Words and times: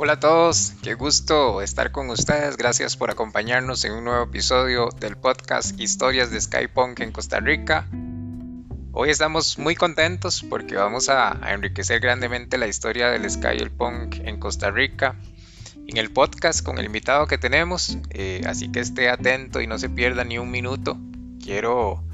Hola 0.00 0.12
a 0.12 0.20
todos, 0.20 0.74
qué 0.80 0.94
gusto 0.94 1.60
estar 1.60 1.90
con 1.90 2.08
ustedes. 2.10 2.56
Gracias 2.56 2.96
por 2.96 3.10
acompañarnos 3.10 3.84
en 3.84 3.94
un 3.94 4.04
nuevo 4.04 4.22
episodio 4.22 4.90
del 4.90 5.16
podcast 5.16 5.76
Historias 5.80 6.30
de 6.30 6.40
Skypunk 6.40 7.00
en 7.00 7.10
Costa 7.10 7.40
Rica. 7.40 7.88
Hoy 8.92 9.10
estamos 9.10 9.58
muy 9.58 9.74
contentos 9.74 10.44
porque 10.48 10.76
vamos 10.76 11.08
a, 11.08 11.40
enriquecer 11.52 11.98
grandemente 11.98 12.58
la 12.58 12.68
historia 12.68 13.08
del 13.08 13.28
Skypunk 13.28 14.20
en 14.20 14.38
Costa 14.38 14.70
Rica 14.70 15.16
en 15.88 15.96
el 15.96 16.12
podcast 16.12 16.64
con 16.64 16.78
el 16.78 16.84
invitado 16.84 17.26
que 17.26 17.36
tenemos. 17.36 17.98
Eh, 18.10 18.42
así 18.46 18.70
que 18.70 18.78
esté 18.78 19.10
atento 19.10 19.60
y 19.60 19.66
no 19.66 19.80
se 19.80 19.88
pierda 19.88 20.22
ni 20.22 20.38
un 20.38 20.52
minuto. 20.52 20.96
Quiero 21.42 22.04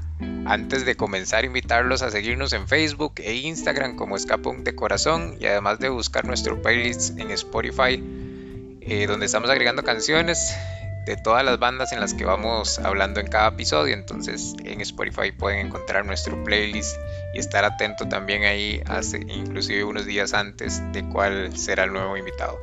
antes 0.47 0.85
de 0.85 0.95
comenzar, 0.95 1.45
invitarlos 1.45 2.03
a 2.03 2.11
seguirnos 2.11 2.53
en 2.53 2.69
Facebook 2.69 3.15
e 3.17 3.35
Instagram 3.35 3.97
como 3.97 4.17
Escapunk 4.17 4.61
de 4.61 4.75
Corazón 4.75 5.37
y 5.41 5.47
además 5.47 5.79
de 5.79 5.89
buscar 5.89 6.25
nuestro 6.25 6.61
playlist 6.61 7.19
en 7.19 7.31
Spotify, 7.31 8.03
eh, 8.81 9.07
donde 9.07 9.27
estamos 9.27 9.51
agregando 9.51 9.83
canciones 9.83 10.55
de 11.07 11.17
todas 11.17 11.45
las 11.45 11.59
bandas 11.59 11.93
en 11.93 12.01
las 12.01 12.15
que 12.15 12.25
vamos 12.25 12.79
hablando 12.79 13.21
en 13.21 13.27
cada 13.27 13.49
episodio. 13.49 13.95
Entonces 13.95 14.55
en 14.65 14.81
Spotify 14.81 15.33
pueden 15.33 15.67
encontrar 15.67 16.07
nuestro 16.07 16.43
playlist 16.45 16.97
y 17.35 17.39
estar 17.39 17.65
atento 17.65 18.09
también 18.09 18.45
ahí, 18.45 18.83
hace, 18.87 19.19
inclusive 19.19 19.85
unos 19.85 20.07
días 20.07 20.35
antes 20.35 20.81
de 20.93 21.07
cuál 21.09 21.57
será 21.57 21.85
el 21.85 21.93
nuevo 21.93 22.17
invitado. 22.17 22.59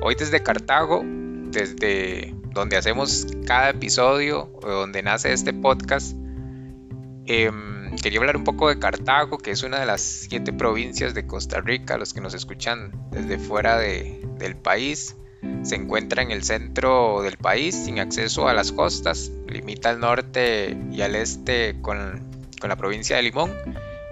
Hoy 0.00 0.14
desde 0.14 0.42
Cartago, 0.42 1.02
desde 1.04 2.34
donde 2.50 2.76
hacemos 2.76 3.26
cada 3.46 3.70
episodio 3.70 4.50
o 4.62 4.68
donde 4.68 5.02
nace 5.02 5.32
este 5.32 5.52
podcast, 5.52 6.14
Em, 7.30 7.94
quería 7.96 8.20
hablar 8.20 8.38
un 8.38 8.44
poco 8.44 8.70
de 8.70 8.78
Cartago, 8.78 9.36
que 9.36 9.50
es 9.50 9.62
una 9.62 9.78
de 9.78 9.84
las 9.84 10.00
siete 10.00 10.50
provincias 10.50 11.12
de 11.12 11.26
Costa 11.26 11.60
Rica, 11.60 11.98
los 11.98 12.14
que 12.14 12.22
nos 12.22 12.32
escuchan 12.32 12.90
desde 13.10 13.38
fuera 13.38 13.78
del 13.78 14.56
país. 14.56 15.14
Se 15.62 15.74
encuentra 15.74 16.22
en 16.22 16.30
el 16.30 16.42
centro 16.42 17.20
del 17.20 17.36
país, 17.36 17.74
sin 17.74 17.98
acceso 17.98 18.48
a 18.48 18.54
las 18.54 18.72
costas, 18.72 19.30
limita 19.46 19.90
al 19.90 20.00
norte 20.00 20.74
y 20.90 21.02
al 21.02 21.14
este 21.16 21.76
con, 21.82 22.26
con 22.62 22.70
la 22.70 22.76
provincia 22.76 23.16
de 23.16 23.22
Limón 23.22 23.54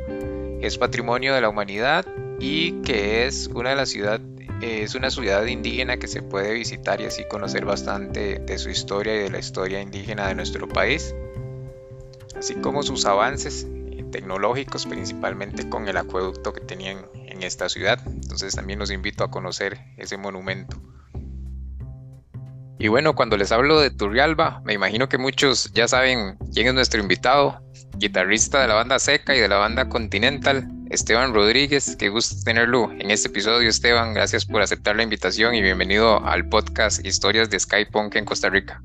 es 0.61 0.77
patrimonio 0.77 1.33
de 1.33 1.41
la 1.41 1.49
humanidad 1.49 2.05
y 2.39 2.81
que 2.81 3.25
es 3.27 3.47
una 3.47 3.71
de 3.71 3.75
las 3.75 3.89
ciudades 3.89 4.21
es 4.61 4.95
una 4.95 5.09
ciudad 5.09 5.45
indígena 5.45 5.97
que 5.97 6.07
se 6.07 6.21
puede 6.21 6.53
visitar 6.53 7.01
y 7.01 7.05
así 7.05 7.23
conocer 7.27 7.65
bastante 7.65 8.39
de 8.39 8.57
su 8.57 8.69
historia 8.69 9.15
y 9.15 9.19
de 9.19 9.29
la 9.29 9.39
historia 9.39 9.81
indígena 9.81 10.27
de 10.27 10.35
nuestro 10.35 10.67
país 10.67 11.13
así 12.39 12.55
como 12.55 12.83
sus 12.83 13.05
avances 13.05 13.67
tecnológicos, 14.11 14.85
principalmente 14.87 15.69
con 15.69 15.87
el 15.87 15.97
acueducto 15.97 16.53
que 16.53 16.61
tenían 16.61 17.05
en 17.13 17.43
esta 17.43 17.69
ciudad. 17.69 17.99
Entonces 18.07 18.55
también 18.55 18.79
los 18.79 18.89
invito 18.89 19.23
a 19.23 19.29
conocer 19.29 19.77
ese 19.97 20.17
monumento. 20.17 20.81
Y 22.79 22.87
bueno, 22.87 23.13
cuando 23.13 23.35
les 23.35 23.51
hablo 23.51 23.79
de 23.79 23.91
Turrialba, 23.91 24.61
me 24.63 24.73
imagino 24.73 25.09
que 25.09 25.17
muchos 25.17 25.71
ya 25.73 25.87
saben 25.87 26.37
quién 26.53 26.67
es 26.67 26.73
nuestro 26.73 27.01
invitado, 27.01 27.61
guitarrista 27.97 28.61
de 28.61 28.69
la 28.69 28.75
banda 28.75 28.99
Seca 28.99 29.35
y 29.35 29.39
de 29.39 29.49
la 29.49 29.57
banda 29.57 29.89
Continental, 29.89 30.69
Esteban 30.89 31.35
Rodríguez. 31.35 31.95
Qué 31.97 32.09
gusto 32.09 32.35
tenerlo 32.43 32.91
en 32.91 33.11
este 33.11 33.27
episodio, 33.27 33.69
Esteban. 33.69 34.15
Gracias 34.15 34.45
por 34.45 34.61
aceptar 34.61 34.95
la 34.95 35.03
invitación 35.03 35.53
y 35.53 35.61
bienvenido 35.61 36.25
al 36.25 36.49
podcast 36.49 37.05
Historias 37.05 37.51
de 37.51 37.59
Skypunk 37.59 38.15
en 38.15 38.25
Costa 38.25 38.49
Rica. 38.49 38.81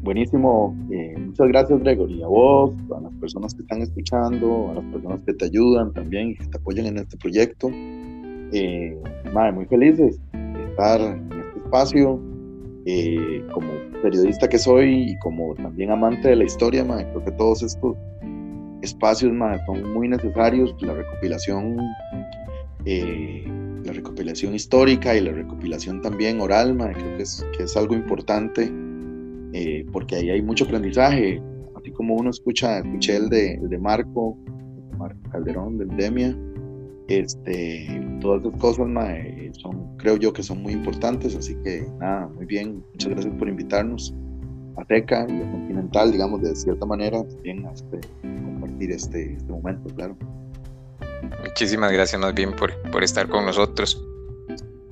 Buenísimo. 0.00 0.74
Eh, 0.90 1.14
muchas 1.18 1.48
gracias, 1.48 1.78
Gregory. 1.80 2.22
A 2.22 2.26
vos, 2.28 2.72
a 2.96 3.00
las 3.02 3.12
personas 3.20 3.54
que 3.54 3.62
están 3.62 3.82
escuchando, 3.82 4.70
a 4.70 4.74
las 4.74 4.84
personas 4.84 5.20
que 5.26 5.34
te 5.34 5.44
ayudan 5.44 5.92
también 5.92 6.30
y 6.30 6.36
que 6.36 6.46
te 6.46 6.56
apoyan 6.56 6.86
en 6.86 6.98
este 6.98 7.18
proyecto. 7.18 7.68
Eh, 7.72 8.98
madre, 9.34 9.52
muy 9.52 9.66
felices 9.66 10.18
de 10.32 10.64
estar 10.70 11.00
en 11.02 11.32
este 11.32 11.58
espacio. 11.64 12.18
Eh, 12.86 13.44
como 13.52 13.68
periodista 14.00 14.48
que 14.48 14.58
soy 14.58 15.10
y 15.10 15.18
como 15.18 15.54
también 15.56 15.90
amante 15.90 16.28
de 16.28 16.36
la 16.36 16.44
historia, 16.44 16.84
madre, 16.84 17.08
creo 17.10 17.24
que 17.24 17.32
todos 17.32 17.62
estos 17.62 17.96
espacios 18.82 19.32
madre, 19.32 19.60
son 19.66 19.92
muy 19.92 20.08
necesarios. 20.08 20.74
La 20.80 20.94
recopilación, 20.94 21.76
la 22.84 23.92
recopilación 23.92 24.54
histórica 24.54 25.16
y 25.16 25.20
la 25.20 25.32
recopilación 25.32 26.00
también 26.02 26.40
oral, 26.40 26.76
creo 26.76 27.16
que 27.16 27.22
es, 27.22 27.46
que 27.56 27.64
es 27.64 27.76
algo 27.76 27.94
importante 27.94 28.70
eh, 29.58 29.86
porque 29.90 30.16
ahí 30.16 30.28
hay 30.28 30.42
mucho 30.42 30.64
aprendizaje, 30.64 31.40
así 31.76 31.90
como 31.92 32.14
uno 32.14 32.28
escucha, 32.28 32.78
escuché 32.78 33.16
el 33.16 33.30
de, 33.30 33.58
de 33.58 33.78
Marco, 33.78 34.36
Marco 34.98 35.18
Calderón, 35.30 35.78
de 35.78 35.84
Endemia, 35.84 36.36
este, 37.08 37.86
todas 38.20 38.44
esas 38.44 38.60
cosas 38.60 38.88
son, 39.52 39.96
creo 39.96 40.16
yo 40.16 40.32
que 40.32 40.42
son 40.42 40.62
muy 40.62 40.74
importantes, 40.74 41.34
así 41.36 41.54
que 41.64 41.86
nada, 41.98 42.28
muy 42.28 42.44
bien, 42.44 42.84
muchas 42.92 43.12
gracias 43.12 43.34
por 43.38 43.48
invitarnos 43.48 44.14
a 44.76 44.84
Teca 44.84 45.26
y 45.28 45.40
Continental, 45.40 46.12
digamos, 46.12 46.42
de 46.42 46.54
cierta 46.54 46.86
manera, 46.86 47.22
también 47.24 47.66
este, 47.66 48.00
compartir 48.22 48.90
este, 48.90 49.34
este 49.34 49.52
momento, 49.52 49.94
claro. 49.94 50.16
Muchísimas 51.42 51.92
gracias 51.92 52.20
más 52.20 52.34
bien 52.34 52.54
por, 52.54 52.78
por 52.90 53.02
estar 53.02 53.28
con 53.28 53.46
nosotros. 53.46 54.02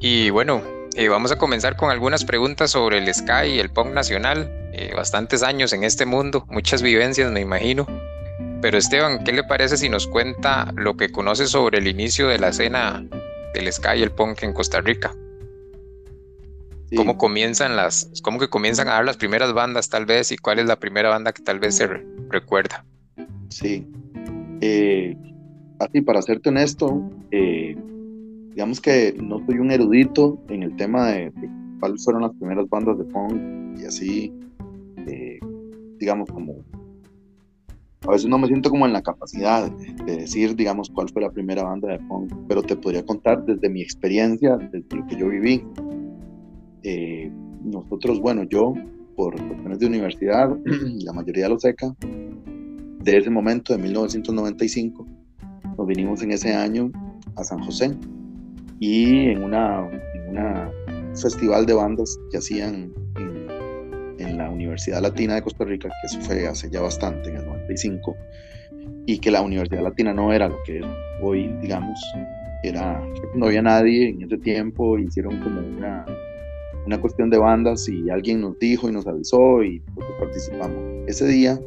Y 0.00 0.31
bueno, 0.31 0.62
eh, 0.96 1.08
vamos 1.08 1.32
a 1.32 1.38
comenzar 1.38 1.76
con 1.76 1.90
algunas 1.90 2.25
preguntas 2.25 2.70
sobre 2.70 2.98
el 2.98 3.12
Sky 3.12 3.48
y 3.54 3.58
el 3.58 3.70
punk 3.70 3.92
nacional. 3.92 4.50
Eh, 4.72 4.92
bastantes 4.94 5.42
años 5.42 5.72
en 5.72 5.84
este 5.84 6.06
mundo, 6.06 6.46
muchas 6.48 6.82
vivencias 6.82 7.30
me 7.30 7.40
imagino. 7.40 7.87
Pero 8.62 8.78
Esteban, 8.78 9.25
¿qué 9.25 9.32
le 9.32 9.44
parece 9.44 9.76
si 9.76 9.88
nos 9.88 10.06
cuenta 10.06 10.72
lo 10.76 10.96
que 10.96 11.10
conoce 11.10 11.46
sobre 11.46 11.78
el 11.78 11.87
inicio 11.87 12.28
de 12.28 12.38
la 12.38 12.48
escena 12.48 13.04
del 13.54 13.72
Sky 13.72 13.98
y 13.98 14.02
el 14.02 14.10
punk 14.10 14.42
en 14.42 14.52
Costa 14.52 14.80
Rica? 14.80 15.14
¿Cómo 16.96 17.19
comienzan 17.19 17.76
las, 17.76 18.11
cómo 18.23 18.38
que 18.38 18.49
comienzan 18.49 18.88
a 18.88 18.93
dar 18.93 19.05
las 19.05 19.17
primeras 19.17 19.52
bandas 19.52 19.88
tal 19.88 20.06
vez 20.06 20.32
y 20.32 20.37
cuál 20.37 20.58
es 20.58 20.67
la 20.67 20.79
primera 20.79 21.08
banda 21.08 21.32
que 21.32 21.43
tal 21.43 21.58
vez 21.58 21.76
se 21.76 21.87
recuerda? 22.29 22.85
Sí. 23.49 23.87
Eh, 24.61 25.17
así, 25.79 26.00
para 26.00 26.23
serte 26.23 26.49
honesto, 26.49 27.02
eh, 27.31 27.76
digamos 28.50 28.81
que 28.81 29.14
no 29.20 29.44
soy 29.46 29.58
un 29.58 29.70
erudito 29.70 30.38
en 30.49 30.62
el 30.62 30.76
tema 30.76 31.08
de, 31.08 31.32
cuáles 31.81 32.05
fueron 32.05 32.23
las 32.23 32.32
primeras 32.32 32.69
bandas 32.69 32.99
de 32.99 33.05
punk 33.05 33.79
y 33.79 33.85
así, 33.85 34.32
eh, 35.06 35.38
digamos, 35.99 36.31
como 36.31 36.64
a 38.06 38.11
veces 38.11 38.29
no 38.29 38.38
me 38.38 38.47
siento 38.49 38.70
como 38.70 38.87
en 38.87 38.93
la 38.93 39.02
capacidad 39.02 39.70
de 39.70 40.17
decir, 40.17 40.55
digamos, 40.55 40.90
cuál 40.90 41.08
fue 41.08 41.23
la 41.23 41.31
primera 41.31 41.62
banda 41.62 41.88
de 41.88 41.99
punk, 42.00 42.32
pero 42.49 42.62
te 42.62 42.76
podría 42.76 43.05
contar 43.05 43.44
desde 43.44 43.69
mi 43.70 43.81
experiencia, 43.81 44.56
desde 44.56 44.85
lo 44.94 45.06
que 45.06 45.17
yo 45.17 45.29
viví. 45.29 45.64
Eh, 46.84 47.31
nosotros, 47.64 48.20
bueno, 48.20 48.44
yo 48.44 48.75
por 49.16 49.34
cuestiones 49.34 49.78
de 49.78 49.86
universidad, 49.86 50.54
la 51.04 51.12
mayoría 51.12 51.48
lo 51.48 51.58
seca. 51.58 51.94
De 53.00 53.16
ese 53.16 53.31
momento, 53.31 53.75
de 53.75 53.82
1995, 53.82 55.06
nos 55.76 55.86
vinimos 55.86 56.22
en 56.22 56.32
ese 56.32 56.54
año 56.54 56.90
a 57.36 57.44
San 57.44 57.58
José 57.60 57.94
y 58.81 59.28
en 59.28 59.42
una, 59.42 59.88
en 60.26 61.16
festival 61.16 61.66
de 61.66 61.75
bandas 61.75 62.19
que 62.31 62.38
hacían 62.38 62.92
en, 63.16 64.19
en, 64.19 64.37
la 64.37 64.50
Universidad 64.50 65.02
Latina 65.02 65.34
de 65.34 65.42
Costa 65.42 65.64
Rica, 65.64 65.88
que 65.88 66.06
eso 66.06 66.20
fue 66.20 66.46
hace 66.46 66.70
ya 66.70 66.80
bastante, 66.80 67.30
en 67.30 67.37
el 67.37 67.46
95, 67.46 68.16
y 69.06 69.19
que 69.19 69.30
la 69.30 69.42
Universidad 69.42 69.82
Latina 69.82 70.12
no 70.12 70.32
era 70.32 70.48
lo 70.48 70.62
que 70.64 70.78
es 70.78 70.87
hoy, 71.22 71.48
digamos, 71.60 71.98
era, 72.62 73.02
no 73.34 73.46
había 73.46 73.62
nadie 73.62 74.08
en 74.08 74.22
ese 74.22 74.38
tiempo, 74.38 74.98
hicieron 74.98 75.38
como 75.40 75.60
una, 75.60 76.06
una 76.86 77.00
cuestión 77.00 77.31
de 77.31 77.38
bandas 77.38 77.88
y 77.88 78.10
alguien 78.10 78.40
nos 78.40 78.58
dijo 78.58 78.88
y 78.88 78.92
nos 78.92 79.06
avisó 79.06 79.62
y 79.62 79.81
pues, 79.94 80.06
participamos. 80.19 80.76
Ese 81.06 81.26
día 81.26 81.58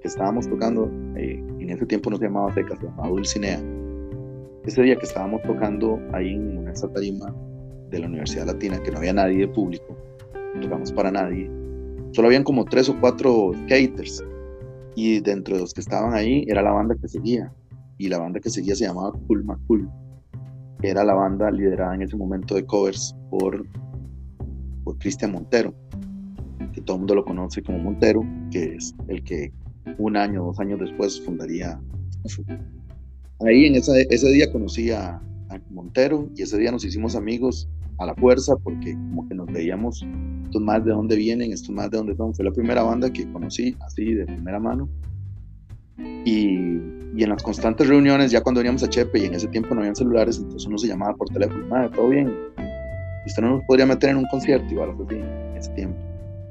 que 0.00 0.08
estábamos 0.08 0.48
tocando, 0.48 0.90
eh, 1.16 1.42
en 1.58 1.70
ese 1.70 1.86
tiempo 1.86 2.10
no 2.10 2.16
se 2.16 2.24
llamaba 2.24 2.52
Seca, 2.54 2.76
se 2.76 2.86
llamaba 2.86 3.08
Dulcinea. 3.08 3.60
Ese 4.64 4.82
día 4.82 4.96
que 4.96 5.06
estábamos 5.06 5.42
tocando 5.42 5.98
ahí 6.12 6.34
en 6.34 6.68
esa 6.68 6.88
tarima 6.92 7.34
de 7.90 7.98
la 7.98 8.06
Universidad 8.06 8.46
Latina, 8.46 8.82
que 8.82 8.90
no 8.90 8.98
había 8.98 9.12
nadie 9.12 9.38
de 9.38 9.48
público, 9.48 9.96
tocamos 10.60 10.92
para 10.92 11.10
nadie, 11.10 11.50
solo 12.12 12.28
habían 12.28 12.44
como 12.44 12.64
tres 12.64 12.88
o 12.88 12.98
cuatro 13.00 13.52
skaters 13.64 14.24
y 14.94 15.20
dentro 15.20 15.56
de 15.56 15.62
los 15.62 15.74
que 15.74 15.80
estaban 15.80 16.14
ahí 16.14 16.44
era 16.48 16.62
la 16.62 16.72
banda 16.72 16.94
que 17.00 17.08
seguía 17.08 17.52
y 17.98 18.08
la 18.08 18.18
banda 18.18 18.40
que 18.40 18.50
seguía 18.50 18.74
se 18.74 18.86
llamaba 18.86 19.12
Cool 19.26 19.44
Cool 19.66 19.88
era 20.82 21.04
la 21.04 21.14
banda 21.14 21.50
liderada 21.50 21.94
en 21.94 22.02
ese 22.02 22.16
momento 22.16 22.54
de 22.54 22.64
covers 22.64 23.14
por, 23.30 23.64
por 24.84 24.98
Cristian 24.98 25.32
Montero 25.32 25.74
que 26.72 26.80
todo 26.80 26.96
el 26.96 27.00
mundo 27.00 27.14
lo 27.14 27.24
conoce 27.24 27.62
como 27.62 27.78
Montero 27.78 28.24
que 28.50 28.76
es 28.76 28.94
el 29.08 29.22
que 29.22 29.52
un 29.98 30.16
año 30.16 30.44
dos 30.44 30.60
años 30.60 30.80
después 30.80 31.20
fundaría 31.20 31.80
ahí 33.46 33.66
en 33.66 33.76
esa, 33.76 33.98
ese 33.98 34.28
día 34.30 34.50
conocí 34.50 34.90
a, 34.90 35.20
Montero 35.70 36.28
y 36.36 36.42
ese 36.42 36.58
día 36.58 36.70
nos 36.70 36.84
hicimos 36.84 37.16
amigos 37.16 37.68
a 37.98 38.06
la 38.06 38.14
fuerza 38.14 38.56
porque 38.56 38.92
como 38.92 39.28
que 39.28 39.34
nos 39.34 39.46
veíamos 39.52 40.06
estos 40.44 40.62
más 40.62 40.84
de 40.84 40.92
dónde 40.92 41.16
vienen, 41.16 41.52
estos 41.52 41.70
más 41.70 41.90
de 41.90 41.96
dónde 41.98 42.14
son. 42.14 42.32
Fue 42.34 42.44
la 42.44 42.52
primera 42.52 42.84
banda 42.84 43.12
que 43.12 43.30
conocí 43.32 43.76
así 43.80 44.14
de 44.14 44.26
primera 44.26 44.60
mano. 44.60 44.88
Y, 46.24 46.80
y, 47.16 47.22
en 47.22 47.30
las 47.30 47.42
constantes 47.42 47.88
reuniones, 47.88 48.30
ya 48.30 48.42
cuando 48.42 48.60
veníamos 48.60 48.84
a 48.84 48.88
Chepe 48.88 49.18
y 49.18 49.24
en 49.24 49.34
ese 49.34 49.48
tiempo 49.48 49.74
no 49.74 49.80
habían 49.80 49.96
celulares, 49.96 50.38
entonces 50.38 50.66
uno 50.66 50.78
se 50.78 50.86
llamaba 50.86 51.16
por 51.16 51.28
teléfono, 51.30 51.66
madre, 51.66 51.90
todo 51.94 52.08
bien. 52.08 52.32
Usted 53.26 53.42
no 53.42 53.56
nos 53.56 53.64
podría 53.64 53.86
meter 53.86 54.10
en 54.10 54.18
un 54.18 54.26
concierto, 54.26 54.72
igual 54.72 54.90
así, 54.90 55.16
en 55.16 55.56
ese 55.56 55.70
tiempo. 55.72 55.98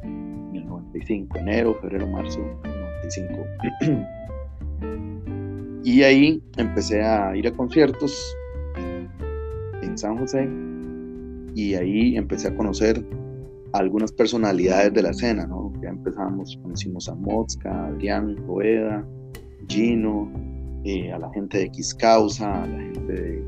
En 0.03 0.51
el 0.55 0.65
95, 0.65 1.37
enero, 1.37 1.75
febrero, 1.81 2.07
marzo, 2.07 2.39
95. 2.63 3.45
y 5.83 6.03
ahí 6.03 6.43
empecé 6.57 7.03
a 7.03 7.35
ir 7.35 7.47
a 7.47 7.51
conciertos 7.51 8.35
en 9.81 9.97
San 9.97 10.17
José 10.17 10.47
y 11.55 11.73
ahí 11.73 12.15
empecé 12.15 12.49
a 12.49 12.55
conocer 12.55 13.03
algunas 13.73 14.11
personalidades 14.11 14.93
de 14.93 15.01
la 15.01 15.09
escena, 15.09 15.45
¿no? 15.45 15.73
Ya 15.81 15.89
empezamos, 15.89 16.57
conocimos 16.61 17.09
a 17.09 17.15
Mosca, 17.15 17.87
Adrián, 17.87 18.35
Poeda, 18.47 19.05
Gino, 19.67 20.31
eh, 20.83 21.11
a 21.11 21.19
la 21.19 21.31
gente 21.33 21.59
de 21.59 21.63
X 21.65 21.93
Causa, 21.95 22.63
a 22.63 22.67
la 22.67 22.77
gente 22.77 23.13
de 23.13 23.43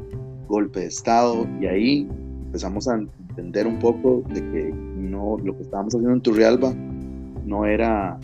Golpe 0.48 0.82
de 0.82 0.86
Estado, 0.88 1.48
y 1.60 1.66
ahí 1.66 2.10
empezamos 2.52 2.86
a 2.90 2.96
entender 3.30 3.66
un 3.66 3.80
poco 3.80 4.24
de 4.28 4.42
que 4.42 4.74
no, 4.74 5.38
lo 5.42 5.56
que 5.56 5.62
estábamos 5.64 5.96
haciendo 5.96 6.14
en 6.14 6.22
Turrialba 6.22 6.74
no 7.46 7.66
era 7.66 8.20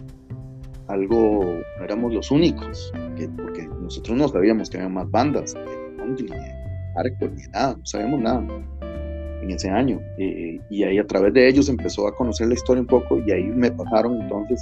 algo, 0.88 1.46
no 1.78 1.84
éramos 1.86 2.14
los 2.14 2.30
únicos, 2.30 2.92
porque 3.38 3.70
nosotros 3.82 4.18
no 4.18 4.28
sabíamos 4.28 4.70
que 4.70 4.80
había 4.80 4.90
más 4.90 5.10
bandas, 5.10 5.56
ni 5.56 6.28
hardcore, 6.94 7.32
ni 7.36 7.44
nada, 7.54 7.78
no 7.78 7.86
sabíamos 7.86 8.20
nada 8.20 8.46
en 9.44 9.50
ese 9.50 9.70
año. 9.70 10.02
Eh, 10.18 10.60
y 10.70 10.84
ahí 10.84 10.98
a 11.00 11.08
través 11.08 11.34
de 11.34 11.48
ellos 11.48 11.70
empezó 11.70 12.06
a 12.06 12.14
conocer 12.14 12.50
la 12.50 12.56
historia 12.56 12.82
un 12.82 12.88
poco 12.88 13.20
y 13.26 13.32
ahí 13.32 13.46
me 13.46 13.72
pasaron 13.72 14.22
entonces, 14.24 14.62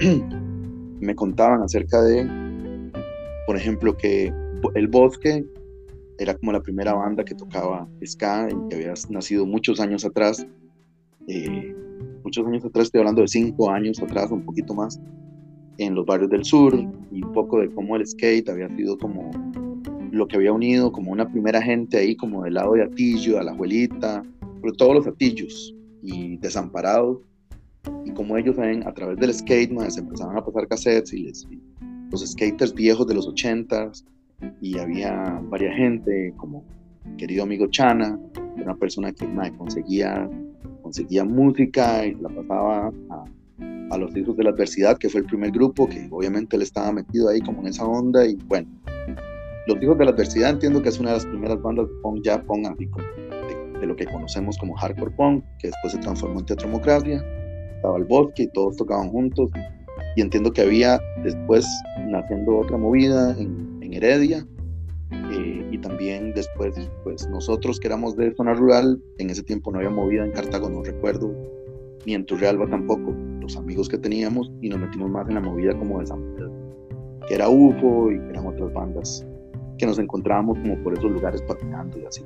me 1.00 1.14
contaban 1.14 1.62
acerca 1.62 2.02
de, 2.02 2.28
por 3.46 3.56
ejemplo, 3.56 3.96
que 3.96 4.30
El 4.74 4.88
Bosque 4.88 5.46
era 6.18 6.34
como 6.36 6.52
la 6.52 6.60
primera 6.60 6.94
banda 6.94 7.24
que 7.24 7.34
tocaba 7.34 7.88
ska, 8.04 8.48
que 8.68 8.76
había 8.76 8.94
nacido 9.08 9.46
muchos 9.46 9.80
años 9.80 10.04
atrás. 10.04 10.46
Eh, 11.28 11.74
muchos 12.24 12.46
años 12.46 12.64
atrás, 12.64 12.86
estoy 12.86 13.00
hablando 13.00 13.22
de 13.22 13.28
cinco 13.28 13.70
años 13.70 14.02
atrás, 14.02 14.30
un 14.30 14.44
poquito 14.44 14.74
más, 14.74 15.00
en 15.78 15.94
los 15.94 16.04
barrios 16.04 16.30
del 16.30 16.44
sur, 16.44 16.74
y 17.12 17.22
un 17.22 17.32
poco 17.32 17.60
de 17.60 17.70
cómo 17.70 17.96
el 17.96 18.06
skate 18.06 18.48
había 18.48 18.68
sido 18.76 18.98
como 18.98 19.30
lo 20.10 20.26
que 20.26 20.36
había 20.36 20.52
unido 20.52 20.90
como 20.90 21.12
una 21.12 21.30
primera 21.30 21.62
gente 21.62 21.98
ahí, 21.98 22.16
como 22.16 22.42
del 22.42 22.54
lado 22.54 22.74
de 22.74 22.82
Atillo, 22.82 23.38
a 23.38 23.44
la 23.44 23.52
abuelita, 23.52 24.22
pero 24.60 24.72
todos 24.74 24.94
los 24.94 25.06
Atillos 25.06 25.74
y 26.02 26.36
desamparados, 26.38 27.18
y 28.04 28.10
como 28.12 28.36
ellos 28.36 28.56
ven 28.56 28.86
a 28.86 28.92
través 28.92 29.18
del 29.18 29.32
skate, 29.32 29.70
se 29.88 30.00
empezaban 30.00 30.36
a 30.36 30.44
pasar 30.44 30.66
cassettes 30.66 31.12
y, 31.12 31.24
les, 31.24 31.46
los 32.10 32.26
skaters 32.26 32.74
viejos 32.74 33.06
de 33.06 33.14
los 33.14 33.28
ochentas, 33.28 34.04
y 34.60 34.78
había 34.78 35.40
varias 35.44 35.76
gente, 35.76 36.32
como 36.36 36.64
querido 37.16 37.42
amigo 37.42 37.66
Chana, 37.68 38.18
una 38.56 38.76
persona 38.76 39.12
que 39.12 39.26
conseguía, 39.56 40.28
conseguía 40.82 41.24
música 41.24 42.06
y 42.06 42.14
la 42.14 42.28
pasaba 42.28 42.92
a, 43.10 43.24
a 43.90 43.98
los 43.98 44.16
hijos 44.16 44.36
de 44.36 44.44
la 44.44 44.50
adversidad, 44.50 44.98
que 44.98 45.08
fue 45.08 45.20
el 45.20 45.26
primer 45.26 45.50
grupo, 45.50 45.88
que 45.88 46.08
obviamente 46.10 46.56
él 46.56 46.62
estaba 46.62 46.92
metido 46.92 47.28
ahí 47.28 47.40
como 47.40 47.60
en 47.60 47.68
esa 47.68 47.84
onda, 47.84 48.26
y 48.26 48.36
bueno, 48.46 48.68
los 49.68 49.82
Hijos 49.82 49.98
de 49.98 50.06
la 50.06 50.12
Adversidad 50.12 50.50
entiendo 50.50 50.82
que 50.82 50.88
es 50.88 50.98
una 50.98 51.10
de 51.10 51.16
las 51.16 51.26
primeras 51.26 51.60
bandas 51.60 51.86
de 51.88 51.94
punk 52.02 52.22
ya 52.24 52.42
punk 52.42 52.66
de, 52.78 53.86
lo 53.86 53.94
que 53.94 54.06
conocemos 54.06 54.56
como 54.56 54.74
hardcore 54.74 55.10
punk, 55.10 55.44
que 55.58 55.68
después 55.68 55.92
se 55.92 55.98
transformó 55.98 56.40
en 56.40 56.46
teatromocracia. 56.46 57.22
Estaba 57.76 57.98
el 57.98 58.04
bosque 58.04 58.44
y 58.44 58.46
todos 58.48 58.76
tocaban 58.76 59.10
juntos. 59.10 59.50
Y 60.16 60.22
entiendo 60.22 60.50
que 60.52 60.62
había 60.62 60.98
después 61.22 61.66
naciendo 62.06 62.60
otra 62.60 62.78
movida 62.78 63.36
en, 63.38 63.77
Heredia. 63.94 64.46
Eh, 65.10 65.68
y 65.70 65.78
también 65.78 66.32
después, 66.34 66.74
pues 67.04 67.28
nosotros 67.28 67.80
que 67.80 67.88
éramos 67.88 68.16
de 68.16 68.34
zona 68.34 68.54
rural, 68.54 69.02
en 69.18 69.30
ese 69.30 69.42
tiempo 69.42 69.70
no 69.70 69.78
había 69.78 69.90
movida 69.90 70.24
en 70.24 70.32
Cartago, 70.32 70.68
no 70.68 70.82
recuerdo, 70.82 71.34
ni 72.04 72.14
en 72.14 72.26
Turrialba 72.26 72.68
tampoco, 72.68 73.14
los 73.40 73.56
amigos 73.56 73.88
que 73.88 73.98
teníamos, 73.98 74.50
y 74.60 74.68
nos 74.68 74.80
metimos 74.80 75.10
más 75.10 75.28
en 75.28 75.34
la 75.34 75.40
movida 75.40 75.76
como 75.78 76.00
de 76.00 76.06
San 76.06 76.20
Pedro, 76.34 76.52
que 77.26 77.34
era 77.34 77.48
UFO 77.48 78.12
y 78.12 78.16
eran 78.16 78.46
otras 78.46 78.72
bandas 78.72 79.26
que 79.78 79.86
nos 79.86 79.98
encontrábamos 79.98 80.58
como 80.58 80.76
por 80.82 80.92
esos 80.92 81.10
lugares 81.10 81.40
patinando 81.42 81.98
y 81.98 82.04
así. 82.04 82.22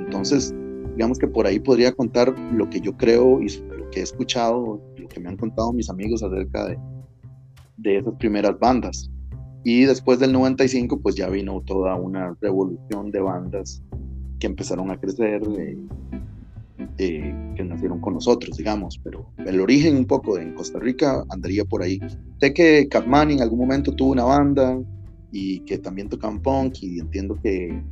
Entonces, 0.00 0.54
digamos 0.96 1.18
que 1.18 1.28
por 1.28 1.46
ahí 1.46 1.60
podría 1.60 1.92
contar 1.92 2.34
lo 2.52 2.68
que 2.70 2.80
yo 2.80 2.96
creo 2.96 3.40
y 3.40 3.48
lo 3.76 3.90
que 3.90 4.00
he 4.00 4.02
escuchado, 4.02 4.80
lo 4.96 5.08
que 5.08 5.20
me 5.20 5.28
han 5.28 5.36
contado 5.36 5.72
mis 5.72 5.90
amigos 5.90 6.22
acerca 6.22 6.66
de, 6.66 6.78
de 7.76 7.98
esas 7.98 8.14
primeras 8.14 8.58
bandas. 8.58 9.10
Y 9.64 9.84
después 9.84 10.18
del 10.18 10.32
95, 10.32 11.00
pues 11.00 11.14
ya 11.14 11.28
vino 11.28 11.62
toda 11.62 11.96
una 11.96 12.36
revolución 12.40 13.10
de 13.10 13.20
bandas 13.20 13.82
que 14.38 14.46
empezaron 14.46 14.90
a 14.90 15.00
crecer, 15.00 15.42
eh, 15.58 15.78
eh, 16.98 17.34
que 17.56 17.64
nacieron 17.64 18.00
con 18.00 18.14
nosotros, 18.14 18.56
digamos, 18.56 19.00
pero 19.02 19.26
el 19.38 19.60
origen 19.60 19.96
un 19.96 20.04
poco 20.04 20.38
en 20.38 20.54
Costa 20.54 20.78
Rica 20.78 21.24
andaría 21.30 21.64
por 21.64 21.82
ahí. 21.82 21.98
Sé 22.40 22.52
que 22.52 22.86
Capman 22.88 23.30
en 23.30 23.40
algún 23.40 23.60
momento 23.60 23.92
tuvo 23.92 24.12
una 24.12 24.24
banda, 24.24 24.78
y 25.34 25.58
que 25.60 25.78
también 25.78 26.08
tocan 26.08 26.40
punk 26.40 26.74
y 26.80 27.00
entiendo 27.00 27.36
que, 27.42 27.82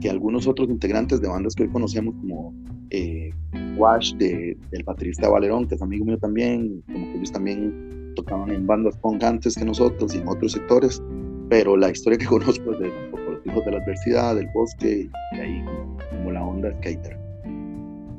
que 0.00 0.08
algunos 0.08 0.46
otros 0.46 0.70
integrantes 0.70 1.20
de 1.20 1.28
bandas 1.28 1.54
que 1.54 1.64
hoy 1.64 1.68
conocemos 1.68 2.14
como 2.14 2.54
eh, 2.88 3.30
Wash 3.76 4.14
de, 4.14 4.56
del 4.70 4.82
baterista 4.82 5.28
Valerón, 5.28 5.68
que 5.68 5.74
es 5.74 5.82
amigo 5.82 6.06
mío 6.06 6.16
también, 6.16 6.82
como 6.90 7.12
que 7.12 7.18
ellos 7.18 7.30
también 7.30 8.01
tocaban 8.14 8.50
en 8.50 8.66
bandas 8.66 8.96
punk 8.98 9.22
antes 9.22 9.56
que 9.56 9.64
nosotros 9.64 10.14
y 10.14 10.18
en 10.18 10.28
otros 10.28 10.52
sectores, 10.52 11.02
pero 11.48 11.76
la 11.76 11.90
historia 11.90 12.18
que 12.18 12.26
conozco 12.36 12.72
es 12.72 12.80
de 12.80 12.88
los 12.88 13.46
hijos 13.46 13.64
de 13.64 13.70
la 13.72 13.78
adversidad, 13.78 14.36
del 14.36 14.48
bosque 14.54 15.08
y 15.32 15.40
ahí 15.40 15.64
como, 16.10 16.32
la 16.32 16.42
onda 16.42 16.70
skater. 16.78 17.16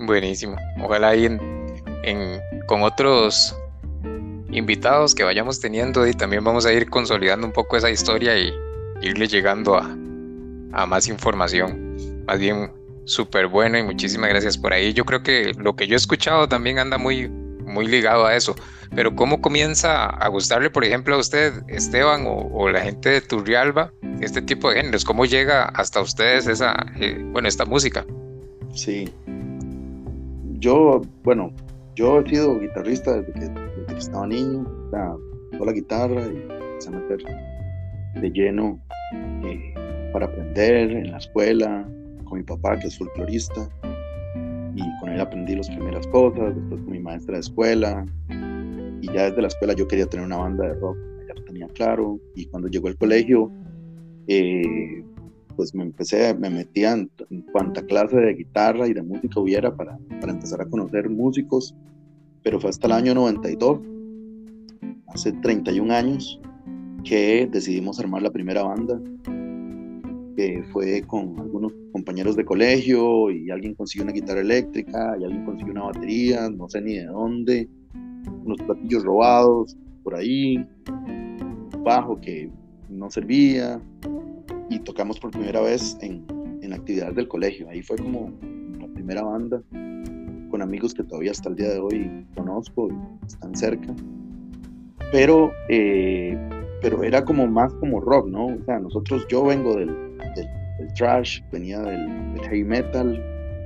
Buenísimo, 0.06 0.56
ojalá 0.82 1.10
ahí 1.10 1.26
en, 1.26 1.40
en, 2.04 2.40
con 2.68 2.84
otros 2.84 3.56
invitados 4.52 5.16
que 5.16 5.24
vayamos 5.24 5.60
teniendo 5.60 6.06
y 6.08 6.14
también 6.14 6.44
vamos 6.44 6.66
a 6.66 6.74
ir 6.74 6.90
consolidando 6.90 7.48
un 7.48 7.54
poco 7.54 7.78
esa 7.78 7.90
historia 7.90 8.38
y 8.38 8.52
irle 9.02 9.28
llegando 9.28 9.76
a, 9.76 9.86
a 10.74 10.86
más 10.86 11.08
información. 11.08 12.24
Más 12.26 12.40
bien 12.40 12.72
súper 13.06 13.48
bueno 13.48 13.78
y 13.78 13.84
muchísimas 13.84 14.30
gracias 14.30 14.58
por 14.58 14.74
ahí. 14.74 14.94
Yo 14.94 15.06
creo 15.06 15.24
que 15.24 15.54
lo 15.58 15.76
que 15.76 15.88
yo 15.88 15.96
he 15.96 15.98
escuchado 15.98 16.48
también 16.48 16.80
anda 16.80 16.98
muy, 16.98 17.30
muy 17.74 17.88
ligado 17.88 18.26
a 18.26 18.36
eso. 18.36 18.56
Pero 18.96 19.16
¿cómo 19.16 19.42
comienza 19.42 20.06
a 20.06 20.28
gustarle, 20.28 20.70
por 20.70 20.86
ejemplo, 20.86 21.16
a 21.16 21.18
usted, 21.18 21.54
Esteban, 21.68 22.26
o, 22.28 22.70
la 22.70 22.82
gente 22.82 23.10
de 23.10 23.22
Turrialba, 23.22 23.92
este 24.22 24.42
tipo 24.42 24.70
de 24.70 24.78
géneros? 24.78 25.04
¿Cómo 25.04 25.26
llega 25.26 25.66
hasta 25.66 26.00
ustedes 26.00 26.48
esa, 26.48 26.76
eh, 27.00 27.20
bueno, 27.32 27.48
esta 27.48 27.66
música? 27.66 28.06
Sí. 28.74 29.12
Yo, 30.60 31.02
bueno, 31.24 31.52
yo 31.96 32.20
he 32.20 32.30
sido 32.30 32.60
guitarrista 32.60 33.14
desde 33.14 33.34
que 33.34 33.40
desde 33.50 33.86
que 33.88 34.00
estaba 34.00 34.28
niño, 34.28 34.66
toda 34.92 35.66
la 35.66 35.72
guitarra 35.72 36.22
y 36.22 36.38
empecé 36.52 36.90
a 36.90 36.92
meter 36.92 37.18
de 38.16 38.30
lleno 38.30 38.80
eh, 39.44 39.74
para 40.14 40.28
aprender 40.28 40.92
en 40.92 41.12
la 41.12 41.18
escuela, 41.18 41.88
con 42.24 42.38
mi 42.38 42.44
papá 42.44 42.78
que 42.80 42.88
es 42.88 42.98
folclorista, 42.98 43.68
y 44.76 45.00
con 45.00 45.10
él 45.10 45.20
aprendí 45.20 45.56
las 45.56 45.70
primeras 45.70 46.08
cosas, 46.08 46.56
después 46.56 46.82
con 46.82 46.92
mi 46.92 47.00
maestra 47.00 47.36
de 47.36 47.42
escuela, 47.42 48.06
y 49.02 49.08
ya 49.08 49.30
desde 49.30 49.42
la 49.42 49.48
escuela 49.48 49.74
yo 49.74 49.88
quería 49.88 50.06
tener 50.06 50.26
una 50.26 50.38
banda 50.38 50.68
de 50.68 50.74
rock, 50.76 50.98
ya 51.28 51.34
lo 51.36 51.44
tenía 51.44 51.68
claro, 51.70 52.20
y 52.36 52.46
cuando 52.46 52.68
llegó 52.68 52.88
el 52.88 52.98
colegio, 52.98 53.52
eh, 54.28 55.04
pues 55.56 55.76
me 55.76 55.84
empecé, 55.84 56.34
me 56.34 56.50
metía 56.50 56.94
en, 56.94 57.10
cuanta 57.52 57.86
clase 57.86 58.18
de 58.18 58.34
guitarra 58.34 58.88
y 58.88 58.94
de 58.94 59.04
música 59.04 59.40
hubiera 59.40 59.76
para, 59.76 59.98
para 60.20 60.34
empezar 60.34 60.62
a 60.62 60.66
conocer 60.66 61.10
músicos, 61.10 61.76
pero 62.42 62.60
fue 62.60 62.70
hasta 62.70 62.88
el 62.88 62.94
año 62.94 63.14
92, 63.14 63.80
hace 65.08 65.32
31 65.34 65.94
años, 65.94 66.42
que 67.04 67.48
decidimos 67.52 68.00
armar 68.00 68.22
la 68.22 68.32
primera 68.32 68.64
banda, 68.64 69.00
que 70.36 70.64
fue 70.72 71.02
con 71.04 71.40
algunos 71.40 71.74
compañeros 71.92 72.36
de 72.36 72.46
colegio 72.46 73.30
y 73.30 73.52
alguien 73.52 73.76
consiguió 73.76 74.04
una 74.04 74.14
guitarra 74.14 74.42
eléctrica 74.42 75.16
y 75.20 75.24
alguien 75.24 75.46
consiguió 75.46 75.74
una 75.74 75.84
batería, 75.84 76.50
no 76.50 76.68
sé 76.70 76.82
ni 76.82 76.96
de 76.96 77.06
dónde, 77.06 77.70
unos 78.44 78.58
platillos 78.66 79.04
robados 79.04 79.78
por 80.04 80.16
ahí, 80.16 80.66
bajo 81.84 82.20
que 82.20 82.50
no 82.90 83.10
servía 83.10 83.82
y 84.70 84.80
tocamos 84.80 85.20
por 85.20 85.32
primera 85.32 85.62
vez 85.62 85.98
en, 86.02 86.26
en 86.62 86.74
actividades 86.74 87.16
del 87.16 87.28
colegio. 87.28 87.70
Ahí 87.70 87.82
fue 87.82 87.98
como 87.98 88.32
la 88.80 88.88
primera 88.88 89.24
banda 89.24 89.62
con 90.50 90.62
amigos 90.62 90.94
que 90.94 91.04
todavía 91.04 91.32
hasta 91.32 91.50
el 91.50 91.56
día 91.56 91.70
de 91.70 91.80
hoy 91.80 92.26
conozco 92.36 92.90
y 92.90 93.26
están 93.26 93.56
cerca. 93.56 93.94
Pero 95.12 95.52
eh, 95.70 96.38
pero 96.84 97.02
era 97.02 97.24
como 97.24 97.48
más 97.48 97.74
como 97.76 98.02
rock, 98.02 98.28
¿no? 98.28 98.48
O 98.48 98.64
sea, 98.66 98.78
nosotros, 98.78 99.26
yo 99.30 99.46
vengo 99.46 99.74
del, 99.76 100.13
del, 100.84 100.94
trash, 100.94 101.42
venía 101.52 101.80
del, 101.80 102.40
heavy 102.42 102.64
metal, 102.64 103.22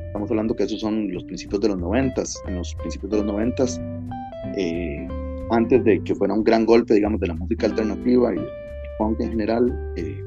estamos 0.08 0.30
hablando 0.30 0.56
que 0.56 0.64
esos 0.64 0.80
son 0.80 1.12
los 1.14 1.24
principios 1.24 1.62
de 1.62 1.70
los 1.70 1.78
noventas, 1.78 2.42
en 2.48 2.56
los 2.56 2.74
principios 2.76 3.12
de 3.12 3.18
los 3.18 3.26
noventas, 3.26 3.82
eh, 4.56 5.08
antes 5.52 5.84
de 5.84 6.02
que 6.04 6.16
fuera 6.16 6.34
un 6.34 6.44
gran 6.44 6.66
golpe, 6.66 6.94
digamos, 6.94 7.20
de 7.20 7.28
la 7.28 7.34
música 7.34 7.68
alternativa 7.68 8.34
y 8.34 8.38
el 8.38 8.48
punk 8.98 9.20
en 9.22 9.30
general, 9.30 9.94
eh, 9.96 10.22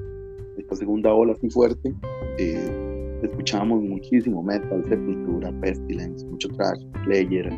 esta 0.58 0.76
segunda 0.76 1.12
ola 1.12 1.32
así 1.32 1.48
fuerte, 1.50 1.94
eh, 2.38 3.18
escuchábamos 3.22 3.82
muchísimo 3.82 4.42
metal, 4.42 4.84
Sepultura, 4.88 5.52
Pestilence, 5.60 6.24
mucho 6.26 6.48
trash, 6.48 6.84
Player, 7.04 7.50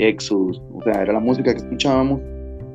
Exodus, 0.00 0.60
o 0.74 0.82
sea, 0.82 1.02
era 1.02 1.12
la 1.12 1.20
música 1.20 1.52
que 1.52 1.58
escuchábamos 1.58 2.20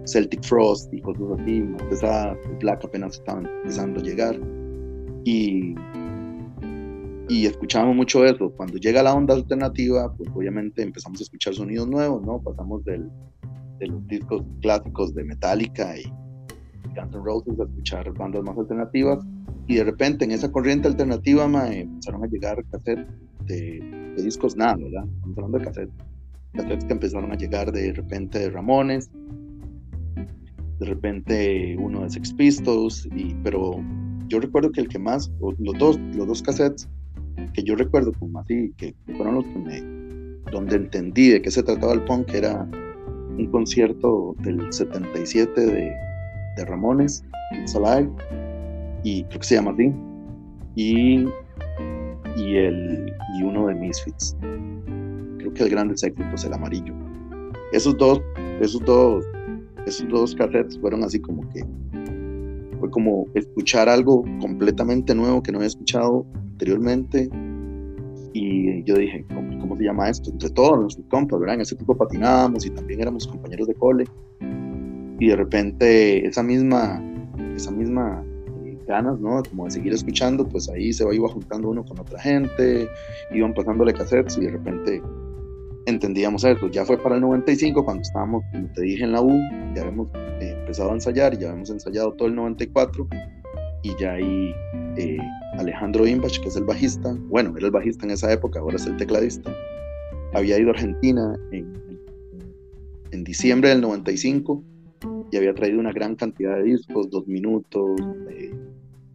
Celtic 0.06 0.44
Frost 0.44 0.94
y 0.94 1.02
cosas 1.02 1.40
así, 1.40 1.62
más 1.62 2.38
Black 2.60 2.84
apenas 2.84 3.16
estaban 3.16 3.46
empezando 3.46 4.00
a 4.00 4.04
llegar. 4.04 4.40
Y, 5.26 5.76
y 7.30 7.46
escuchábamos 7.46 7.96
mucho 7.96 8.26
eso. 8.26 8.52
Cuando 8.52 8.78
llega 8.78 9.04
la 9.04 9.14
onda 9.14 9.34
alternativa, 9.34 10.14
pues 10.16 10.30
obviamente 10.34 10.82
empezamos 10.82 11.20
a 11.20 11.24
escuchar 11.24 11.54
sonidos 11.54 11.88
nuevos, 11.88 12.22
¿no? 12.26 12.42
Pasamos 12.42 12.84
del, 12.86 13.10
de 13.80 13.88
los 13.88 14.06
discos 14.08 14.44
clásicos 14.62 15.14
de 15.14 15.24
Metallica 15.24 15.98
y 15.98 16.04
Guns 16.96 17.16
N' 17.16 17.24
Roses 17.24 17.60
a 17.60 17.64
escuchar 17.64 18.14
bandas 18.14 18.44
más 18.44 18.58
alternativas. 18.58 19.26
Y 19.68 19.76
de 19.76 19.86
repente 19.86 20.26
en 20.26 20.32
esa 20.32 20.52
corriente 20.52 20.90
alternativa 20.90 21.46
empezaron 21.46 22.24
a 22.24 22.28
llegar 22.28 22.64
cassettes 22.70 23.08
de, 23.46 24.14
de 24.18 24.24
discos 24.24 24.58
nada, 24.58 24.76
¿verdad? 24.76 25.06
Estamos 25.16 25.38
hablando 25.38 25.60
de 25.60 25.66
cassettes. 25.66 25.96
Cassettes 26.54 26.86
que 26.86 26.94
empezaron 26.94 27.32
a 27.32 27.36
llegar 27.36 27.72
de 27.72 27.94
repente 27.94 28.40
de 28.40 28.50
Ramones, 28.50 29.10
de 30.80 30.86
repente 30.86 31.78
uno 31.80 32.04
de 32.04 32.10
Sex 32.10 32.34
Pistols, 32.34 33.08
y, 33.16 33.34
pero 33.44 33.82
yo 34.34 34.40
recuerdo 34.40 34.72
que 34.72 34.82
el 34.82 34.88
que 34.88 34.98
más, 34.98 35.32
los 35.60 35.78
dos, 35.78 36.00
los 36.16 36.26
dos 36.26 36.42
cassettes 36.42 36.90
que 37.54 37.62
yo 37.62 37.76
recuerdo 37.76 38.12
como 38.14 38.40
así, 38.40 38.74
que 38.78 38.96
fueron 39.16 39.36
los 39.36 39.46
que 39.46 39.60
me, 39.60 39.82
donde 40.52 40.76
entendí 40.76 41.30
de 41.30 41.40
qué 41.40 41.52
se 41.52 41.62
trataba 41.62 41.94
el 41.94 42.02
punk, 42.02 42.34
era 42.34 42.68
un 43.38 43.48
concierto 43.52 44.36
del 44.40 44.74
77 44.74 45.62
de, 45.62 45.96
de 46.58 46.66
Ramones, 46.66 47.24
Alive, 47.76 48.10
y 49.04 49.24
creo 49.26 49.40
que 49.40 49.46
se 49.46 49.56
llama 49.56 49.72
así, 49.72 49.94
y, 50.76 51.28
y, 52.36 52.56
el, 52.56 53.14
y 53.38 53.44
uno 53.44 53.68
de 53.68 53.76
Misfits. 53.76 54.36
Creo 55.38 55.54
que 55.54 55.64
el 55.64 55.70
grande 55.70 55.94
éxito 55.94 56.24
es 56.34 56.44
el 56.44 56.54
amarillo. 56.54 56.96
Esos 57.72 57.96
dos, 57.98 58.20
esos 58.60 58.84
dos 58.84 59.24
esos 59.86 60.08
dos 60.08 60.34
cassettes 60.34 60.80
fueron 60.80 61.04
así 61.04 61.20
como 61.20 61.48
que 61.50 61.64
fue 62.84 62.92
como 62.92 63.28
escuchar 63.34 63.88
algo 63.88 64.26
completamente 64.42 65.16
nuevo 65.16 65.42
que 65.42 65.54
no 65.54 65.60
había 65.60 65.70
escuchado 65.70 66.26
anteriormente 66.36 67.30
y 68.34 68.84
yo 68.84 68.96
dije, 68.96 69.26
¿cómo, 69.34 69.78
se 69.78 69.86
llama 69.86 70.10
esto? 70.10 70.30
Entre 70.32 70.50
todos 70.50 70.78
los 70.78 71.00
compas, 71.10 71.40
¿verdad? 71.40 71.56
En 71.56 71.62
ese 71.62 71.78
tipo 71.78 71.96
patinábamos 71.96 72.66
y 72.66 72.72
también 72.72 73.00
éramos 73.00 73.26
compañeros 73.26 73.70
de 73.70 73.76
cole 73.76 74.04
y 75.18 75.28
de 75.28 75.36
repente 75.38 76.28
esa 76.28 76.44
misma, 76.44 77.02
esa 77.56 77.72
misma 77.72 78.22
eh, 78.66 78.78
ganas, 78.86 79.18
¿no? 79.22 79.42
Como 79.50 79.64
de 79.64 79.72
seguir 79.72 79.94
escuchando, 79.94 80.46
pues 80.46 80.68
ahí 80.68 80.92
se 80.92 81.06
iba 81.16 81.30
juntando 81.30 81.70
uno 81.70 81.86
con 81.86 81.98
otra 82.02 82.20
gente, 82.20 82.86
iban 83.32 83.54
pasándole 83.54 83.94
cassettes 83.94 84.38
y 84.38 84.42
de 84.42 84.52
repente 84.52 85.02
entendíamos 85.86 86.44
eso. 86.44 86.68
Ya 86.68 86.84
fue 86.84 86.98
para 86.98 87.16
el 87.16 87.22
95 87.22 87.86
cuando 87.86 88.02
estábamos, 88.02 88.44
como 88.52 88.68
te 88.74 88.82
dije, 88.82 89.06
en 89.06 89.14
la 89.14 89.22
U, 89.22 89.40
ya 89.74 89.84
habíamos 89.84 90.10
eh, 90.42 90.53
empezado 90.74 90.90
a 90.90 90.94
ensayar, 90.96 91.38
ya 91.38 91.50
habíamos 91.50 91.70
ensayado 91.70 92.14
todo 92.14 92.28
el 92.28 92.34
94 92.34 93.08
y 93.84 93.92
ya 94.00 94.14
ahí 94.14 94.56
eh, 94.98 95.20
Alejandro 95.60 96.08
Imbach, 96.08 96.40
que 96.40 96.48
es 96.48 96.56
el 96.56 96.64
bajista, 96.64 97.16
bueno, 97.30 97.54
era 97.56 97.68
el 97.68 97.72
bajista 97.72 98.06
en 98.06 98.12
esa 98.12 98.34
época, 98.34 98.60
ahora 98.60 98.78
es 98.78 98.88
el 98.88 98.98
tecladista, 98.98 99.56
había 100.34 100.58
ido 100.58 100.70
a 100.70 100.72
Argentina 100.72 101.38
en, 101.52 102.00
en 103.12 103.24
diciembre 103.24 103.70
del 103.70 103.82
95 103.82 104.64
y 105.32 105.38
había 105.38 105.54
traído 105.54 105.80
una 105.80 105.92
gran 105.92 106.16
cantidad 106.16 106.56
de 106.56 106.64
discos, 106.64 107.08
dos 107.12 107.28
minutos, 107.28 108.02
eh, 108.32 108.52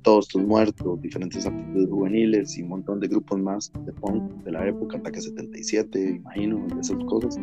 todos 0.02 0.28
tus 0.28 0.44
muertos, 0.44 1.02
diferentes 1.02 1.44
actitudes 1.44 1.90
juveniles 1.90 2.56
y 2.56 2.62
un 2.62 2.68
montón 2.68 3.00
de 3.00 3.08
grupos 3.08 3.40
más 3.40 3.72
de 3.84 3.92
punk 3.94 4.44
de 4.44 4.52
la 4.52 4.68
época, 4.68 4.98
Ataque 4.98 5.20
77, 5.20 6.18
imagino, 6.18 6.64
esas 6.80 7.02
cosas. 7.06 7.36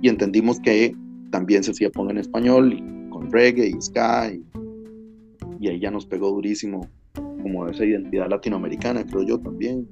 Y 0.00 0.08
entendimos 0.08 0.58
que 0.60 0.96
también 1.30 1.62
se 1.62 1.72
hacía 1.72 1.90
punk 1.90 2.12
en 2.12 2.18
español, 2.18 3.01
con 3.22 3.32
reggae 3.32 3.68
y 3.68 3.80
ska, 3.80 4.32
y, 4.32 5.68
ahí 5.68 5.80
ya 5.80 5.90
nos 5.90 6.06
pegó 6.06 6.30
durísimo 6.30 6.88
como 7.14 7.68
esa 7.68 7.84
identidad 7.84 8.28
latinoamericana, 8.28 9.04
creo 9.04 9.22
yo 9.22 9.38
también. 9.38 9.86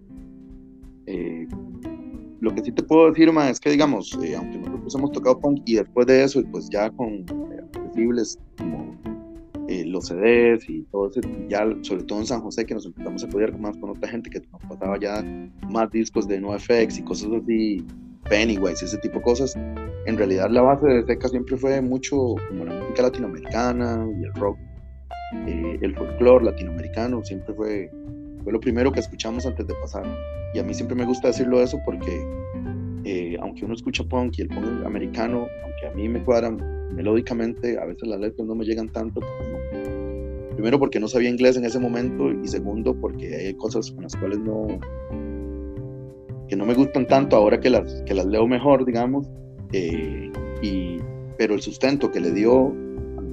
Eh, 1.06 1.46
lo 2.40 2.54
que 2.54 2.62
sí 2.62 2.72
te 2.72 2.82
puedo 2.82 3.10
decir, 3.10 3.30
ma, 3.32 3.50
es 3.50 3.60
que 3.60 3.70
digamos, 3.70 4.18
eh, 4.22 4.34
aunque 4.37 4.58
nosotros 4.58 4.94
hemos 4.94 5.12
tocado 5.12 5.38
punk 5.38 5.62
y 5.66 5.75
después 5.75 6.06
de 6.06 6.25
eso, 6.25 6.42
pues 6.50 6.68
ya 6.70 6.90
con 6.90 7.08
eh, 7.18 7.60
accesibles 7.75 8.38
como 8.58 8.96
eh, 9.68 9.84
los 9.87 10.06
CDs 10.06 10.68
y 10.68 10.82
todo 10.90 11.10
eso, 11.10 11.20
ya 11.49 11.66
sobre 11.82 12.04
todo 12.04 12.20
en 12.20 12.26
San 12.26 12.40
José 12.40 12.64
que 12.64 12.75
nos 12.75 12.87
empezamos 12.87 13.22
a 13.22 13.26
apoyar 13.26 13.58
más 13.58 13.76
con 13.76 13.90
otra 13.90 14.08
gente 14.08 14.30
que 14.30 14.40
nos 14.40 14.62
pasaba 14.62 14.99
ya 14.99 15.22
más 15.68 15.90
discos 15.90 16.26
de 16.26 16.40
NoFX 16.40 16.99
y 16.99 17.02
cosas 17.02 17.30
así, 17.32 17.84
Pennywise 18.30 18.84
ese 18.84 18.96
tipo 18.99 19.18
de 19.18 19.22
cosas. 19.22 19.54
En 20.06 20.16
realidad 20.16 20.49
la 20.49 20.62
base 20.62 20.87
de 20.87 21.04
Seca 21.04 21.28
siempre 21.28 21.58
fue 21.58 21.82
mucho 21.82 22.16
como 22.49 22.64
la 22.64 22.72
música 22.72 23.02
latinoamericana 23.02 24.08
y 24.18 24.25
el 24.25 24.32
rock, 24.34 24.56
eh, 25.46 25.78
el 25.82 25.94
folclore 25.94 26.46
latinoamericano, 26.46 27.22
siempre 27.22 27.52
fue, 27.52 27.90
fue 28.42 28.52
lo 28.52 28.60
primero 28.60 28.90
que 28.90 29.00
escuchamos 29.00 29.44
antes 29.44 29.66
de 29.66 29.75
pasar. 29.75 30.04
Y 30.54 30.58
a 30.58 30.62
mí 30.62 30.72
siempre 30.72 30.96
me 30.96 31.04
gusta 31.04 31.28
decirlo 31.28 31.60
eso 31.60 31.78
porque 31.84 32.25
eh, 33.04 33.37
aunque 33.42 33.64
uno 33.64 33.75
escucha 33.75 34.04
punk 34.04 34.38
y 34.38 34.42
el 34.42 34.49
punk 34.49 34.87
americano, 34.87 35.46
aunque 35.64 35.87
a 35.87 35.90
mí 35.90 36.08
me 36.08 36.22
cuadran 36.25 36.58
melódicamente, 36.94 37.78
a 37.78 37.84
veces 37.84 38.08
las 38.08 38.20
letras 38.20 38.46
no 38.46 38.54
me 38.54 38.64
llegan 38.64 38.88
tanto, 38.88 39.20
Primero 40.54 40.78
porque 40.78 41.00
no 41.00 41.08
sabía 41.08 41.30
inglés 41.30 41.56
en 41.56 41.64
ese 41.64 41.78
momento 41.78 42.30
y 42.30 42.46
segundo 42.46 42.94
porque 42.94 43.34
hay 43.34 43.54
cosas 43.54 43.90
con 43.92 44.02
las 44.02 44.14
cuales 44.14 44.40
no 44.40 44.66
que 46.50 46.57
no 46.57 46.66
me 46.66 46.75
gustan 46.75 47.07
tanto 47.07 47.37
ahora 47.37 47.61
que 47.61 47.71
las, 47.71 48.02
que 48.02 48.12
las 48.12 48.26
leo 48.26 48.47
mejor, 48.47 48.85
digamos. 48.85 49.30
Eh, 49.73 50.30
y, 50.61 50.99
pero 51.38 51.54
el 51.54 51.62
sustento 51.62 52.11
que 52.11 52.19
le 52.19 52.33
dio 52.33 52.75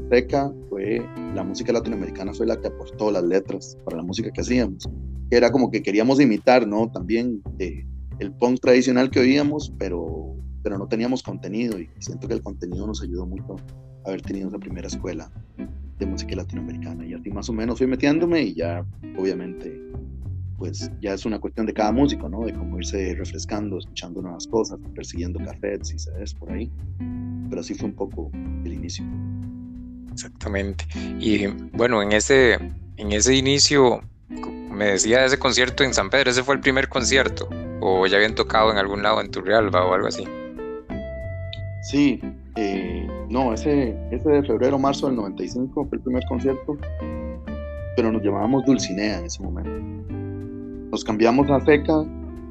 Azteca 0.03 0.53
fue 0.69 1.03
la 1.33 1.43
música 1.43 1.73
latinoamericana 1.73 2.31
fue 2.31 2.45
la 2.45 2.61
que 2.61 2.67
aportó 2.67 3.11
las 3.11 3.23
letras 3.23 3.75
para 3.83 3.97
la 3.97 4.03
música 4.03 4.31
que 4.31 4.41
hacíamos. 4.41 4.87
Era 5.31 5.51
como 5.51 5.71
que 5.71 5.81
queríamos 5.81 6.21
imitar, 6.21 6.67
¿no? 6.67 6.89
También 6.91 7.41
eh, 7.57 7.85
el 8.19 8.31
punk 8.33 8.59
tradicional 8.61 9.09
que 9.09 9.19
oíamos, 9.19 9.73
pero, 9.79 10.35
pero 10.63 10.77
no 10.77 10.87
teníamos 10.87 11.23
contenido 11.23 11.79
y 11.79 11.89
siento 11.99 12.27
que 12.27 12.35
el 12.35 12.43
contenido 12.43 12.85
nos 12.85 13.01
ayudó 13.01 13.25
mucho 13.25 13.55
haber 14.05 14.21
tenido 14.21 14.47
esa 14.47 14.59
primera 14.59 14.87
escuela 14.87 15.29
de 15.97 16.05
música 16.05 16.35
latinoamericana. 16.35 17.05
Y 17.05 17.15
así 17.15 17.31
más 17.31 17.49
o 17.49 17.53
menos 17.53 17.79
fui 17.79 17.87
metiéndome 17.87 18.43
y 18.43 18.53
ya, 18.53 18.85
obviamente, 19.17 19.81
pues 20.57 20.91
ya 21.01 21.13
es 21.13 21.25
una 21.25 21.39
cuestión 21.39 21.65
de 21.65 21.73
cada 21.73 21.91
músico, 21.91 22.27
¿no? 22.27 22.45
De 22.45 22.53
cómo 22.53 22.77
irse 22.77 23.15
refrescando, 23.15 23.77
escuchando 23.77 24.21
nuevas 24.21 24.47
cosas, 24.47 24.79
persiguiendo 24.95 25.39
cafés 25.39 25.93
y 25.93 25.99
sabes 25.99 26.33
por 26.33 26.51
ahí. 26.51 26.71
pero 27.49 27.61
así 27.61 27.75
fue 27.75 27.89
un 27.89 27.95
poco 27.95 28.31
el 28.33 28.73
inicio. 28.73 29.05
Exactamente. 30.11 30.85
Y 31.19 31.45
bueno, 31.73 32.01
en 32.01 32.11
ese, 32.11 32.53
en 32.97 33.11
ese 33.11 33.35
inicio, 33.35 34.01
me 34.71 34.85
decía 34.85 35.23
ese 35.23 35.37
concierto 35.37 35.83
en 35.83 35.93
San 35.93 36.09
Pedro, 36.09 36.31
¿ese 36.31 36.43
fue 36.43 36.55
el 36.55 36.61
primer 36.61 36.89
concierto? 36.89 37.47
¿O 37.79 38.07
ya 38.07 38.17
habían 38.17 38.33
tocado 38.33 38.71
en 38.71 38.77
algún 38.77 39.03
lado 39.03 39.21
en 39.21 39.29
Turrialba 39.29 39.85
o 39.85 39.93
algo 39.93 40.07
así? 40.07 40.23
Sí, 41.83 42.19
eh, 42.55 43.07
no, 43.29 43.53
ese, 43.53 43.95
ese 44.11 44.29
de 44.29 44.43
febrero, 44.43 44.79
marzo 44.79 45.05
del 45.05 45.15
95 45.17 45.85
fue 45.85 45.97
el 45.97 46.03
primer 46.03 46.25
concierto, 46.25 46.77
pero 47.95 48.11
nos 48.11 48.23
llamábamos 48.23 48.65
Dulcinea 48.65 49.19
en 49.19 49.25
ese 49.25 49.43
momento. 49.43 50.16
Nos 50.97 51.05
cambiamos 51.05 51.47
a 51.51 51.59
Seca 51.63 52.03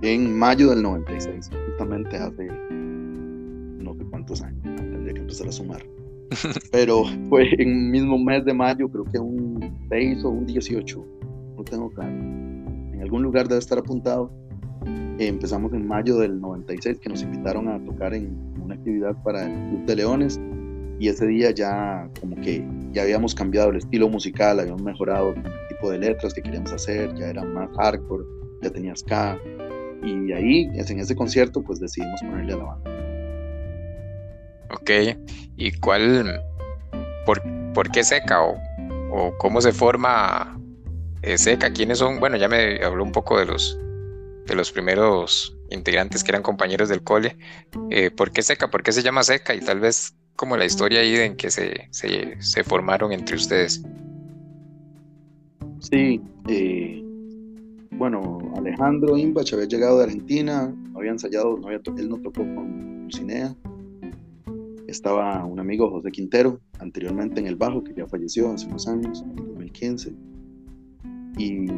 en 0.03 0.39
mayo 0.39 0.71
del 0.71 0.81
96, 0.81 1.51
justamente 1.67 2.17
hace 2.17 2.47
no 2.47 3.93
sé 3.93 4.05
cuántos 4.09 4.41
años, 4.41 4.63
tendría 4.63 5.15
que 5.15 5.21
empezar 5.21 5.49
a 5.49 5.51
sumar. 5.51 5.85
Pero 6.71 7.07
fue 7.29 7.53
en 7.55 7.69
el 7.69 7.91
mismo 7.91 8.17
mes 8.19 8.45
de 8.45 8.55
mayo, 8.55 8.89
creo 8.89 9.05
que 9.07 9.19
un 9.19 9.77
6 9.89 10.23
o 10.23 10.29
un 10.29 10.47
18, 10.47 11.07
no 11.57 11.65
tengo 11.65 11.91
claro. 11.91 12.13
En 12.13 13.01
algún 13.03 13.25
lugar 13.25 13.49
debe 13.49 13.59
estar 13.59 13.79
apuntado. 13.79 14.31
empezamos 15.19 15.73
en 15.73 15.85
mayo 15.85 16.19
del 16.19 16.41
96, 16.41 17.01
que 17.01 17.09
nos 17.09 17.23
invitaron 17.25 17.67
a 17.67 17.85
tocar 17.85 18.15
en 18.15 18.31
una 18.63 18.77
actividad 18.77 19.21
para 19.25 19.45
el 19.45 19.71
Club 19.71 19.87
de 19.87 19.97
Leones. 19.97 20.41
Y 21.01 21.09
ese 21.09 21.27
día 21.27 21.51
ya 21.51 22.09
como 22.21 22.37
que 22.37 22.65
ya 22.93 23.03
habíamos 23.03 23.35
cambiado 23.35 23.71
el 23.71 23.79
estilo 23.79 24.09
musical, 24.09 24.61
habíamos 24.61 24.83
mejorado 24.83 25.35
tipo 25.77 25.91
de 25.91 25.99
letras 25.99 26.33
que 26.33 26.43
queríamos 26.43 26.73
hacer, 26.73 27.15
ya 27.15 27.27
era 27.27 27.45
más 27.45 27.69
hardcore, 27.77 28.25
ya 28.63 28.71
tenía 28.71 28.97
ska. 28.97 29.39
Y 30.03 30.33
ahí, 30.33 30.71
en 30.75 31.01
ese 31.01 31.15
concierto, 31.15 31.63
pues 31.63 31.81
decidimos 31.81 32.21
ponerle 32.21 32.53
a 32.55 32.57
la 32.57 32.65
banda. 32.65 32.91
Ok, 34.71 34.91
¿y 35.57 35.73
cuál, 35.79 36.41
por, 37.25 37.43
por 37.73 37.91
qué 37.91 38.05
seca 38.05 38.43
o, 38.43 38.57
o, 39.11 39.37
cómo 39.39 39.61
se 39.61 39.73
forma 39.73 40.61
eh, 41.23 41.39
seca? 41.39 41.71
¿Quiénes 41.71 41.99
son? 41.99 42.21
Bueno, 42.21 42.37
ya 42.37 42.49
me 42.49 42.83
habló 42.85 43.05
un 43.05 43.13
poco 43.13 43.39
de 43.39 43.47
los, 43.47 43.79
de 44.47 44.55
los 44.55 44.73
primeros 44.73 45.57
integrantes 45.71 46.25
que 46.25 46.31
eran 46.33 46.43
compañeros 46.43 46.89
del 46.89 47.03
cole. 47.03 47.37
Eh, 47.91 48.11
¿Por 48.11 48.33
qué 48.33 48.43
seca? 48.43 48.71
¿Por 48.71 48.83
qué 48.83 48.93
se 48.93 49.03
llama 49.03 49.23
seca? 49.23 49.55
Y 49.55 49.61
tal 49.61 49.81
vez 49.81 50.15
como 50.37 50.57
la 50.57 50.67
historia 50.67 51.01
ahí 51.01 51.17
en 51.17 51.37
que 51.37 51.51
se, 51.51 51.89
se, 51.91 52.41
se 52.41 52.65
formaron 52.65 53.13
entre 53.13 53.37
ustedes. 53.37 53.83
Sí, 55.81 56.21
eh, 56.49 57.03
bueno, 57.93 58.39
Alejandro 58.57 59.17
Imbach 59.17 59.53
había 59.53 59.67
llegado 59.67 59.99
de 59.99 60.05
Argentina, 60.05 60.75
había 60.95 61.13
ensayado, 61.13 61.57
no 61.59 61.69
había 61.69 61.81
él 61.97 62.09
no 62.09 62.19
tocó 62.19 62.43
con 62.43 63.03
Dulcinea. 63.03 63.55
Estaba 64.87 65.45
un 65.45 65.59
amigo, 65.59 65.91
José 65.91 66.11
Quintero, 66.11 66.61
anteriormente 66.79 67.41
en 67.41 67.47
el 67.47 67.57
bajo, 67.57 67.83
que 67.83 67.95
ya 67.95 68.07
falleció 68.07 68.53
hace 68.53 68.67
unos 68.67 68.87
años, 68.87 69.23
en 69.23 69.37
2015. 69.37 70.15
Y, 71.39 71.71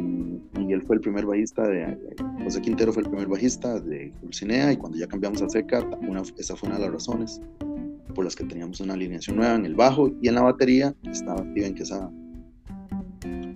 y, 0.61 0.73
él 0.73 0.83
fue 0.83 0.97
el 0.97 1.01
primer 1.01 1.27
bajista 1.27 1.67
de, 1.67 1.99
José 2.45 2.61
Quintero 2.61 2.93
fue 2.93 3.03
el 3.03 3.09
primer 3.09 3.27
bajista 3.27 3.81
de 3.81 4.13
Dulcinea 4.23 4.73
y 4.73 4.77
cuando 4.77 4.99
ya 4.99 5.09
cambiamos 5.09 5.43
a 5.43 5.49
Seca, 5.49 5.85
una, 6.09 6.23
esa 6.37 6.55
fue 6.55 6.69
una 6.69 6.79
de 6.79 6.85
las 6.85 6.93
razones 6.93 7.41
por 8.15 8.25
las 8.25 8.37
que 8.37 8.45
teníamos 8.45 8.81
una 8.81 8.95
alineación 8.95 9.37
nueva 9.37 9.55
en 9.55 9.65
el 9.65 9.75
bajo 9.75 10.11
y 10.21 10.29
en 10.29 10.35
la 10.35 10.43
batería 10.43 10.95
estaba 11.05 11.39
Steven 11.39 11.75
Quesada. 11.75 12.11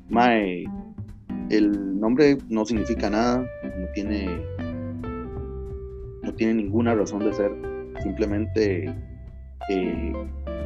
Mae, 0.08 0.64
el 1.50 1.98
nombre 1.98 2.38
no 2.48 2.64
significa 2.64 3.10
nada, 3.10 3.38
no 3.38 3.86
tiene, 3.94 4.28
no 6.22 6.34
tiene 6.34 6.54
ninguna 6.54 6.94
razón 6.94 7.24
de 7.24 7.32
ser. 7.32 7.52
Simplemente 8.02 8.92
eh, 9.68 10.12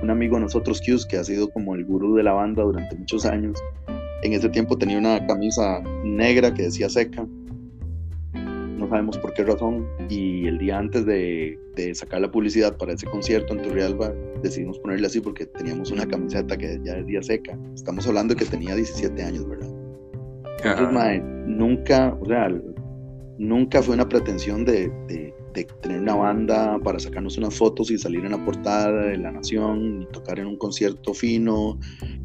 un 0.02 0.11
amigo 0.11 0.37
de 0.37 0.42
nosotros, 0.42 0.80
Q's, 0.80 1.06
que 1.06 1.16
ha 1.16 1.24
sido 1.24 1.48
como 1.50 1.74
el 1.74 1.84
gurú 1.84 2.14
de 2.14 2.22
la 2.22 2.32
banda 2.32 2.62
durante 2.62 2.96
muchos 2.96 3.26
años, 3.26 3.58
en 4.22 4.32
ese 4.32 4.48
tiempo 4.48 4.76
tenía 4.76 4.98
una 4.98 5.24
camisa 5.26 5.80
negra 6.04 6.52
que 6.52 6.62
decía 6.62 6.88
seca. 6.88 7.26
No 8.34 8.88
sabemos 8.88 9.18
por 9.18 9.34
qué 9.34 9.44
razón. 9.44 9.87
Y 10.08 10.46
el 10.46 10.58
día 10.58 10.78
antes 10.78 11.04
de, 11.06 11.58
sacar 11.94 12.20
la 12.20 12.30
publicidad 12.30 12.76
para 12.76 12.92
ese 12.92 13.06
concierto 13.06 13.54
en 13.54 13.62
Turrialba, 13.62 14.12
decidimos 14.42 14.79
ponerle 14.79 15.07
así 15.07 15.20
porque 15.20 15.46
teníamos 15.46 15.90
una 15.90 16.07
camiseta 16.07 16.57
que 16.57 16.81
ya 16.85 16.94
decía 16.94 17.22
seca. 17.22 17.59
Estamos 17.75 18.07
hablando 18.07 18.35
de 18.35 18.40
que 18.40 18.51
tenía 18.51 18.75
17 18.75 19.22
años, 19.22 19.49
¿verdad? 19.49 19.70
nunca, 21.46 22.16
o 22.20 22.27
sea, 22.27 22.49
nunca 23.38 23.83
fue 23.83 23.94
una 23.94 24.09
pretensión 24.09 24.64
de, 24.64 24.88
de, 25.09 25.35
tener 25.81 26.03
una 26.03 26.14
banda 26.14 26.79
para 26.81 26.99
sacarnos 26.99 27.38
unas 27.38 27.55
fotos 27.55 27.90
y 27.90 27.96
salir 27.96 28.22
en 28.27 28.33
la 28.33 28.44
portada 28.44 29.07
de 29.07 29.16
La 29.16 29.33
Nación, 29.33 30.01
ni 30.01 30.07
tocar 30.09 30.38
en 30.38 30.49
un 30.49 30.59
concierto 30.59 31.14
fino, 31.14 31.79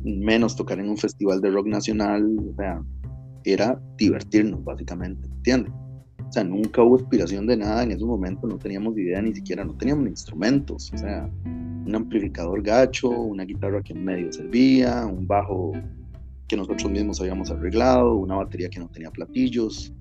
menos 0.04 0.56
tocar 0.58 0.80
en 0.80 0.90
un 0.90 0.98
festival 0.98 1.40
de 1.40 1.50
rock 1.50 1.68
nacional, 1.68 2.30
o 2.52 2.56
sea, 2.56 2.82
era 3.46 3.82
divertirnos 3.98 4.62
básicamente, 4.66 5.30
¿entiendes? 5.30 5.74
O 6.32 6.34
sea, 6.34 6.46
nunca 6.46 6.82
hubo 6.82 6.98
inspiración 6.98 7.46
de 7.46 7.58
nada 7.58 7.84
en 7.84 7.92
ese 7.92 8.06
momento, 8.06 8.48
no 8.48 8.58
teníamos 8.58 8.98
idea 8.98 9.22
ni 9.22 9.36
siquiera, 9.36 9.66
no 9.66 9.74
teníamos 9.74 10.08
instrumentos, 10.08 10.90
o 10.94 10.98
sea, 10.98 11.30
un 11.44 11.94
amplificador 11.94 12.64
gacho, 12.64 13.10
una 13.10 13.44
guitarra 13.44 13.84
que 13.84 13.92
en 13.92 14.06
medio 14.06 14.32
servía, 14.32 15.06
un 15.06 15.28
bajo 15.28 15.74
que 16.48 16.56
nosotros 16.56 16.90
mismos 16.90 17.20
habíamos 17.20 17.52
arreglado, 17.52 18.16
una 18.16 18.36
batería 18.36 18.70
que 18.70 18.80
no 18.80 18.88
tenía 18.88 19.12
platillos. 19.12 19.94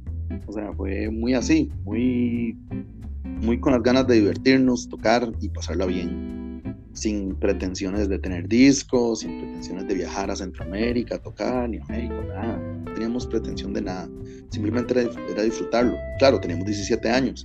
O 0.47 0.53
sea, 0.53 0.73
fue 0.75 1.11
muy 1.11 1.35
así, 1.35 1.69
muy, 1.83 2.57
muy 3.43 3.59
con 3.59 3.73
las 3.73 3.83
ganas 3.83 4.07
de 4.07 4.15
divertirnos, 4.21 4.89
tocar 4.89 5.33
y 5.41 5.49
pasarla 5.49 5.87
bien. 5.87 6.79
Sin 6.93 7.35
pretensiones 7.35 8.09
de 8.09 8.21
tener 8.21 8.47
discos, 8.47 9.19
sin 9.19 9.37
pretensiones 9.41 9.89
de 9.89 9.95
viajar 9.95 10.31
a 10.31 10.37
Centroamérica, 10.37 11.19
tocar, 11.19 11.69
ni 11.69 11.79
a 11.79 11.85
México, 11.87 12.15
nada. 12.29 12.61
Teníamos 13.21 13.27
pretensión 13.27 13.73
de 13.73 13.83
nada. 13.83 14.09
Simplemente 14.51 14.99
era, 14.99 15.11
era 15.29 15.43
disfrutarlo. 15.43 15.97
Claro, 16.19 16.41
teníamos 16.41 16.67
17 16.67 17.09
años. 17.09 17.45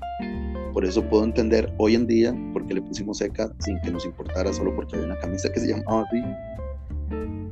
Por 0.74 0.86
eso 0.86 1.04
puedo 1.08 1.24
entender 1.24 1.74
hoy 1.78 1.96
en 1.96 2.06
día 2.08 2.36
por 2.54 2.66
qué 2.66 2.74
le 2.74 2.82
pusimos 2.82 3.20
seca 3.20 3.52
sin 3.60 3.80
que 3.82 3.92
nos 3.92 4.06
importara, 4.06 4.52
solo 4.52 4.76
porque 4.76 4.96
había 4.96 5.08
una 5.08 5.20
camisa 5.20 5.50
que 5.52 5.60
se 5.60 5.68
llamaba 5.68 6.04
así 6.04 6.22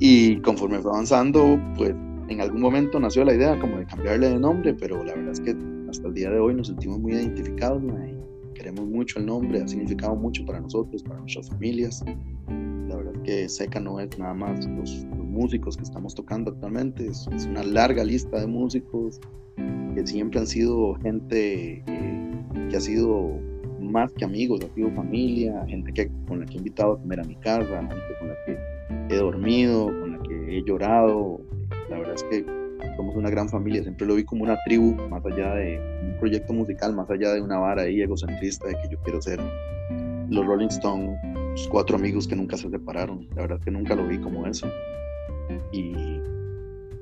y 0.06 0.42
conforme 0.42 0.80
fue 0.80 0.92
avanzando, 0.92 1.58
pues 1.78 1.92
en 2.28 2.42
algún 2.42 2.60
momento 2.60 3.00
nació 3.00 3.24
la 3.24 3.34
idea 3.34 3.58
como 3.58 3.78
de 3.78 3.86
cambiarle 3.86 4.32
de 4.32 4.38
nombre, 4.38 4.74
pero 4.74 5.02
la 5.02 5.16
verdad 5.16 5.32
es 5.32 5.40
que 5.40 5.56
hasta 5.90 6.08
el 6.10 6.14
día 6.14 6.30
de 6.30 6.40
hoy 6.40 6.54
nos 6.56 6.68
sentimos 6.68 7.00
muy 7.00 7.14
identificados, 7.14 7.82
y 7.82 8.54
queremos 8.54 8.86
mucho 8.86 9.20
el 9.20 9.28
nombre, 9.28 9.62
ha 9.62 9.68
significado 9.68 10.14
mucho 10.16 10.46
para 10.46 10.60
nosotros, 10.60 11.04
para 11.04 11.20
nuestras 11.20 11.50
familias. 11.50 12.04
La 12.90 12.98
verdad 12.98 13.14
es 13.16 13.22
que 13.22 13.50
Seca 13.50 13.80
no 13.80 13.98
es 14.00 14.18
nada 14.20 14.34
más 14.34 14.66
los, 14.68 15.06
músicos 15.34 15.76
que 15.76 15.84
estamos 15.84 16.16
tocando 16.16 16.52
actualmente, 16.52 17.08
es, 17.08 17.28
una 17.48 17.64
larga 17.64 18.04
lista 18.04 18.40
de 18.40 18.48
músicos 18.48 19.20
que 19.96 20.08
siempre 20.08 20.40
han 20.40 20.48
sido 20.48 20.96
gente 21.02 21.84
que 22.70 22.78
ha 22.78 22.80
sido 22.80 23.40
más 23.80 24.12
que 24.14 24.26
amigos, 24.26 24.62
ha 24.64 24.74
sido 24.74 24.90
familia, 24.92 25.66
gente 25.68 25.92
que, 25.94 26.10
con 26.28 26.40
la 26.40 26.46
que 26.46 26.54
he 26.54 26.58
invitado 26.58 26.94
a 26.94 27.00
comer 27.00 27.20
a 27.20 27.24
mi 27.24 27.36
casa, 27.36 27.80
gente 27.80 28.18
con 28.20 28.30
la 28.30 28.36
que 28.46 29.14
he 29.14 29.18
dormido, 29.18 29.86
con 29.86 30.14
la 30.14 30.20
que 30.24 30.58
he 30.58 30.64
llorado. 30.64 31.42
La 31.90 32.00
verdad 32.00 32.16
es 32.16 32.24
que 32.24 32.46
somos 32.96 33.16
una 33.16 33.30
gran 33.30 33.50
familia, 33.50 33.84
siempre 33.84 34.08
lo 34.08 34.16
vi 34.16 34.24
como 34.24 34.44
una 34.44 34.58
tribu, 34.66 34.96
más 35.10 35.26
allá 35.26 35.54
de 35.56 35.80
un 36.04 36.18
proyecto 36.20 36.54
musical, 36.54 36.94
más 36.94 37.10
allá 37.10 37.34
de 37.34 37.42
una 37.42 37.58
vara 37.60 37.84
ahí 37.84 38.02
egocentrista 38.02 38.68
de 38.68 38.76
que 38.76 38.90
yo 38.90 38.98
quiero 39.04 39.22
ser 39.22 39.40
los 40.30 40.46
Rolling 40.46 40.68
Stones, 40.68 41.20
cuatro 41.70 41.96
amigos 41.98 42.28
que 42.28 42.36
nunca 42.36 42.58
se 42.58 42.70
separaron. 42.70 43.28
La 43.36 43.44
verdad 43.44 43.58
es 43.60 43.66
que 43.66 43.72
nunca 43.72 43.96
lo 43.96 44.08
vi 44.08 44.18
como 44.18 44.46
eso. 44.48 44.68
Y, 45.72 45.94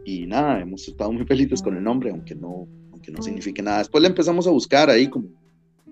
y 0.06 0.26
nada, 0.28 0.62
hemos 0.62 0.88
estado 0.88 1.12
muy 1.12 1.26
felices 1.26 1.62
con 1.62 1.76
el 1.78 1.84
nombre, 1.84 2.12
aunque 2.12 2.36
no, 2.36 2.68
aunque 2.92 3.12
no 3.12 3.22
signifique 3.22 3.62
nada. 3.62 3.80
Después 3.80 4.02
le 4.02 4.10
empezamos 4.10 4.48
a 4.48 4.52
buscar 4.52 4.90
ahí 4.90 5.08
como 5.08 5.28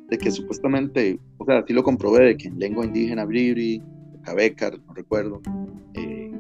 de 0.10 0.17
que 0.17 0.32
supuestamente, 0.32 1.19
o 1.38 1.45
sea, 1.45 1.63
sí 1.65 1.74
lo 1.74 1.84
comprobé, 1.84 2.26
de 2.26 2.38
que 2.38 2.48
en 2.48 2.60
lengua 2.60 2.86
indígena, 2.86 3.26
Bribri, 3.26 3.82
Cabecar, 4.24 4.80
no 4.88 4.93
recuerdo, 4.93 5.41
eh, 5.93 6.32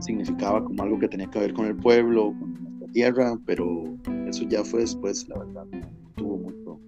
significaba 0.00 0.62
como 0.64 0.82
algo 0.82 0.98
que 0.98 1.08
tenía 1.08 1.28
que 1.30 1.38
ver 1.38 1.52
con 1.52 1.66
el 1.66 1.76
pueblo, 1.76 2.34
con 2.38 2.54
nuestra 2.62 2.88
tierra, 2.92 3.38
pero 3.46 3.96
eso 4.28 4.44
ya 4.48 4.62
fue 4.62 4.80
después, 4.80 5.26
la 5.28 5.38
verdad, 5.38 5.66
no 5.66 6.10
tuvo 6.16 6.36
mucho, 6.36 6.80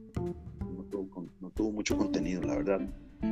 no 1.40 1.50
tuvo, 1.50 1.72
mucho 1.72 1.96
contenido, 1.96 2.42
la 2.42 2.56
verdad. 2.56 2.80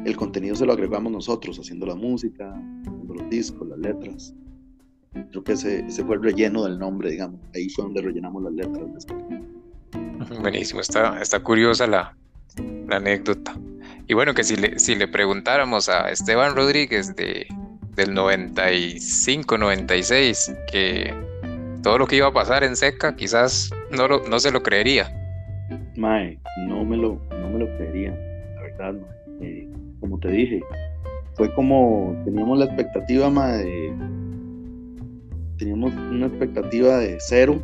El 0.05 0.17
contenido 0.17 0.55
se 0.55 0.67
lo 0.67 0.73
agregamos 0.73 1.13
nosotros, 1.13 1.59
haciendo 1.59 1.87
la 1.87 1.95
música, 1.95 2.53
haciendo 2.87 3.15
los 3.15 3.31
discos, 3.31 3.69
las 3.69 3.79
letras. 3.79 4.35
Creo 5.31 5.45
que 5.45 5.53
ese, 5.53 5.81
ese 5.87 6.05
fue 6.05 6.17
el 6.17 6.23
relleno 6.23 6.65
del 6.65 6.79
nombre, 6.79 7.11
digamos. 7.11 7.41
Ahí 7.55 7.69
fue 7.71 7.85
donde 7.85 8.03
rellenamos 8.03 8.43
las 8.43 8.53
letras. 8.53 9.07
Buenísimo, 10.41 10.81
está, 10.81 11.21
está 11.21 11.41
curiosa 11.41 11.87
la, 11.87 12.17
la 12.89 12.97
anécdota. 12.97 13.57
Y 14.07 14.15
bueno, 14.15 14.35
que 14.35 14.45
si 14.45 14.57
le, 14.57 14.79
si 14.79 14.95
le 14.95 15.09
preguntáramos 15.09 15.89
a 15.89 16.11
Esteban 16.11 16.55
Rodríguez 16.55 17.15
de, 17.17 17.47
del 17.95 18.15
95, 18.15 19.59
96, 19.59 20.55
que 20.71 21.15
todo 21.83 21.99
lo 21.99 22.07
que 22.07 22.17
iba 22.17 22.27
a 22.27 22.33
pasar 22.33 22.65
en 22.65 22.77
Seca, 22.77 23.17
quizás 23.17 23.71
no, 23.91 24.09
no 24.09 24.41
se 24.41 24.51
lo 24.51 24.63
creería. 24.63 25.13
Mae, 25.97 26.39
no 26.67 26.85
me 26.85 26.97
lo, 26.97 27.21
no 27.31 27.51
me 27.51 27.59
lo 27.59 27.67
creería, 27.77 28.11
la 28.55 28.63
verdad. 28.63 28.95
Eh, 29.41 29.69
como 30.01 30.19
te 30.19 30.29
dije, 30.29 30.63
fue 31.35 31.53
como, 31.55 32.17
teníamos 32.25 32.59
la 32.59 32.65
expectativa, 32.67 33.29
de, 33.57 33.93
teníamos 35.59 35.93
una 35.95 36.27
expectativa 36.27 36.99
de 36.99 37.19
cero 37.21 37.63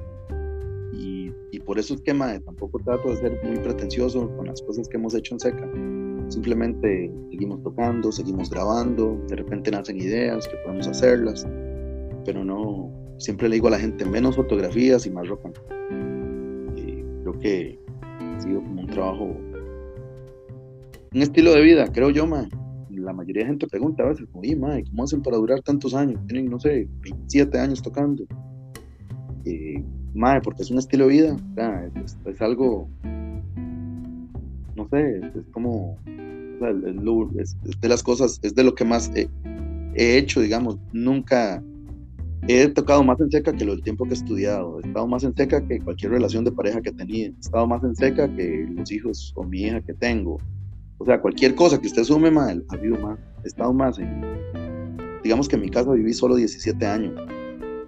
y, 0.92 1.60
por 1.60 1.78
eso 1.78 1.94
es 1.94 2.02
que, 2.02 2.12
madre, 2.12 2.40
tampoco 2.40 2.78
trato 2.80 3.08
de 3.08 3.16
ser 3.16 3.40
muy 3.42 3.56
pretencioso 3.58 4.28
con 4.36 4.46
las 4.46 4.60
cosas 4.60 4.86
que 4.88 4.96
hemos 4.96 5.14
hecho 5.14 5.34
en 5.34 5.40
Seca. 5.40 5.70
Simplemente 6.28 7.10
seguimos 7.30 7.62
tocando, 7.62 8.12
seguimos 8.12 8.50
grabando, 8.50 9.18
de 9.28 9.36
repente 9.36 9.70
nacen 9.70 9.96
ideas 9.96 10.46
que 10.46 10.56
podemos 10.58 10.86
hacerlas, 10.88 11.46
pero 12.26 12.44
no, 12.44 12.90
siempre 13.18 13.48
le 13.48 13.54
digo 13.54 13.68
a 13.68 13.70
la 13.70 13.78
gente 13.78 14.04
menos 14.04 14.36
fotografías 14.36 15.06
y 15.06 15.10
más 15.10 15.28
ropa. 15.28 15.50
creo 16.74 17.38
que 17.40 17.78
ha 18.00 18.40
sido 18.40 18.60
como 18.60 18.82
un 18.82 18.86
trabajo, 18.88 19.36
un 21.14 21.22
estilo 21.22 21.52
de 21.52 21.62
vida, 21.62 21.86
creo 21.92 22.10
yo, 22.10 22.26
ma. 22.26 22.46
La 22.96 23.12
mayoría 23.12 23.42
de 23.42 23.48
gente 23.50 23.66
pregunta 23.66 24.02
a 24.02 24.08
veces, 24.08 24.26
oye, 24.32 24.56
ma, 24.56 24.76
¿cómo 24.90 25.04
hacen 25.04 25.22
para 25.22 25.36
durar 25.36 25.60
tantos 25.62 25.94
años? 25.94 26.20
Tienen, 26.26 26.50
no 26.50 26.58
sé, 26.58 26.88
27 27.02 27.58
años 27.58 27.82
tocando. 27.82 28.24
Eh, 29.44 29.82
ma, 30.14 30.40
porque 30.40 30.62
es 30.62 30.70
un 30.70 30.78
estilo 30.78 31.06
de 31.06 31.12
vida, 31.12 31.36
es, 32.26 32.40
algo, 32.40 32.88
no 34.74 34.88
sé, 34.88 35.18
es, 35.18 35.46
como, 35.52 35.98
es, 37.38 37.56
de 37.80 37.88
las 37.88 38.02
cosas, 38.02 38.40
es 38.42 38.54
de 38.54 38.64
lo 38.64 38.74
que 38.74 38.84
más 38.84 39.10
he 39.14 39.28
hecho, 39.96 40.40
digamos, 40.40 40.78
nunca 40.92 41.62
He 42.46 42.68
tocado 42.68 43.02
más 43.02 43.18
en 43.20 43.30
seca 43.30 43.54
que 43.54 43.64
lo 43.64 43.72
del 43.72 43.82
tiempo 43.82 44.04
que 44.04 44.10
he 44.10 44.14
estudiado. 44.14 44.78
He 44.78 44.86
estado 44.86 45.06
más 45.06 45.24
en 45.24 45.34
seca 45.34 45.66
que 45.66 45.80
cualquier 45.80 46.12
relación 46.12 46.44
de 46.44 46.52
pareja 46.52 46.82
que 46.82 46.90
he 46.90 46.92
tenido. 46.92 47.32
He 47.34 47.40
estado 47.40 47.66
más 47.66 47.82
en 47.82 47.96
seca 47.96 48.28
que 48.36 48.68
los 48.70 48.92
hijos 48.92 49.32
o 49.34 49.44
mi 49.44 49.62
hija 49.62 49.80
que 49.80 49.94
tengo. 49.94 50.36
O 50.98 51.04
sea, 51.04 51.20
cualquier 51.20 51.54
cosa 51.54 51.80
que 51.80 51.86
usted 51.86 52.04
sume, 52.04 52.30
mal, 52.30 52.64
ha 52.70 52.74
habido 52.74 52.98
más. 52.98 53.18
He 53.44 53.48
estado 53.48 53.72
más 53.72 53.98
en. 53.98 54.22
Digamos 55.22 55.48
que 55.48 55.56
en 55.56 55.62
mi 55.62 55.70
casa 55.70 55.90
viví 55.92 56.12
solo 56.12 56.36
17 56.36 56.86
años. 56.86 57.12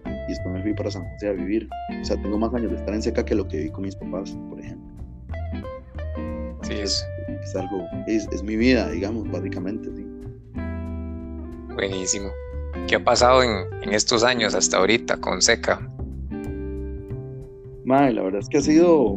Y 0.04 0.30
después 0.30 0.54
me 0.54 0.62
fui 0.62 0.74
para 0.74 0.90
San 0.90 1.04
José 1.12 1.28
a 1.28 1.32
vivir. 1.32 1.68
O 2.00 2.04
sea, 2.04 2.20
tengo 2.20 2.38
más 2.38 2.52
años 2.54 2.70
de 2.70 2.78
estar 2.78 2.94
en 2.94 3.02
seca 3.02 3.24
que 3.24 3.34
lo 3.34 3.46
que 3.46 3.58
viví 3.58 3.70
con 3.70 3.84
mis 3.84 3.96
papás, 3.96 4.36
por 4.48 4.60
ejemplo. 4.60 5.04
Sí, 6.62 6.72
es. 6.74 7.06
Es 7.42 7.54
algo. 7.54 7.84
Es, 8.06 8.28
es 8.32 8.42
mi 8.42 8.56
vida, 8.56 8.90
digamos, 8.90 9.30
básicamente, 9.30 9.88
sí. 9.94 10.06
Buenísimo. 11.74 12.30
¿Qué 12.88 12.96
ha 12.96 13.04
pasado 13.04 13.42
en, 13.42 13.92
estos 13.92 14.24
años 14.24 14.54
hasta 14.54 14.78
ahorita 14.78 15.16
con 15.18 15.42
Seca? 15.42 15.80
la 17.84 18.22
verdad 18.22 18.40
es 18.40 18.48
que 18.48 18.58
ha 18.58 18.62
sido, 18.62 19.16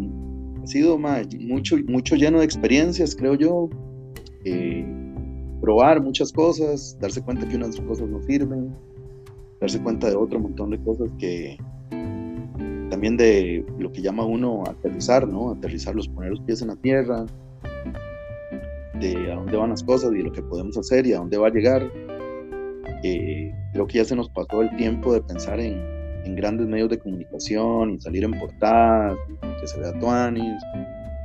sido 0.69 0.97
mucho, 0.97 1.77
mucho 1.87 2.15
lleno 2.15 2.39
de 2.39 2.45
experiencias, 2.45 3.15
creo 3.15 3.35
yo. 3.35 3.69
Eh, 4.45 4.85
probar 5.61 6.01
muchas 6.01 6.31
cosas, 6.31 6.97
darse 7.01 7.21
cuenta 7.21 7.47
que 7.47 7.57
unas 7.57 7.79
cosas 7.81 8.07
no 8.07 8.21
sirven, 8.23 8.73
darse 9.59 9.81
cuenta 9.81 10.09
de 10.09 10.15
otro 10.15 10.39
montón 10.39 10.69
de 10.69 10.79
cosas 10.79 11.09
que 11.19 11.57
también 12.89 13.17
de 13.17 13.65
lo 13.77 13.91
que 13.91 14.01
llama 14.01 14.25
uno 14.25 14.63
aterrizar, 14.67 15.27
¿no? 15.27 15.51
Aterrizar 15.51 15.95
los 15.95 16.07
poner 16.07 16.31
los 16.31 16.41
pies 16.41 16.61
en 16.61 16.69
la 16.69 16.75
tierra, 16.77 17.25
de 18.99 19.31
a 19.31 19.35
dónde 19.35 19.57
van 19.57 19.69
las 19.69 19.83
cosas 19.83 20.11
y 20.13 20.21
lo 20.21 20.31
que 20.31 20.41
podemos 20.41 20.77
hacer 20.77 21.05
y 21.05 21.13
a 21.13 21.17
dónde 21.17 21.37
va 21.37 21.47
a 21.47 21.51
llegar. 21.51 21.91
Eh, 23.03 23.53
creo 23.73 23.87
que 23.87 23.97
ya 23.99 24.05
se 24.05 24.15
nos 24.15 24.29
pasó 24.29 24.61
el 24.61 24.75
tiempo 24.75 25.13
de 25.13 25.21
pensar 25.21 25.59
en, 25.59 25.98
en 26.29 26.35
grandes 26.35 26.67
medios 26.67 26.89
de 26.89 26.99
comunicación 26.99 27.91
y 27.91 27.99
salir 27.99 28.23
en 28.23 28.31
portadas, 28.31 29.17
que 29.59 29.67
se 29.67 29.79
vea 29.79 29.97
Tuanis 29.99 30.63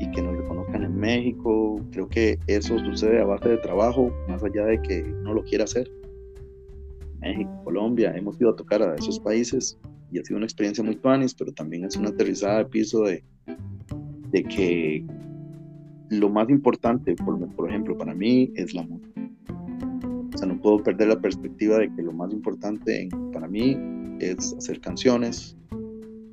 y 0.01 0.11
que 0.11 0.23
nos 0.23 0.37
reconozcan 0.37 0.85
en 0.85 0.97
México. 0.97 1.81
Creo 1.93 2.09
que 2.09 2.39
eso 2.47 2.79
sucede 2.79 3.21
a 3.21 3.25
base 3.25 3.51
de 3.51 3.59
trabajo, 3.59 4.11
más 4.29 4.43
allá 4.43 4.65
de 4.65 4.81
que 4.83 5.03
no 5.03 5.35
lo 5.35 5.45
quiera 5.45 5.65
hacer. 5.65 5.91
México, 7.21 7.51
Colombia, 7.65 8.15
hemos 8.17 8.41
ido 8.41 8.51
a 8.51 8.57
tocar 8.57 8.83
a 8.83 8.95
esos 8.97 9.21
países 9.21 9.79
y 10.11 10.19
ha 10.19 10.25
sido 10.25 10.37
una 10.37 10.47
experiencia 10.47 10.83
muy 10.83 10.97
tuanis, 10.97 11.35
pero 11.35 11.53
también 11.53 11.85
es 11.85 11.97
una 11.97 12.11
aterrizada 12.11 12.59
de 12.59 12.65
piso 12.67 13.03
de, 13.05 13.23
de 14.31 14.45
que 14.45 15.05
lo 16.11 16.29
más 16.29 16.49
importante, 16.51 17.15
por, 17.17 17.39
por 17.55 17.69
ejemplo, 17.69 17.97
para 17.97 18.15
mí 18.15 18.53
es 18.57 18.75
la 18.75 18.83
música 18.83 19.15
o 20.35 20.39
sea, 20.39 20.49
no 20.49 20.61
puedo 20.61 20.83
perder 20.83 21.09
la 21.09 21.21
perspectiva 21.21 21.79
de 21.79 21.95
que 21.95 22.03
lo 22.03 22.13
más 22.13 22.33
importante 22.33 23.09
para 23.33 23.47
mí 23.47 23.79
es 24.21 24.55
hacer 24.55 24.81
canciones, 24.81 25.57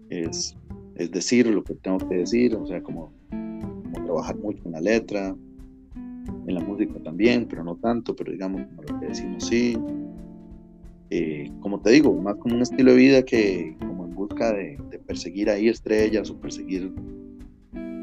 es, 0.09 0.55
es 0.95 1.11
decir 1.11 1.47
lo 1.47 1.63
que 1.63 1.75
tengo 1.75 1.97
que 1.97 2.15
decir, 2.15 2.55
o 2.55 2.65
sea, 2.65 2.81
como, 2.81 3.11
trabajar 4.05 4.37
mucho 4.37 4.61
en 4.65 4.71
la 4.73 4.81
letra, 4.81 5.35
en 6.47 6.53
la 6.53 6.61
música 6.61 6.93
también, 7.03 7.47
pero 7.49 7.63
no 7.63 7.75
tanto, 7.77 8.15
pero 8.15 8.31
digamos, 8.31 8.61
como 8.67 8.83
lo 8.83 8.99
que 8.99 9.07
decimos 9.07 9.45
sí. 9.45 9.77
Eh, 11.09 11.51
como 11.59 11.81
te 11.81 11.91
digo, 11.91 12.13
más 12.13 12.35
como 12.35 12.55
un 12.55 12.61
estilo 12.61 12.91
de 12.91 12.97
vida 12.97 13.23
que 13.23 13.75
como 13.79 14.05
en 14.05 14.15
busca 14.15 14.53
de, 14.53 14.77
perseguir 15.05 15.49
ahí 15.49 15.67
estrellas 15.67 16.29
o 16.29 16.39
perseguir 16.39 16.93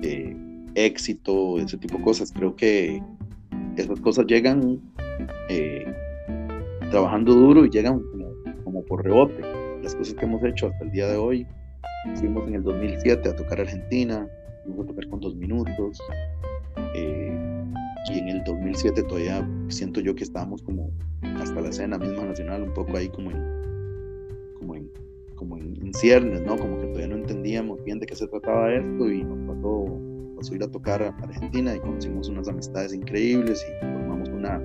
eh, 0.02 0.36
éxito, 0.74 1.58
ese 1.58 1.78
tipo 1.78 1.96
de 1.98 2.04
cosas. 2.04 2.32
Creo 2.32 2.54
que 2.54 3.02
esas 3.76 4.00
cosas 4.00 4.26
llegan 4.26 4.80
eh, 5.48 5.86
trabajando 6.90 7.34
duro 7.34 7.64
y 7.64 7.70
llegan 7.70 8.02
como, 8.64 8.82
por 8.84 9.04
rebote. 9.04 9.42
Las 9.88 9.96
cosas 9.96 10.14
que 10.16 10.26
hemos 10.26 10.44
hecho 10.44 10.66
hasta 10.66 10.84
el 10.84 10.90
día 10.90 11.06
de 11.06 11.16
hoy, 11.16 11.46
fuimos 12.16 12.46
en 12.46 12.56
el 12.56 12.62
2007 12.62 13.26
a 13.26 13.34
tocar 13.34 13.58
Argentina, 13.58 14.28
fuimos 14.62 14.84
a 14.84 14.88
tocar 14.88 15.08
con 15.08 15.18
dos 15.18 15.34
minutos, 15.34 15.98
eh, 16.94 17.64
y 18.12 18.18
en 18.18 18.28
el 18.28 18.44
2007 18.44 19.02
todavía 19.04 19.48
siento 19.68 20.00
yo 20.02 20.14
que 20.14 20.24
estábamos 20.24 20.60
como 20.60 20.90
hasta 21.40 21.62
la 21.62 21.70
escena 21.70 21.96
misma 21.96 22.26
nacional, 22.26 22.64
un 22.64 22.74
poco 22.74 22.98
ahí 22.98 23.08
como 23.08 23.30
en, 23.30 23.42
como 24.58 24.74
en, 24.74 24.90
como 25.36 25.56
en, 25.56 25.94
ciernes, 25.94 26.42
¿no? 26.42 26.58
Como 26.58 26.78
que 26.80 26.88
todavía 26.88 27.08
no 27.08 27.16
entendíamos 27.16 27.82
bien 27.82 27.98
de 27.98 28.04
qué 28.04 28.14
se 28.14 28.26
trataba 28.26 28.70
esto 28.74 29.10
y 29.10 29.24
nos 29.24 29.38
pasó, 29.56 29.86
pasó 30.36 30.54
ir 30.54 30.64
a 30.64 30.70
tocar 30.70 31.02
a 31.02 31.16
Argentina 31.22 31.74
y 31.74 31.80
conocimos 31.80 32.28
unas 32.28 32.46
amistades 32.46 32.92
increíbles 32.92 33.64
y 33.66 33.86
formamos 33.86 34.28
una 34.28 34.60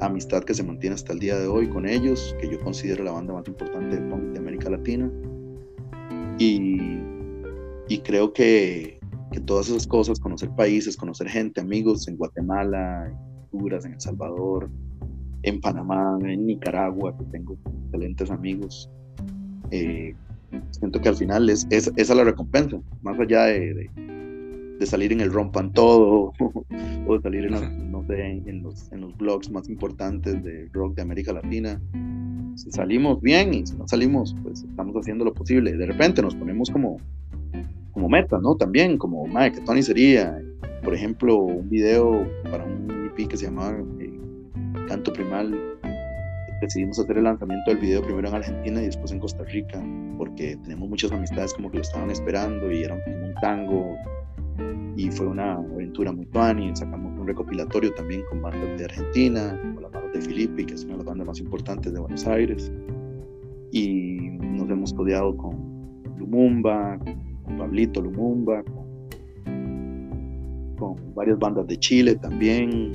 amistad 0.00 0.44
que 0.44 0.54
se 0.54 0.62
mantiene 0.62 0.94
hasta 0.94 1.12
el 1.12 1.18
día 1.18 1.38
de 1.38 1.46
hoy 1.46 1.68
con 1.68 1.88
ellos, 1.88 2.34
que 2.40 2.48
yo 2.48 2.60
considero 2.60 3.04
la 3.04 3.12
banda 3.12 3.34
más 3.34 3.48
importante 3.48 3.96
de 3.96 4.38
América 4.38 4.70
Latina. 4.70 5.10
Y, 6.38 7.00
creo 8.04 8.32
que, 8.32 9.00
todas 9.46 9.68
esas 9.68 9.86
cosas, 9.86 10.18
conocer 10.18 10.50
países, 10.50 10.96
conocer 10.96 11.28
gente, 11.28 11.60
amigos 11.60 12.08
en 12.08 12.16
Guatemala, 12.16 13.08
en 13.08 13.16
Honduras, 13.52 13.84
en 13.84 13.94
El 13.94 14.00
Salvador, 14.00 14.70
en 15.42 15.60
Panamá, 15.60 16.18
en 16.22 16.46
Nicaragua, 16.46 17.16
que 17.16 17.24
tengo 17.26 17.56
excelentes 17.84 18.30
amigos, 18.30 18.90
eh, 19.70 20.14
siento 20.70 21.00
que 21.00 21.08
al 21.08 21.16
final 21.16 21.50
es, 21.50 21.66
es, 21.70 21.92
esa 21.96 22.14
la 22.14 22.24
recompensa, 22.24 22.80
más 23.02 23.18
allá 23.18 23.44
de 23.44 23.90
salir 24.84 25.12
en 25.12 25.20
el 25.20 25.32
rompan 25.32 25.72
todo 25.72 26.32
o 27.06 27.16
de 27.16 27.22
salir 27.22 27.46
en, 27.46 27.90
no 27.90 28.04
sé, 28.06 28.42
en, 28.44 28.62
los, 28.62 28.92
en 28.92 29.00
los 29.00 29.16
blogs 29.16 29.50
más 29.50 29.68
importantes 29.68 30.42
de 30.42 30.68
rock 30.72 30.96
de 30.96 31.02
América 31.02 31.32
Latina. 31.32 31.80
Si 32.56 32.70
salimos 32.70 33.20
bien 33.22 33.54
y 33.54 33.66
si 33.66 33.74
no 33.76 33.86
salimos, 33.88 34.36
pues 34.42 34.64
estamos 34.64 34.94
haciendo 34.96 35.24
lo 35.24 35.32
posible. 35.32 35.76
De 35.76 35.86
repente 35.86 36.20
nos 36.20 36.34
ponemos 36.34 36.70
como, 36.70 36.98
como 37.92 38.08
meta, 38.08 38.38
¿no? 38.38 38.56
También, 38.56 38.98
como, 38.98 39.26
madre, 39.26 39.52
que 39.52 39.60
Tony 39.60 39.82
sería, 39.82 40.38
por 40.82 40.94
ejemplo, 40.94 41.36
un 41.36 41.68
video 41.68 42.26
para 42.50 42.64
un 42.64 43.10
EP 43.10 43.28
que 43.28 43.36
se 43.36 43.46
llamaba 43.46 43.78
eh, 44.00 44.20
Canto 44.88 45.12
Primal. 45.12 45.58
Decidimos 46.60 46.98
hacer 46.98 47.18
el 47.18 47.24
lanzamiento 47.24 47.70
del 47.70 47.78
video 47.78 48.02
primero 48.02 48.28
en 48.28 48.34
Argentina 48.34 48.82
y 48.82 48.86
después 48.86 49.12
en 49.12 49.20
Costa 49.20 49.44
Rica, 49.44 49.82
porque 50.16 50.56
tenemos 50.64 50.88
muchas 50.88 51.12
amistades 51.12 51.52
como 51.52 51.70
que 51.70 51.76
lo 51.76 51.82
estaban 51.82 52.10
esperando 52.10 52.70
y 52.70 52.82
era 52.82 53.02
como 53.04 53.26
un 53.26 53.34
tango 53.34 53.96
y 54.96 55.10
fue 55.10 55.26
una 55.26 55.54
aventura 55.54 56.10
muy 56.10 56.26
y 56.58 56.76
Sacamos 56.76 57.12
un 57.18 57.26
recopilatorio 57.26 57.92
también 57.94 58.22
con 58.30 58.40
bandas 58.40 58.78
de 58.78 58.84
Argentina, 58.86 59.60
con 59.74 59.82
las 59.82 59.92
bandas 59.92 60.12
de 60.14 60.20
Filippi, 60.22 60.64
que 60.64 60.74
es 60.74 60.84
una 60.84 60.94
de 60.94 60.98
las 60.98 61.06
bandas 61.06 61.26
más 61.26 61.40
importantes 61.40 61.92
de 61.92 62.00
Buenos 62.00 62.26
Aires. 62.26 62.72
Y 63.72 64.16
nos 64.40 64.70
hemos 64.70 64.94
codeado 64.94 65.36
con 65.36 66.02
Lumumba, 66.18 66.98
con 67.44 67.58
Pablito 67.58 68.00
Lumumba, 68.00 68.62
con, 70.78 70.96
varias 71.14 71.38
bandas 71.38 71.66
de 71.66 71.76
Chile 71.78 72.14
también. 72.14 72.92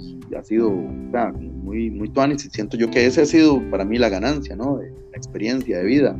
Y, 0.00 0.34
ha 0.34 0.42
sido 0.42 0.70
muy, 0.70 1.90
muy 1.90 2.10
y 2.14 2.38
siento 2.38 2.76
yo 2.76 2.90
que 2.90 3.06
ese 3.06 3.22
ha 3.22 3.26
sido 3.26 3.62
para 3.70 3.84
mí 3.84 3.96
la 3.96 4.08
ganancia, 4.08 4.56
¿no? 4.56 4.78
la 4.78 5.16
experiencia 5.16 5.78
de 5.78 5.84
vida. 5.84 6.16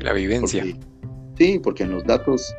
La 0.00 0.12
vivencia. 0.12 0.64
sí, 1.36 1.60
porque 1.62 1.84
en 1.84 1.90
los 1.90 2.04
datos 2.04 2.54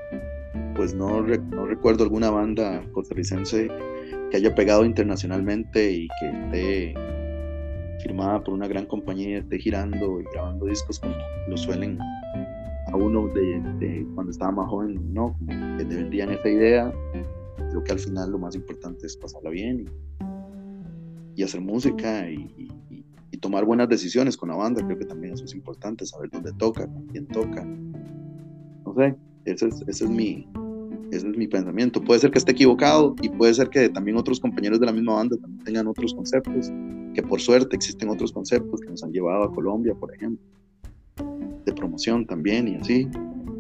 pues 0.75 0.93
no, 0.93 1.21
no 1.21 1.65
recuerdo 1.65 2.03
alguna 2.03 2.29
banda 2.29 2.83
costarricense 2.93 3.69
que 4.29 4.37
haya 4.37 4.55
pegado 4.55 4.85
internacionalmente 4.85 5.91
y 5.91 6.07
que 6.19 6.29
esté 6.29 6.93
firmada 8.01 8.43
por 8.43 8.53
una 8.53 8.67
gran 8.67 8.85
compañía, 8.85 9.39
esté 9.39 9.59
girando 9.59 10.19
y 10.19 10.23
grabando 10.33 10.65
discos 10.65 10.99
como 10.99 11.15
lo 11.47 11.57
suelen 11.57 11.99
a 11.99 12.95
uno 12.95 13.27
de, 13.27 14.05
cuando 14.15 14.31
estaba 14.31 14.51
más 14.51 14.69
joven, 14.69 15.13
¿no? 15.13 15.35
Como 15.37 15.77
que 15.77 15.85
te 15.85 15.95
vendían 15.95 16.31
esa 16.31 16.49
idea. 16.49 16.93
Creo 17.69 17.83
que 17.83 17.91
al 17.91 17.99
final 17.99 18.31
lo 18.31 18.39
más 18.39 18.55
importante 18.55 19.05
es 19.05 19.15
pasarla 19.15 19.49
bien 19.49 19.89
y 21.35 21.43
hacer 21.43 21.61
música 21.61 22.29
y, 22.29 22.67
tomar 23.39 23.65
buenas 23.65 23.89
decisiones 23.89 24.37
con 24.37 24.49
la 24.49 24.55
banda. 24.55 24.85
Creo 24.85 24.99
que 24.99 25.05
también 25.05 25.33
eso 25.33 25.45
es 25.45 25.55
importante, 25.55 26.05
saber 26.05 26.29
dónde 26.29 26.53
toca, 26.53 26.85
con 26.85 27.07
quién 27.07 27.25
toca. 27.25 27.65
No 27.65 28.93
sé, 28.93 29.15
ese 29.45 29.67
es, 29.67 30.01
mi, 30.09 30.47
ese 31.11 31.27
es 31.29 31.37
mi 31.37 31.47
pensamiento. 31.47 32.01
Puede 32.01 32.19
ser 32.19 32.31
que 32.31 32.37
esté 32.37 32.51
equivocado 32.51 33.15
y 33.21 33.29
puede 33.29 33.53
ser 33.53 33.69
que 33.69 33.89
también 33.89 34.17
otros 34.17 34.39
compañeros 34.39 34.79
de 34.79 34.85
la 34.85 34.91
misma 34.91 35.15
banda 35.15 35.37
tengan 35.63 35.87
otros 35.87 36.13
conceptos, 36.13 36.71
que 37.13 37.23
por 37.23 37.41
suerte 37.41 37.75
existen 37.75 38.09
otros 38.09 38.31
conceptos 38.31 38.81
que 38.81 38.89
nos 38.89 39.03
han 39.03 39.11
llevado 39.11 39.43
a 39.43 39.53
Colombia, 39.53 39.93
por 39.93 40.13
ejemplo, 40.13 40.43
de 41.65 41.73
promoción 41.73 42.25
también 42.25 42.67
y 42.67 42.75
así, 42.75 43.07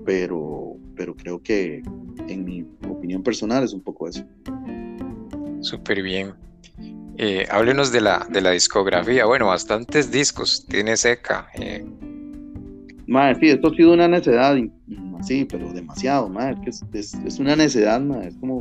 pero, 0.05 0.77
pero 0.95 1.15
creo 1.15 1.41
que 1.41 1.83
en 2.27 2.45
mi 2.45 2.65
opinión 2.89 3.23
personal 3.23 3.63
es 3.63 3.73
un 3.73 3.81
poco 3.81 4.07
eso. 4.07 4.23
Súper 5.61 6.01
bien. 6.01 6.33
Eh, 7.17 7.45
háblenos 7.51 7.91
de 7.91 8.01
la, 8.01 8.27
de 8.31 8.41
la 8.41 8.51
discografía. 8.51 9.25
Bueno, 9.25 9.47
bastantes 9.47 10.11
discos 10.11 10.65
tiene 10.67 10.97
Seca. 10.97 11.47
Eh. 11.53 11.85
Madre, 13.11 13.35
sí, 13.41 13.49
esto 13.49 13.67
ha 13.67 13.75
sido 13.75 13.91
una 13.91 14.07
necedad, 14.07 14.55
sí, 15.23 15.43
pero 15.43 15.73
demasiado, 15.73 16.29
madre. 16.29 16.55
Es, 16.65 16.81
es, 16.93 17.13
es 17.13 17.39
una 17.39 17.57
necedad, 17.57 17.99
madre. 17.99 18.29
Es 18.29 18.37
como 18.37 18.59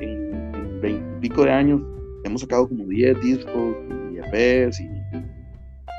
en 0.00 0.80
veintipico 0.80 1.44
de 1.44 1.52
años 1.52 1.80
hemos 2.24 2.40
sacado 2.40 2.68
como 2.68 2.84
10 2.84 3.20
discos 3.20 3.76
y 4.12 4.18
EPs. 4.18 4.80
Y 4.80 4.88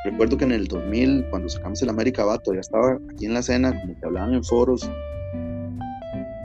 recuerdo 0.03 0.37
que 0.37 0.43
en 0.43 0.51
el 0.51 0.67
2000, 0.67 1.27
cuando 1.29 1.47
sacamos 1.47 1.81
el 1.81 1.87
América 1.87 2.25
Bato, 2.25 2.53
ya 2.53 2.59
estaba 2.59 2.99
aquí 3.13 3.25
en 3.25 3.33
la 3.33 3.39
escena, 3.39 3.79
como 3.79 3.97
que 3.97 4.05
hablaban 4.05 4.33
en 4.33 4.43
foros 4.43 4.91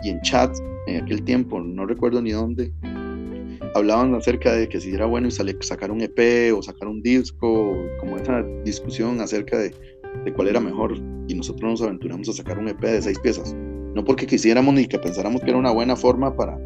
y 0.04 0.10
en 0.10 0.20
chats 0.20 0.62
en 0.86 1.02
aquel 1.02 1.24
tiempo, 1.24 1.60
no 1.60 1.86
recuerdo 1.86 2.22
ni 2.22 2.30
dónde 2.30 2.72
hablaban 3.74 4.14
acerca 4.14 4.52
de 4.52 4.68
que 4.68 4.80
si 4.80 4.94
era 4.94 5.06
bueno 5.06 5.28
sacar 5.30 5.90
un 5.90 6.00
EP 6.02 6.52
o 6.56 6.62
sacar 6.62 6.86
un 6.86 7.02
disco, 7.02 7.76
como 7.98 8.16
esa 8.16 8.42
discusión 8.64 9.20
acerca 9.20 9.58
de, 9.58 9.74
de, 10.24 10.32
cuál 10.32 10.48
era 10.48 10.60
mejor. 10.60 10.96
Y 11.28 11.34
nosotros 11.34 11.70
nos 11.70 11.82
aventuramos 11.82 12.28
a 12.28 12.32
sacar 12.32 12.58
un 12.58 12.68
EP 12.68 12.80
de 12.80 13.02
seis 13.02 13.18
piezas. 13.18 13.54
No 13.94 14.04
porque 14.04 14.26
quisiéramos 14.26 14.74
ni 14.74 14.86
que 14.86 14.98
pensáramos 14.98 15.40
que 15.42 15.50
era 15.50 15.58
una 15.58 15.72
buena 15.72 15.96
forma 15.96 16.34
para, 16.36 16.58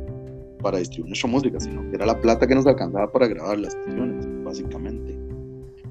para 0.62 0.78
distribuir 0.78 1.10
nuestra 1.10 1.30
música, 1.30 1.60
sino 1.60 1.88
que 1.90 1.96
era 1.96 2.06
la 2.06 2.20
plata 2.20 2.46
que 2.46 2.54
nos 2.54 2.66
alcanzaba 2.66 3.10
para 3.10 3.26
grabar 3.28 3.58
las 3.58 3.74
canciones, 3.74 4.26
básicamente. 4.44 5.18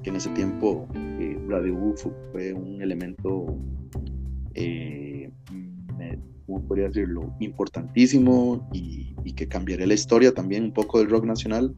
Que 0.02 0.10
en 0.10 0.16
ese 0.16 0.30
tiempo 0.30 0.86
eh, 0.94 1.38
Radio 1.48 1.74
UFO 1.74 2.12
fue 2.32 2.52
un 2.52 2.82
elemento 2.82 3.46
eh, 4.54 5.30
¿cómo 6.46 6.62
podría 6.66 6.86
decirlo?, 6.88 7.34
importantísimo 7.40 8.68
y, 8.72 9.14
que 9.34 9.48
cambiaría 9.48 9.86
la 9.86 9.94
historia 9.94 10.32
también 10.32 10.64
un 10.64 10.72
poco 10.72 10.98
del 10.98 11.10
rock 11.10 11.24
nacional, 11.24 11.74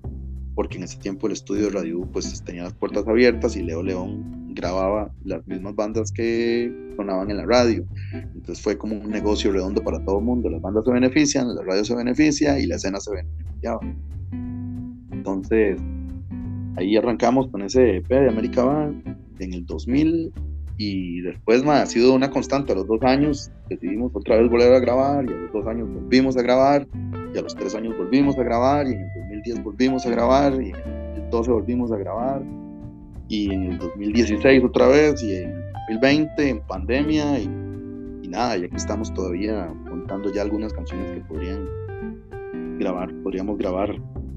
porque 0.56 0.78
en 0.78 0.84
ese 0.84 0.98
tiempo 0.98 1.26
el 1.26 1.34
estudio 1.34 1.66
de 1.66 1.70
Radio 1.70 2.00
pues 2.12 2.42
tenía 2.42 2.64
las 2.64 2.72
puertas 2.72 3.06
abiertas 3.06 3.54
y 3.56 3.62
Leo 3.62 3.82
León 3.82 4.54
grababa 4.54 5.12
las 5.22 5.46
mismas 5.46 5.76
bandas 5.76 6.10
que 6.10 6.72
sonaban 6.96 7.30
en 7.30 7.36
la 7.36 7.44
radio. 7.44 7.84
Entonces 8.14 8.62
fue 8.62 8.78
como 8.78 8.96
un 8.96 9.10
negocio 9.10 9.52
redondo 9.52 9.84
para 9.84 10.02
todo 10.02 10.18
el 10.18 10.24
mundo. 10.24 10.48
Las 10.48 10.62
bandas 10.62 10.86
se 10.86 10.92
benefician, 10.92 11.54
la 11.54 11.62
radio 11.62 11.84
se 11.84 11.94
beneficia 11.94 12.58
y 12.58 12.66
la 12.66 12.76
escena 12.76 12.98
se 13.00 13.10
beneficiaba. 13.12 13.80
Entonces 15.12 15.78
ahí 16.76 16.96
arrancamos 16.96 17.48
con 17.48 17.60
ese 17.60 17.98
EP 17.98 18.08
de 18.08 18.28
América 18.30 18.64
Band 18.64 19.14
en 19.38 19.52
el 19.52 19.66
2000 19.66 20.32
y 20.78 21.20
después 21.20 21.62
ha 21.66 21.84
sido 21.84 22.14
una 22.14 22.30
constante. 22.30 22.72
A 22.72 22.76
los 22.76 22.86
dos 22.86 23.02
años 23.02 23.50
decidimos 23.68 24.10
otra 24.14 24.38
vez 24.38 24.50
volver 24.50 24.72
a 24.72 24.80
grabar 24.80 25.22
y 25.26 25.28
a 25.28 25.36
los 25.36 25.52
dos 25.52 25.66
años 25.66 25.86
volvimos 25.92 26.34
a 26.38 26.42
grabar 26.42 26.88
y 27.34 27.38
a 27.38 27.42
los 27.42 27.54
tres 27.54 27.74
años 27.74 27.94
volvimos 27.98 28.38
a 28.38 28.42
grabar 28.42 28.86
y 28.86 28.92
en 28.92 29.00
el 29.00 29.10
2010 29.36 29.64
volvimos 29.64 30.06
a 30.06 30.10
grabar 30.10 30.52
y 30.54 30.70
en 30.70 30.76
el 30.76 31.30
2012 31.30 31.50
volvimos 31.50 31.92
a 31.92 31.96
grabar 31.96 32.42
y 33.28 33.52
en 33.52 33.62
el 33.64 33.78
2016 33.78 34.64
otra 34.64 34.88
vez 34.88 35.22
y 35.22 35.34
en 35.34 35.50
el 35.50 36.00
2020 36.00 36.48
en 36.48 36.60
pandemia 36.62 37.38
y, 37.40 37.48
nada, 38.28 38.56
y 38.56 38.64
aquí 38.64 38.76
estamos 38.76 39.12
todavía 39.14 39.72
contando 39.88 40.32
ya 40.32 40.42
algunas 40.42 40.72
canciones 40.72 41.12
que 41.12 41.20
podrían 41.20 41.68
grabar, 42.78 43.12
podríamos 43.22 43.56
grabar, 43.56 43.96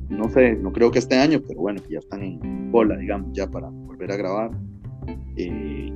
no 0.09 0.29
sé, 0.29 0.55
no 0.55 0.71
creo 0.71 0.91
que 0.91 0.99
este 0.99 1.17
año, 1.17 1.41
pero 1.47 1.59
bueno, 1.59 1.81
que 1.81 1.93
ya 1.93 1.99
están 1.99 2.21
en 2.21 2.71
bola, 2.71 2.95
digamos, 2.95 3.31
ya 3.33 3.47
para 3.47 3.69
volver 3.69 4.12
a 4.12 4.15
grabar. 4.15 4.51
Eh, 5.35 5.91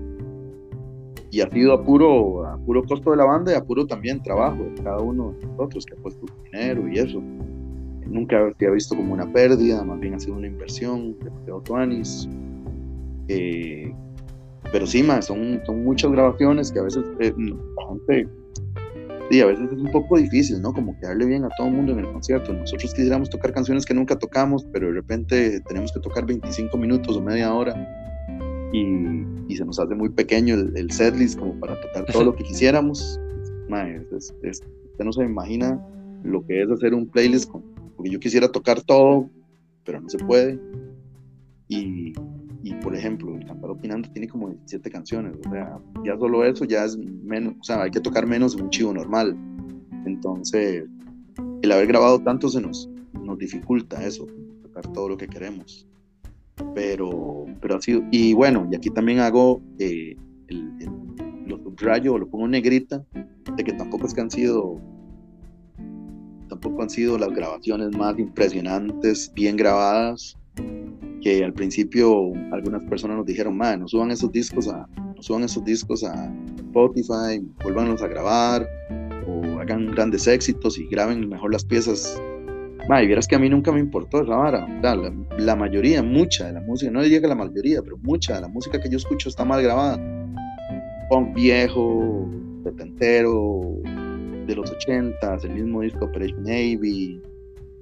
y 1.29 1.41
ha 1.41 1.49
sido 1.49 1.73
a 1.73 1.83
puro, 1.83 2.45
a 2.45 2.57
puro 2.57 2.83
costo 2.83 3.11
de 3.11 3.17
la 3.17 3.25
banda 3.25 3.53
y 3.53 3.55
a 3.55 3.63
puro 3.63 3.85
también 3.85 4.21
trabajo 4.21 4.63
de 4.63 4.83
cada 4.83 4.99
uno 4.99 5.31
de 5.33 5.45
nosotros 5.47 5.85
que 5.85 5.93
ha 5.93 5.97
puesto 5.97 6.25
dinero 6.45 6.87
y 6.87 6.99
eso. 6.99 7.21
Nunca 8.13 8.53
se 8.59 8.67
ha 8.67 8.69
visto 8.69 8.95
como 8.95 9.15
una 9.15 9.25
pérdida, 9.33 9.83
más 9.83 9.99
bien 9.99 10.13
ha 10.13 10.19
sido 10.19 10.35
una 10.35 10.45
inversión 10.45 11.17
de 11.47 11.51
Otuanis. 11.51 12.29
Eh, 13.27 13.91
pero 14.71 14.85
sí, 14.85 15.01
más, 15.01 15.25
son, 15.25 15.59
son 15.65 15.83
muchas 15.83 16.11
grabaciones 16.11 16.71
que 16.71 16.77
a 16.77 16.83
veces 16.83 17.03
eh, 17.19 17.33
sí, 19.31 19.41
a 19.41 19.45
veces 19.47 19.71
es 19.71 19.79
un 19.79 19.91
poco 19.91 20.17
difícil, 20.17 20.61
¿no? 20.61 20.71
Como 20.73 20.95
quedarle 20.99 21.25
bien 21.25 21.43
a 21.43 21.49
todo 21.57 21.67
el 21.67 21.73
mundo 21.73 21.93
en 21.93 21.99
el 21.99 22.11
concierto. 22.11 22.53
Nosotros 22.53 22.93
quisiéramos 22.93 23.31
tocar 23.31 23.51
canciones 23.51 23.83
que 23.83 23.95
nunca 23.95 24.15
tocamos, 24.15 24.63
pero 24.71 24.89
de 24.89 24.93
repente 24.93 25.59
tenemos 25.61 25.91
que 25.91 25.99
tocar 25.99 26.23
25 26.27 26.77
minutos 26.77 27.17
o 27.17 27.21
media 27.21 27.51
hora 27.51 27.73
y, 28.71 29.25
y 29.47 29.57
se 29.57 29.65
nos 29.65 29.79
hace 29.79 29.95
muy 29.95 30.09
pequeño 30.09 30.53
el, 30.53 30.77
el 30.77 30.91
setlist 30.91 31.39
como 31.39 31.59
para 31.59 31.81
tocar 31.81 32.05
todo 32.05 32.23
lo 32.25 32.35
que 32.35 32.43
quisiéramos. 32.43 33.19
usted 33.71 35.03
no 35.03 35.11
se 35.11 35.23
imagina 35.23 35.83
lo 36.23 36.45
que 36.45 36.61
es 36.61 36.69
hacer 36.69 36.93
un 36.93 37.07
playlist, 37.07 37.49
con, 37.49 37.72
porque 37.95 38.11
yo 38.11 38.19
quisiera 38.19 38.51
tocar 38.51 38.81
todo, 38.81 39.29
pero 39.83 40.01
no 40.01 40.09
se 40.09 40.17
puede. 40.17 40.59
Y, 41.67 42.13
y 42.63 42.73
por 42.81 42.95
ejemplo, 42.95 43.35
el 43.35 43.45
Cantar 43.45 43.71
Opinando 43.71 44.09
tiene 44.11 44.27
como 44.27 44.49
17 44.49 44.89
canciones, 44.91 45.35
o 45.45 45.49
sea, 45.49 45.79
ya 46.05 46.17
solo 46.17 46.43
eso 46.45 46.65
ya 46.65 46.85
es 46.85 46.97
menos, 46.97 47.55
o 47.59 47.63
sea, 47.63 47.83
hay 47.83 47.91
que 47.91 47.99
tocar 47.99 48.25
menos 48.27 48.55
un 48.55 48.69
chivo 48.69 48.93
normal. 48.93 49.37
Entonces, 50.05 50.85
el 51.61 51.71
haber 51.71 51.87
grabado 51.87 52.19
tanto 52.19 52.49
se 52.49 52.61
nos, 52.61 52.89
nos 53.13 53.37
dificulta 53.37 54.05
eso, 54.05 54.27
tocar 54.61 54.85
todo 54.91 55.09
lo 55.09 55.17
que 55.17 55.27
queremos 55.27 55.87
pero, 56.73 57.45
pero 57.61 57.75
ha 57.75 57.81
sido, 57.81 58.03
y 58.11 58.33
bueno, 58.33 58.67
y 58.71 58.75
aquí 58.75 58.89
también 58.89 59.19
hago 59.19 59.61
eh, 59.79 60.15
el, 60.47 60.75
lo 61.47 61.57
subrayo, 61.57 62.17
lo 62.17 62.27
pongo 62.27 62.47
negrita, 62.47 63.03
de 63.55 63.63
que 63.63 63.73
tampoco 63.73 64.07
es 64.07 64.13
que 64.13 64.21
han 64.21 64.31
sido, 64.31 64.79
tampoco 66.49 66.81
han 66.81 66.89
sido 66.89 67.17
las 67.17 67.29
grabaciones 67.29 67.95
más 67.97 68.17
impresionantes, 68.19 69.31
bien 69.33 69.55
grabadas, 69.55 70.37
que 71.21 71.43
al 71.43 71.53
principio 71.53 72.33
algunas 72.51 72.83
personas 72.83 73.17
nos 73.17 73.25
dijeron, 73.25 73.57
man, 73.57 73.79
no 73.81 73.87
suban 73.87 74.11
esos 74.11 74.31
discos 74.31 74.67
a, 74.67 74.87
no 75.15 75.21
suban 75.21 75.43
esos 75.43 75.63
discos 75.63 76.03
a 76.03 76.33
Spotify, 76.57 77.41
vuélvanlos 77.63 78.01
a 78.01 78.07
grabar, 78.07 78.67
o 79.27 79.59
hagan 79.59 79.87
grandes 79.87 80.27
éxitos 80.27 80.77
y 80.77 80.85
graben 80.87 81.29
mejor 81.29 81.53
las 81.53 81.63
piezas 81.63 82.21
y 83.01 83.07
vieras 83.07 83.27
que 83.27 83.35
a 83.35 83.39
mí 83.39 83.49
nunca 83.49 83.71
me 83.71 83.79
importó 83.79 84.21
esa 84.21 84.35
vara. 84.35 84.67
La, 85.37 85.55
mayoría, 85.55 86.03
mucha 86.03 86.47
de 86.47 86.53
la 86.53 86.61
música, 86.61 86.91
no 86.91 87.01
diría 87.01 87.21
que 87.21 87.27
la 87.27 87.35
mayoría, 87.35 87.81
pero 87.81 87.97
mucha 87.97 88.35
de 88.35 88.41
la 88.41 88.47
música 88.47 88.79
que 88.79 88.89
yo 88.89 88.97
escucho 88.97 89.29
está 89.29 89.45
mal 89.45 89.63
grabada. 89.63 89.97
Punk 91.09 91.33
viejo, 91.33 92.29
setentero, 92.63 93.77
de 94.45 94.55
los 94.55 94.71
ochentas, 94.71 95.43
el 95.43 95.51
mismo 95.51 95.81
disco 95.81 96.05
Operation 96.05 96.43
Navy, 96.43 97.21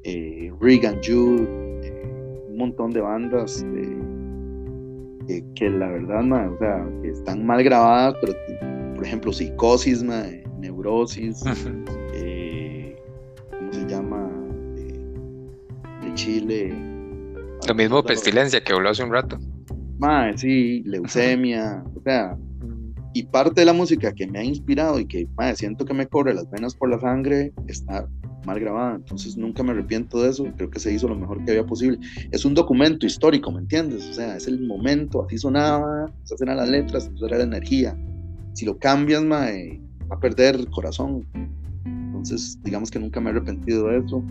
eh, 0.03 0.51
Regan 0.59 0.99
Jude, 1.03 1.47
eh, 1.83 2.45
un 2.49 2.57
montón 2.57 2.91
de 2.91 3.01
bandas 3.01 3.65
eh, 5.27 5.43
que 5.55 5.69
la 5.69 5.87
verdad, 5.87 6.51
o 6.51 6.57
sea, 6.57 6.85
que 7.01 7.09
están 7.09 7.45
mal 7.45 7.63
grabadas, 7.63 8.15
pero 8.21 8.33
por 8.95 9.05
ejemplo, 9.05 9.31
Psicosis, 9.31 10.03
Neurosis, 10.03 11.43
¿cómo 13.51 13.73
se 13.73 13.85
llama? 13.87 14.29
Chile. 16.15 16.75
Lo 17.67 17.73
mismo 17.75 18.03
pestilencia 18.03 18.61
que 18.61 18.73
habló 18.73 18.89
hace 18.89 19.03
un 19.03 19.11
rato. 19.11 19.39
Mae, 19.97 20.37
sí, 20.37 20.83
leucemia, 20.85 21.83
o 21.95 22.01
sea, 22.01 22.37
y 23.13 23.23
parte 23.23 23.61
de 23.61 23.65
la 23.65 23.73
música 23.73 24.13
que 24.13 24.27
me 24.27 24.39
ha 24.39 24.43
inspirado 24.43 24.99
y 24.99 25.05
que 25.05 25.27
mae, 25.37 25.55
siento 25.55 25.85
que 25.85 25.93
me 25.93 26.07
corre 26.07 26.33
las 26.33 26.49
venas 26.49 26.75
por 26.75 26.89
la 26.89 26.99
sangre 26.99 27.53
está 27.67 28.07
mal 28.45 28.59
grabada, 28.59 28.95
entonces 28.95 29.37
nunca 29.37 29.61
me 29.61 29.71
arrepiento 29.71 30.21
de 30.21 30.29
eso, 30.29 30.45
creo 30.55 30.69
que 30.69 30.79
se 30.79 30.91
hizo 30.91 31.07
lo 31.07 31.15
mejor 31.15 31.43
que 31.43 31.51
había 31.51 31.65
posible. 31.65 31.99
Es 32.31 32.43
un 32.43 32.53
documento 32.53 33.05
histórico, 33.05 33.51
¿me 33.51 33.59
entiendes? 33.59 34.07
O 34.09 34.13
sea, 34.13 34.35
es 34.35 34.47
el 34.47 34.65
momento, 34.65 35.25
así 35.25 35.37
sonaba, 35.37 36.11
se 36.23 36.33
hacen 36.33 36.47
las 36.47 36.69
letras, 36.69 37.11
eso 37.13 37.27
era 37.27 37.37
la 37.37 37.43
energía. 37.43 37.95
Si 38.53 38.65
lo 38.65 38.77
cambias, 38.79 39.23
mae, 39.23 39.79
va 40.11 40.15
a 40.15 40.19
perder 40.19 40.55
el 40.55 40.69
corazón. 40.69 41.25
Entonces, 41.85 42.57
digamos 42.63 42.89
que 42.89 42.99
nunca 42.99 43.19
me 43.19 43.29
he 43.29 43.33
arrepentido 43.33 43.87
de 43.89 43.99
eso 43.99 44.23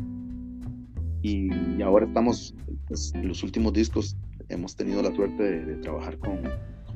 y, 1.23 1.83
ahora 1.83 2.07
estamos, 2.07 2.55
pues, 2.88 3.12
en 3.14 3.29
los 3.29 3.43
últimos 3.43 3.73
discos 3.73 4.16
hemos 4.49 4.75
tenido 4.75 5.03
la 5.03 5.14
suerte 5.14 5.43
de, 5.43 5.77
trabajar 5.77 6.19
con, 6.19 6.40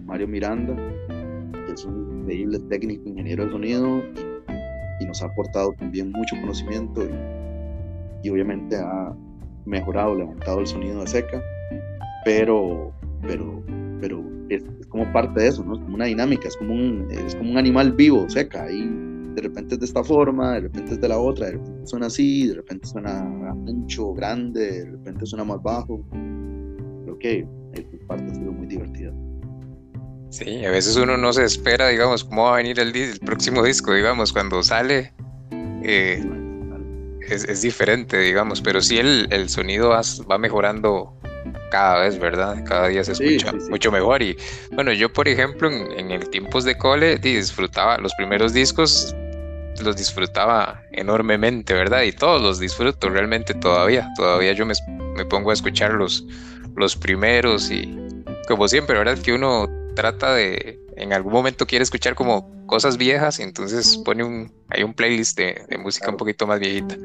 Mario 0.05 0.29
Miranda, 0.29 0.77
es 1.74 1.84
un 1.84 2.20
increíble 2.20 2.58
técnico, 2.70 3.08
ingeniero 3.08 3.46
de 3.46 3.52
sonido, 3.52 4.02
y, 5.00 5.04
nos 5.04 5.22
ha 5.22 5.26
aportado 5.26 5.72
también 5.74 6.10
mucho 6.12 6.34
conocimiento 6.40 7.02
y, 8.22 8.30
obviamente 8.30 8.76
ha 8.76 9.14
mejorado, 9.66 10.14
levantado 10.14 10.60
el 10.60 10.66
sonido 10.66 11.00
de 11.00 11.06
seca. 11.06 11.42
pero, 12.24 12.92
pero, 13.22 13.62
pero 14.00 14.24
es, 14.48 14.64
como 14.88 15.10
parte 15.12 15.42
de 15.42 15.48
eso, 15.48 15.64
¿no? 15.64 15.74
Es 15.74 15.80
como 15.80 15.94
una 15.94 16.06
dinámica, 16.06 16.48
es 16.48 16.56
como 16.56 16.72
un, 16.72 17.08
es 17.10 17.34
como 17.34 17.50
un 17.50 17.58
animal 17.58 17.92
vivo, 17.92 18.28
seca, 18.28 18.70
y 18.70 18.88
de 19.34 19.42
repente 19.42 19.74
es 19.74 19.80
de 19.80 19.87
esta 19.87 20.04
forma, 20.04 20.54
de 20.54 20.60
repente 20.60 20.92
es 20.92 21.00
de 21.00 21.08
la 21.08 21.18
otra, 21.18 21.46
de 21.46 21.52
repente 21.52 21.87
suena 21.87 22.06
así, 22.06 22.48
de 22.48 22.54
repente 22.54 22.87
suena 22.87 23.20
ancho, 23.66 24.14
grande, 24.14 24.84
de 24.84 24.90
repente 24.90 25.26
suena 25.26 25.44
más 25.44 25.62
bajo. 25.62 26.04
Creo 27.04 27.18
que 27.18 27.46
esta 27.74 28.06
parte 28.06 28.30
ha 28.30 28.34
sido 28.34 28.52
muy 28.52 28.66
divertida. 28.66 29.12
Sí, 30.35 30.64
a 30.64 30.70
veces 30.70 30.97
uno 30.97 31.16
no 31.16 31.33
se 31.33 31.44
espera, 31.44 31.87
digamos, 31.90 32.25
cómo 32.25 32.47
va 32.47 32.55
a 32.55 32.57
venir 32.57 32.81
el, 32.81 32.94
el 32.97 33.20
próximo 33.20 33.62
disco, 33.62 33.94
digamos, 33.94 34.33
cuando 34.33 34.64
sale. 34.64 35.12
Eh, 35.85 36.20
es, 37.29 37.62
diferente, 37.62 38.18
digamos, 38.18 38.61
pero 38.61 38.81
sí 38.83 38.99
el, 38.99 39.29
el 39.31 39.49
sonido 39.49 39.90
va, 39.90 40.01
va, 40.29 40.37
mejorando 40.37 41.16
cada 41.70 42.01
vez, 42.01 42.18
¿verdad? 42.18 42.64
Cada 42.64 42.88
día 42.88 43.05
se 43.05 43.12
escucha 43.12 43.53
mucho 43.70 43.92
mejor. 43.92 44.23
Y 44.23 44.37
bueno, 44.73 44.92
yo, 44.92 45.12
por 45.12 45.29
ejemplo, 45.29 45.70
en, 45.70 46.11
el 46.11 46.29
tiempos 46.31 46.64
de 46.64 46.77
cole 46.77 47.16
disfrutaba 47.18 47.99
los 47.99 48.12
primeros 48.14 48.53
discos, 48.53 49.14
los 49.85 49.97
disfrutaba 49.97 50.83
enormemente, 50.90 51.75
¿verdad? 51.75 52.03
Y 52.03 52.11
todos 52.11 52.42
los 52.42 52.59
disfruto 52.59 53.09
realmente 53.09 53.55
todavía. 53.55 54.09
Todavía 54.16 54.53
yo 54.53 54.66
me, 54.66 54.75
me 55.14 55.25
pongo 55.27 55.51
a 55.51 55.55
escuchar 55.55 55.92
los, 55.92 56.27
los 56.75 56.97
primeros 56.97 57.70
y 57.70 57.97
como 58.49 58.66
siempre, 58.66 58.99
¿verdad? 58.99 59.16
Que 59.18 59.33
uno 59.33 59.84
trata 59.94 60.35
de, 60.35 60.80
en 60.96 61.12
algún 61.12 61.33
momento 61.33 61.66
quiere 61.66 61.83
escuchar 61.83 62.14
como 62.14 62.66
cosas 62.66 62.98
viejas 62.98 63.38
y 63.40 63.42
entonces 63.42 63.96
pone 63.98 64.24
un, 64.24 64.50
hay 64.68 64.83
un 64.83 64.94
playlist 64.94 65.38
de, 65.38 65.78
música 65.83 66.11
un 66.11 66.16
poquito 66.16 66.46
más 66.46 66.61
viejita. 66.61 66.96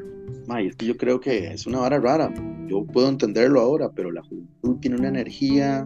May, 0.47 0.67
es 0.67 0.75
que 0.75 0.86
yo 0.86 0.97
creo 0.97 1.19
que 1.19 1.52
es 1.54 1.67
una 1.67 1.80
vara 1.80 1.99
rara. 1.99 2.34
Yo 2.67 2.84
puedo 2.84 3.10
entenderlo 3.10 3.60
ahora, 3.60 3.91
pero 3.91 4.12
la 4.12 4.23
juventud 4.23 4.78
tiene 4.80 4.97
una 4.97 5.10
energía 5.10 5.86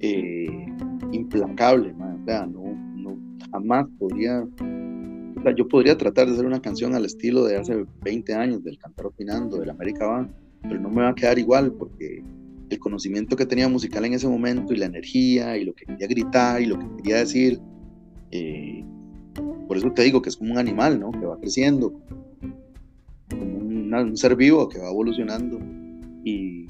eh, 0.00 0.66
implacable, 1.12 1.94
O 1.94 2.24
sea, 2.24 2.46
no, 2.46 2.62
no, 2.96 3.18
jamás 3.50 3.86
podría. 3.98 4.42
O 4.42 5.42
sea, 5.42 5.54
yo 5.54 5.68
podría 5.68 5.96
tratar 5.96 6.26
de 6.26 6.32
hacer 6.32 6.46
una 6.46 6.60
canción 6.60 6.94
al 6.94 7.04
estilo 7.04 7.44
de 7.44 7.56
hace 7.56 7.84
20 8.02 8.34
años, 8.34 8.64
del 8.64 8.78
Cantar 8.78 9.06
Opinando, 9.06 9.58
del 9.58 9.70
América 9.70 10.06
Van, 10.06 10.34
pero 10.62 10.80
no 10.80 10.88
me 10.88 11.02
va 11.02 11.10
a 11.10 11.14
quedar 11.14 11.38
igual 11.38 11.72
porque 11.72 12.22
el 12.68 12.78
conocimiento 12.78 13.36
que 13.36 13.46
tenía 13.46 13.68
musical 13.68 14.04
en 14.04 14.14
ese 14.14 14.28
momento 14.28 14.72
y 14.72 14.76
la 14.76 14.86
energía 14.86 15.56
y 15.56 15.64
lo 15.64 15.74
que 15.74 15.86
quería 15.86 16.06
gritar 16.06 16.60
y 16.60 16.66
lo 16.66 16.78
que 16.78 16.86
quería 16.96 17.16
decir. 17.18 17.60
Eh, 18.30 18.84
por 19.66 19.76
eso 19.76 19.92
te 19.92 20.02
digo 20.02 20.22
que 20.22 20.30
es 20.30 20.36
como 20.36 20.52
un 20.52 20.58
animal, 20.58 20.98
¿no? 20.98 21.10
Que 21.10 21.26
va 21.26 21.38
creciendo, 21.38 21.92
como 23.30 23.58
un, 23.58 24.16
ser 24.16 24.34
vivo 24.36 24.68
que 24.68 24.78
va 24.78 24.88
evolucionando. 24.88 25.58
Y, 26.24 26.66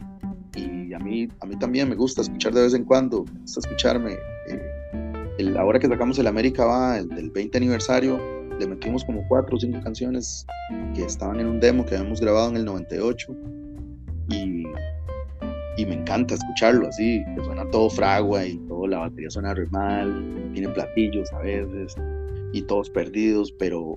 y, 0.57 0.93
a, 0.93 0.99
mí, 0.99 1.29
a 1.41 1.47
mí 1.47 1.57
también 1.59 1.89
me 1.89 1.95
gusta 1.95 2.23
escuchar 2.23 2.53
de 2.53 2.63
vez 2.63 2.75
en 2.75 2.85
cuando, 2.85 3.25
me 3.25 3.41
gusta 3.41 3.61
escucharme. 3.61 4.17
Eh, 4.49 5.55
ahora 5.57 5.79
que 5.79 5.89
sacamos 5.89 6.19
el 6.19 6.27
América 6.27 6.65
va, 6.65 6.99
el 6.99 7.09
del 7.09 7.31
20 7.31 7.59
aniversario, 7.59 8.19
le 8.59 8.67
metimos 8.67 9.05
como 9.05 9.27
cuatro 9.29 9.57
o 9.57 9.61
cinco 9.61 9.81
canciones 9.83 10.45
que 10.95 11.03
estaban 11.03 11.39
en 11.41 11.47
un 11.47 11.61
demo 11.61 11.85
que 11.85 11.97
habíamos 11.97 12.21
grabado 12.21 12.51
en 12.51 12.57
el 12.57 12.65
98. 12.65 13.37
Y 15.79 15.87
me 15.87 15.95
encanta 15.95 16.35
escucharlo 16.35 16.88
así, 16.88 17.23
que 17.35 17.45
suena 17.45 17.64
todo 17.71 17.88
fragua 17.88 18.45
y 18.45 18.57
todo, 18.67 18.88
la 18.88 18.99
batería 18.99 19.31
suena 19.31 19.55
re 19.55 19.67
mal, 19.69 20.51
tiene 20.53 20.69
platillos 20.71 21.33
a 21.33 21.38
veces 21.38 21.95
y 22.53 22.62
todos 22.62 22.91
perdidos, 22.91 23.53
pero 23.53 23.97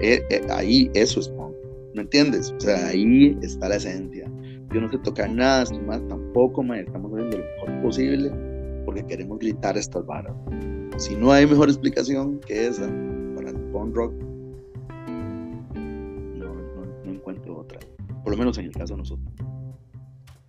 eh, 0.00 0.22
eh, 0.30 0.46
ahí 0.50 0.90
eso 0.94 1.20
es 1.20 1.32
¿me 1.94 2.02
entiendes? 2.02 2.52
O 2.56 2.60
sea, 2.60 2.88
ahí 2.88 3.38
está 3.42 3.68
la 3.68 3.76
esencia. 3.76 4.30
Yo 4.72 4.80
no 4.80 4.90
sé 4.90 4.98
tocar 4.98 5.30
nada, 5.30 5.64
más 5.86 6.06
tampoco, 6.08 6.62
man, 6.62 6.80
estamos 6.80 7.12
haciendo 7.12 7.38
lo 7.38 7.44
mejor 7.44 7.82
posible 7.82 8.32
porque 8.84 9.04
queremos 9.06 9.38
gritar 9.38 9.76
estas 9.76 10.04
varas. 10.04 10.34
Si 10.96 11.14
no 11.14 11.30
hay 11.30 11.46
mejor 11.46 11.68
explicación 11.68 12.40
que 12.40 12.66
esa 12.66 12.90
para 13.36 13.50
el 13.50 13.56
punk 13.72 13.94
rock, 13.94 14.12
no, 16.34 16.54
no 17.04 17.12
encuentro 17.12 17.58
otra, 17.58 17.78
por 18.24 18.32
lo 18.32 18.38
menos 18.38 18.58
en 18.58 18.66
el 18.66 18.72
caso 18.72 18.94
de 18.94 18.98
nosotros. 18.98 19.47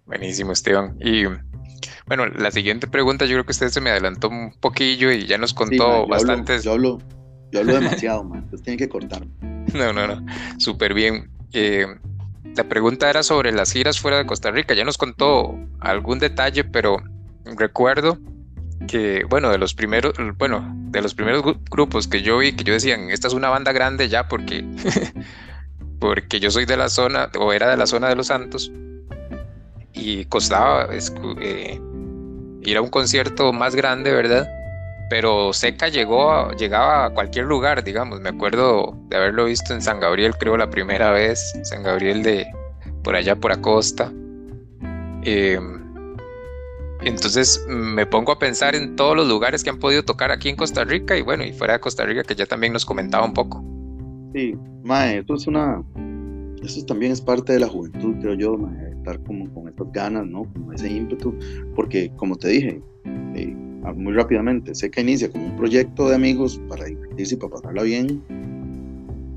Buenísimo, 0.09 0.53
Esteban. 0.53 0.97
Y 0.99 1.25
bueno, 2.07 2.25
la 2.25 2.49
siguiente 2.49 2.87
pregunta, 2.87 3.25
yo 3.25 3.33
creo 3.33 3.45
que 3.45 3.51
usted 3.51 3.69
se 3.69 3.79
me 3.79 3.91
adelantó 3.91 4.27
un 4.27 4.51
poquillo 4.59 5.11
y 5.11 5.27
ya 5.27 5.37
nos 5.37 5.53
contó 5.53 6.07
bastantes. 6.07 6.63
yo, 6.63 6.71
hablo, 6.71 6.97
yo 7.51 7.59
hablo 7.59 7.75
demasiado, 7.75 8.23
man. 8.23 8.39
Entonces 8.51 8.77
que 8.77 8.89
cortar. 8.89 9.25
No, 9.75 9.93
no, 9.93 10.07
no. 10.07 10.25
Súper 10.57 10.95
bien. 10.95 11.29
Eh, 11.53 11.85
la 12.55 12.63
pregunta 12.63 13.07
era 13.07 13.21
sobre 13.21 13.51
las 13.51 13.71
giras 13.71 13.99
fuera 13.99 14.17
de 14.17 14.25
Costa 14.25 14.49
Rica. 14.49 14.73
Ya 14.73 14.83
nos 14.83 14.97
contó 14.97 15.55
algún 15.79 16.17
detalle, 16.17 16.63
pero 16.63 17.03
recuerdo 17.45 18.17
que, 18.87 19.25
bueno, 19.29 19.51
de 19.51 19.59
los 19.59 19.75
primeros, 19.75 20.13
bueno, 20.39 20.73
de 20.89 21.03
los 21.03 21.13
primeros 21.13 21.43
grupos 21.69 22.07
que 22.07 22.23
yo 22.23 22.39
vi, 22.39 22.53
que 22.53 22.63
yo 22.63 22.73
decían, 22.73 23.11
esta 23.11 23.27
es 23.27 23.35
una 23.35 23.49
banda 23.49 23.71
grande 23.71 24.09
ya 24.09 24.27
porque, 24.27 24.65
porque 25.99 26.39
yo 26.39 26.49
soy 26.49 26.65
de 26.65 26.77
la 26.77 26.89
zona, 26.89 27.29
o 27.39 27.53
era 27.53 27.69
de 27.69 27.77
la 27.77 27.85
zona 27.85 28.09
de 28.09 28.15
Los 28.15 28.25
Santos 28.27 28.71
y 29.99 30.25
costaba 30.25 30.87
eh, 31.41 31.79
ir 32.61 32.77
a 32.77 32.81
un 32.81 32.89
concierto 32.89 33.51
más 33.53 33.75
grande, 33.75 34.11
¿verdad? 34.11 34.47
Pero 35.09 35.53
Seca 35.53 35.89
llegó 35.89 36.51
llegaba 36.53 37.05
a 37.05 37.09
cualquier 37.09 37.45
lugar, 37.45 37.83
digamos. 37.83 38.21
Me 38.21 38.29
acuerdo 38.29 38.95
de 39.09 39.17
haberlo 39.17 39.45
visto 39.45 39.73
en 39.73 39.81
San 39.81 39.99
Gabriel, 39.99 40.35
creo 40.37 40.55
la 40.55 40.69
primera 40.69 41.11
vez, 41.11 41.53
San 41.63 41.83
Gabriel 41.83 42.23
de 42.23 42.47
por 43.03 43.15
allá 43.15 43.35
por 43.35 43.51
Acosta. 43.51 44.11
Em, 45.23 45.79
entonces 47.01 47.65
me 47.67 48.05
pongo 48.05 48.31
a 48.31 48.39
pensar 48.39 48.75
en 48.75 48.95
todos 48.95 49.15
los 49.15 49.27
lugares 49.27 49.63
que 49.63 49.69
han 49.69 49.79
podido 49.79 50.03
tocar 50.03 50.31
aquí 50.31 50.49
en 50.49 50.55
Costa 50.55 50.83
Rica 50.83 51.17
y 51.17 51.21
bueno, 51.21 51.43
y 51.43 51.53
fuera 51.53 51.73
de 51.73 51.79
Costa 51.79 52.05
Rica, 52.05 52.23
que 52.23 52.35
ya 52.35 52.45
también 52.45 52.73
nos 52.73 52.85
comentaba 52.85 53.25
un 53.25 53.33
poco. 53.33 53.63
Sí, 54.33 54.55
Mae, 54.83 55.19
esto 55.19 55.35
es 55.35 55.47
una. 55.47 55.83
Eso 56.61 56.85
también 56.85 57.11
es 57.11 57.21
parte 57.21 57.53
de 57.53 57.59
la 57.61 57.67
juventud, 57.67 58.15
creo 58.21 58.35
yo, 58.35 58.57
mae 58.57 58.88
estar 58.99 59.21
como 59.23 59.51
con 59.53 59.67
estas 59.67 59.91
ganas, 59.91 60.25
¿no? 60.25 60.43
Como 60.53 60.71
ese 60.73 60.91
ímpetu, 60.91 61.33
porque 61.75 62.11
como 62.15 62.35
te 62.35 62.49
dije, 62.49 62.81
eh, 63.35 63.55
muy 63.95 64.13
rápidamente, 64.13 64.75
sé 64.75 64.91
que 64.91 65.01
inicia 65.01 65.31
como 65.31 65.45
un 65.45 65.55
proyecto 65.55 66.09
de 66.09 66.15
amigos 66.15 66.61
para 66.69 66.85
divertirse 66.85 67.35
y 67.35 67.37
para 67.37 67.53
pasarla 67.53 67.83
bien, 67.83 68.21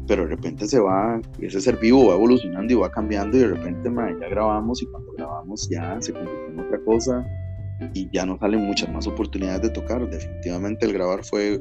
pero 0.07 0.25
de 0.25 0.31
repente 0.31 0.66
se 0.66 0.79
va, 0.79 1.20
ese 1.40 1.61
ser 1.61 1.79
vivo 1.79 2.09
va 2.09 2.14
evolucionando 2.14 2.72
y 2.72 2.77
va 2.77 2.90
cambiando 2.90 3.37
y 3.37 3.40
de 3.40 3.48
repente 3.48 3.90
ya 4.20 4.29
grabamos 4.29 4.83
y 4.83 4.87
cuando 4.87 5.12
grabamos 5.12 5.68
ya 5.70 5.96
se 6.01 6.12
convierte 6.12 6.53
en 6.53 6.61
otra 6.61 6.79
cosa 6.85 7.27
y 7.94 8.09
ya 8.12 8.27
nos 8.27 8.38
salen 8.40 8.61
muchas 8.61 8.92
más 8.92 9.07
oportunidades 9.07 9.62
de 9.62 9.70
tocar. 9.70 10.09
Definitivamente 10.11 10.87
el 10.87 10.92
grabar 10.92 11.25
fue, 11.25 11.61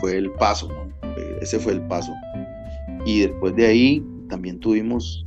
fue 0.00 0.16
el 0.16 0.30
paso, 0.32 0.68
¿no? 0.68 0.94
Ese 1.40 1.58
fue 1.58 1.72
el 1.72 1.82
paso. 1.82 2.12
Y 3.04 3.20
después 3.20 3.54
de 3.56 3.66
ahí 3.66 4.06
también 4.28 4.60
tuvimos 4.60 5.24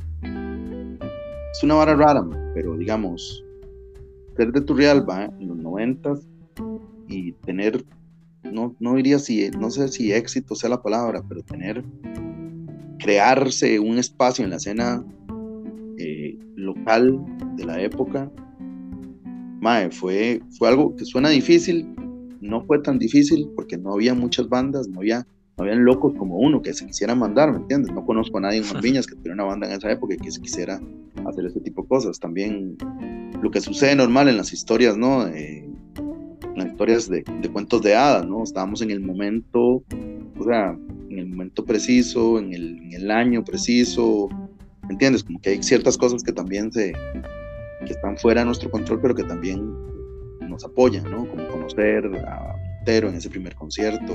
es 1.52 1.62
una 1.62 1.74
vara 1.74 1.94
rara, 1.94 2.26
pero 2.54 2.76
digamos, 2.76 3.44
ser 4.36 4.52
de 4.52 4.60
Turrialba 4.60 5.24
en 5.24 5.48
los 5.48 5.56
noventas 5.56 6.26
y 7.08 7.32
tener, 7.32 7.84
no, 8.44 8.74
no 8.78 8.94
diría 8.94 9.18
si, 9.18 9.50
no 9.50 9.70
sé 9.70 9.88
si 9.88 10.12
éxito 10.12 10.54
sea 10.54 10.70
la 10.70 10.82
palabra, 10.82 11.22
pero 11.28 11.42
tener, 11.42 11.84
crearse 12.98 13.80
un 13.80 13.98
espacio 13.98 14.44
en 14.44 14.50
la 14.50 14.56
escena 14.56 15.04
eh, 15.98 16.38
local 16.56 17.20
de 17.56 17.64
la 17.64 17.80
época, 17.80 18.30
fue, 19.90 20.40
fue 20.58 20.68
algo 20.68 20.96
que 20.96 21.04
suena 21.04 21.28
difícil, 21.28 21.94
no 22.40 22.64
fue 22.64 22.80
tan 22.80 22.98
difícil 22.98 23.50
porque 23.54 23.76
no 23.76 23.92
había 23.92 24.14
muchas 24.14 24.48
bandas, 24.48 24.88
no 24.88 25.00
había 25.00 25.26
no 25.60 25.64
habían 25.64 25.84
locos 25.84 26.14
como 26.16 26.38
uno 26.38 26.62
que 26.62 26.72
se 26.72 26.86
quisiera 26.86 27.14
mandar, 27.14 27.52
¿me 27.52 27.58
entiendes? 27.58 27.92
No 27.92 28.06
conozco 28.06 28.38
a 28.38 28.40
nadie 28.40 28.60
en 28.60 28.64
Marviñas 28.72 29.06
que 29.06 29.14
tuviera 29.14 29.34
una 29.34 29.44
banda 29.44 29.66
en 29.66 29.74
esa 29.74 29.92
época 29.92 30.14
y 30.14 30.16
que 30.16 30.30
se 30.30 30.40
quisiera 30.40 30.80
hacer 31.26 31.44
este 31.44 31.60
tipo 31.60 31.82
de 31.82 31.88
cosas. 31.88 32.18
También 32.18 32.78
lo 33.42 33.50
que 33.50 33.60
sucede 33.60 33.94
normal 33.94 34.28
en 34.30 34.38
las 34.38 34.54
historias, 34.54 34.96
¿no? 34.96 35.26
en 35.26 35.76
las 36.56 36.68
historias 36.68 37.10
de, 37.10 37.24
cuentos 37.52 37.82
de 37.82 37.94
hadas, 37.94 38.26
¿no? 38.26 38.42
Estábamos 38.42 38.80
en 38.80 38.90
el 38.90 39.00
momento, 39.00 39.60
o 40.38 40.44
sea, 40.44 40.74
en 41.10 41.18
el 41.18 41.26
momento 41.26 41.62
preciso, 41.62 42.38
en 42.38 42.54
el, 42.54 43.10
año 43.10 43.44
preciso, 43.44 44.30
¿me 44.84 44.92
entiendes? 44.92 45.22
Como 45.22 45.42
que 45.42 45.50
hay 45.50 45.62
ciertas 45.62 45.98
cosas 45.98 46.22
que 46.22 46.32
también 46.32 46.72
se, 46.72 46.92
que 47.84 47.92
están 47.92 48.16
fuera 48.16 48.40
de 48.40 48.46
nuestro 48.46 48.70
control, 48.70 49.00
pero 49.02 49.14
que 49.14 49.24
también 49.24 49.70
nos 50.48 50.64
apoyan, 50.64 51.04
¿no? 51.10 51.28
Como 51.28 51.46
conocer 51.48 52.06
a 52.26 52.56
Montero 52.76 53.10
en 53.10 53.16
ese 53.16 53.28
primer 53.28 53.54
concierto, 53.54 54.14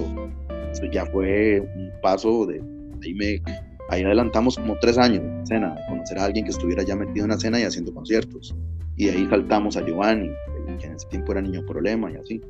eso 0.76 0.86
ya 0.92 1.06
fue 1.06 1.62
un 1.62 1.92
paso 2.02 2.46
de, 2.46 2.62
ahí 3.04 3.14
me 3.14 3.42
ahí 3.90 4.04
adelantamos 4.04 4.58
como 4.58 4.78
tres 4.80 4.98
años 4.98 5.24
de 5.24 5.44
escena, 5.44 5.76
de 5.76 5.82
conocer 5.88 6.20
a 6.20 6.26
alguien 6.26 6.46
que 6.46 6.52
estuviera 6.52 6.84
ya 6.84 6.96
metido 6.96 7.26
en 7.26 7.30
la 7.30 7.36
escena 7.36 7.60
y 7.60 7.64
haciendo 7.64 7.94
conciertos. 7.94 8.56
Y 8.98 9.06
de 9.06 9.12
ahí 9.12 9.28
saltamos 9.30 9.78
a 9.78 9.86
Giovanni, 9.86 10.30
que 10.80 10.88
en 10.88 10.94
ese 10.94 11.08
tiempo 11.08 11.32
era 11.32 11.42
niño 11.42 11.66
problema 11.66 12.12
y 12.12 12.16
así. 12.16 12.42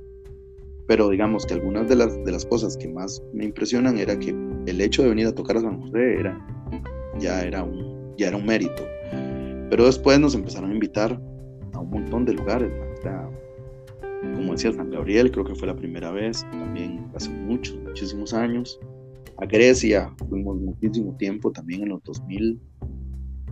Pero 0.87 1.09
digamos 1.09 1.45
que 1.45 1.55
algunas 1.55 1.89
de 1.89 1.95
las, 1.95 2.23
de 2.23 2.31
las 2.31 2.45
cosas 2.45 2.77
que 2.77 2.87
más 2.87 3.21
me 3.33 3.45
impresionan 3.45 3.97
era 3.97 4.17
que 4.17 4.29
el 4.29 4.81
hecho 4.81 5.03
de 5.03 5.09
venir 5.09 5.27
a 5.27 5.33
tocar 5.33 5.57
a 5.57 5.61
San 5.61 5.81
José 5.81 6.19
era, 6.19 6.39
ya, 7.19 7.43
era 7.43 7.63
un, 7.63 8.15
ya 8.17 8.27
era 8.27 8.37
un 8.37 8.45
mérito. 8.45 8.83
Pero 9.69 9.85
después 9.85 10.19
nos 10.19 10.35
empezaron 10.35 10.71
a 10.71 10.73
invitar 10.73 11.19
a 11.73 11.79
un 11.79 11.89
montón 11.89 12.23
de 12.25 12.33
lugares. 12.33 12.71
O 12.99 13.01
sea, 13.01 13.27
como 14.35 14.53
decía 14.53 14.71
San 14.71 14.89
Gabriel, 14.89 15.31
creo 15.31 15.45
que 15.45 15.55
fue 15.55 15.67
la 15.67 15.75
primera 15.75 16.11
vez, 16.11 16.41
también 16.51 17.05
hace 17.15 17.29
muchos, 17.29 17.77
muchísimos 17.83 18.33
años. 18.33 18.79
A 19.37 19.45
Grecia 19.45 20.13
fuimos 20.29 20.57
muchísimo 20.57 21.15
tiempo, 21.17 21.51
también 21.51 21.83
en 21.83 21.89
los 21.89 22.03
2000. 22.03 22.59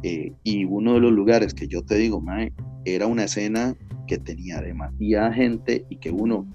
Eh, 0.04 0.34
y 0.44 0.66
uno 0.66 0.96
de 0.96 1.00
los 1.00 1.12
lugares 1.12 1.54
que 1.54 1.68
yo 1.68 1.84
te 1.84 1.96
digo, 1.96 2.22
mae, 2.22 2.54
era 2.86 3.08
una 3.08 3.26
escena 3.26 3.76
que 4.08 4.18
tenía 4.18 4.62
demasiada 4.62 5.34
gente 5.34 5.86
y 5.90 5.98
que 5.98 6.12
uno, 6.12 6.46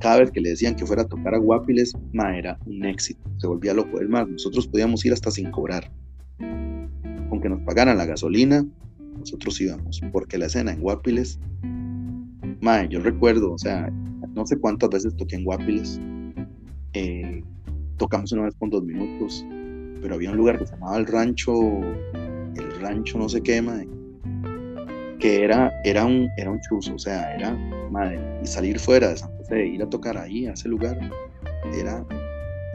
cada 0.00 0.18
vez 0.18 0.30
que 0.30 0.40
le 0.40 0.50
decían 0.50 0.74
que 0.74 0.86
fuera 0.86 1.02
a 1.02 1.08
tocar 1.08 1.34
a 1.34 1.38
Guapiles, 1.38 1.92
mae, 2.12 2.38
era 2.38 2.58
un 2.66 2.84
éxito, 2.84 3.20
se 3.38 3.46
volvía 3.46 3.74
loco. 3.74 4.00
Es 4.00 4.08
más, 4.08 4.28
nosotros 4.28 4.66
podíamos 4.66 5.04
ir 5.04 5.12
hasta 5.12 5.30
sin 5.30 5.50
cobrar. 5.50 5.90
Con 6.38 7.40
que 7.40 7.48
nos 7.48 7.60
pagaran 7.62 7.96
la 7.96 8.04
gasolina, 8.04 8.64
nosotros 9.18 9.60
íbamos, 9.60 10.00
porque 10.12 10.38
la 10.38 10.46
escena 10.46 10.72
en 10.72 10.80
Guapiles 10.80 11.38
Mae, 12.62 12.86
yo 12.88 13.00
recuerdo, 13.00 13.54
o 13.54 13.58
sea, 13.58 13.90
no 14.34 14.46
sé 14.46 14.56
cuántas 14.56 14.88
veces 14.90 15.16
toqué 15.16 15.34
en 15.34 15.44
Guapiles. 15.44 16.00
Eh, 16.92 17.42
tocamos 17.96 18.30
una 18.30 18.44
vez 18.44 18.54
con 18.54 18.70
dos 18.70 18.84
minutos, 18.84 19.44
pero 20.00 20.14
había 20.14 20.30
un 20.30 20.36
lugar 20.36 20.60
que 20.60 20.66
se 20.66 20.74
llamaba 20.74 20.96
el 20.98 21.06
rancho, 21.06 21.52
el 22.14 22.80
rancho 22.80 23.18
no 23.18 23.28
sé 23.28 23.42
qué, 23.42 23.60
mae, 23.60 23.88
que 25.18 25.42
era, 25.42 25.72
era, 25.82 26.06
un, 26.06 26.28
era 26.36 26.52
un 26.52 26.60
chuzo, 26.60 26.94
o 26.94 26.98
sea, 27.00 27.34
era, 27.34 27.52
madre, 27.90 28.20
y 28.40 28.46
salir 28.46 28.78
fuera 28.78 29.08
de 29.08 29.16
San 29.16 29.36
José, 29.38 29.66
ir 29.66 29.82
a 29.82 29.90
tocar 29.90 30.16
ahí, 30.16 30.46
a 30.46 30.52
ese 30.52 30.68
lugar, 30.68 30.96
era 31.74 32.06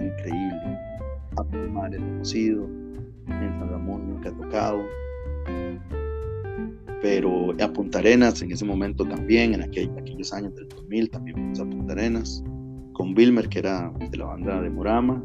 increíble. 0.02 0.78
A 1.38 1.44
mi 1.44 1.70
madre 1.70 1.96
hemos 1.96 2.36
ido, 2.36 2.66
en 2.66 3.58
San 3.58 3.70
Ramón 3.70 4.10
nunca 4.10 4.32
tocado, 4.32 4.84
pero 7.08 7.55
a 7.58 7.72
Punta 7.72 7.99
Arenas 7.99 8.41
en 8.41 8.51
ese 8.51 8.66
momento 8.66 9.05
también, 9.05 9.53
en 9.53 9.62
aquellos 9.62 10.34
años 10.34 10.53
del 10.55 10.68
2000 10.68 11.10
también 11.10 11.38
fuimos 11.38 11.60
a 11.62 11.64
Punta 11.64 11.93
Arenas, 11.93 12.43
con 12.91 13.18
Wilmer, 13.18 13.47
que 13.47 13.60
era 13.60 13.93
de 14.12 14.18
la 14.18 14.26
banda 14.26 14.62
de 14.62 14.70
Morama. 14.70 15.24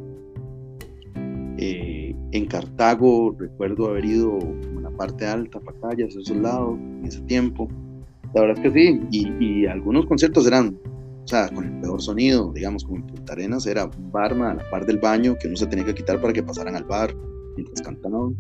Eh, 1.58 2.14
en 2.30 2.46
Cartago 2.46 3.34
recuerdo 3.36 3.88
haber 3.88 4.04
ido 4.04 4.38
en 4.38 4.80
la 4.84 4.90
parte 4.90 5.26
alta, 5.26 5.60
hacia 5.82 6.06
esos 6.06 6.30
lados, 6.30 6.78
en 6.78 7.04
ese 7.04 7.20
tiempo. 7.22 7.68
La 8.32 8.42
verdad 8.42 8.64
es 8.64 8.72
que 8.72 8.78
sí, 8.78 9.00
y, 9.40 9.66
algunos 9.66 10.06
conciertos 10.06 10.46
eran, 10.46 10.78
o 11.24 11.26
sea, 11.26 11.48
con 11.48 11.64
el 11.64 11.80
peor 11.80 12.00
sonido, 12.00 12.52
digamos, 12.52 12.84
como 12.84 12.98
en 12.98 13.08
Punta 13.08 13.32
Arenas, 13.32 13.66
era 13.66 13.86
un 13.86 14.12
barma 14.12 14.52
a 14.52 14.54
la 14.54 14.70
par 14.70 14.86
del 14.86 14.98
baño 14.98 15.34
que 15.40 15.48
uno 15.48 15.56
se 15.56 15.66
tenía 15.66 15.84
que 15.84 15.94
quitar 15.94 16.20
para 16.20 16.32
que 16.32 16.44
pasaran 16.44 16.76
al 16.76 16.84
bar 16.84 17.12
mientras 17.56 17.82
cantaban. 17.82 18.36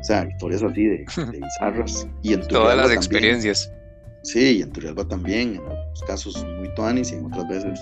O 0.00 0.04
sea, 0.04 0.26
historias 0.26 0.62
así 0.62 0.84
de, 0.84 0.98
bizarras. 1.40 2.08
Y 2.22 2.32
en 2.32 2.46
Todas 2.48 2.76
las 2.76 2.90
experiencias. 2.90 3.70
Sí, 4.22 4.58
y 4.58 4.62
en 4.62 4.70
Turrialba 4.72 5.06
también, 5.06 5.54
en 5.54 5.60
algunos 5.60 6.02
casos 6.06 6.46
muy 6.58 6.72
tuanis 6.74 7.12
y 7.12 7.16
en 7.16 7.26
otras 7.26 7.48
veces 7.48 7.80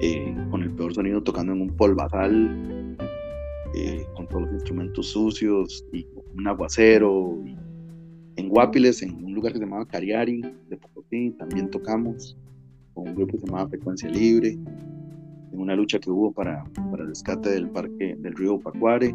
eh, 0.00 0.34
con 0.50 0.62
el 0.62 0.70
peor 0.72 0.94
sonido 0.94 1.22
tocando 1.22 1.52
en 1.52 1.62
un 1.62 1.76
polvazal, 1.76 2.96
eh, 3.74 4.06
con 4.16 4.26
todos 4.28 4.42
los 4.42 4.52
instrumentos 4.52 5.10
sucios 5.10 5.84
y 5.92 6.06
un 6.34 6.46
aguacero. 6.46 7.38
en 8.36 8.48
Guapiles, 8.48 9.02
en 9.02 9.22
un 9.22 9.34
lugar 9.34 9.52
que 9.52 9.58
se 9.58 9.64
llamaba 9.64 9.86
Cariari, 9.86 10.40
de 10.68 10.76
Pocotí, 10.76 11.30
también 11.32 11.70
tocamos 11.70 12.36
con 12.94 13.08
un 13.08 13.14
grupo 13.14 13.32
que 13.32 13.40
se 13.40 13.46
llamaba 13.46 13.68
Frecuencia 13.68 14.08
Libre, 14.08 14.58
en 15.52 15.60
una 15.60 15.76
lucha 15.76 15.98
que 15.98 16.10
hubo 16.10 16.32
para, 16.32 16.64
para 16.90 17.02
el 17.02 17.10
rescate 17.10 17.50
del 17.50 17.68
parque 17.68 18.16
del 18.18 18.34
río 18.34 18.58
Pacuare 18.58 19.14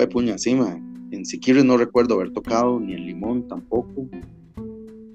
de 0.00 0.08
puña 0.08 0.32
encima. 0.32 0.78
En 1.10 1.24
Siquirres 1.24 1.64
no 1.64 1.76
recuerdo 1.76 2.14
haber 2.14 2.32
tocado, 2.32 2.78
ni 2.80 2.94
en 2.94 3.06
Limón 3.06 3.48
tampoco. 3.48 4.08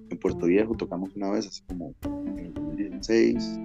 En 0.09 0.17
Puerto 0.19 0.47
Viejo 0.47 0.75
tocamos 0.75 1.15
una 1.15 1.31
vez, 1.31 1.47
así 1.47 1.61
como 1.67 1.93
en 2.03 2.39
el 2.39 2.53
2016. 2.53 3.59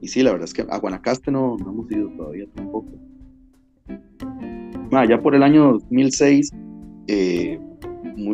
Y 0.00 0.08
sí, 0.08 0.22
la 0.22 0.32
verdad 0.32 0.44
es 0.44 0.54
que 0.54 0.62
a 0.62 0.78
Guanacaste 0.78 1.30
no, 1.30 1.56
no 1.58 1.70
hemos 1.70 1.90
ido 1.92 2.08
todavía 2.10 2.46
tampoco. 2.54 2.88
ya 5.08 5.20
por 5.20 5.34
el 5.34 5.42
año 5.42 5.72
2006, 5.72 6.50
eh, 7.06 7.60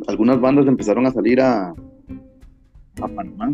algunas 0.06 0.40
bandas 0.40 0.66
empezaron 0.66 1.06
a 1.06 1.10
salir 1.10 1.40
a, 1.40 1.68
a 1.70 3.08
Panamá. 3.08 3.52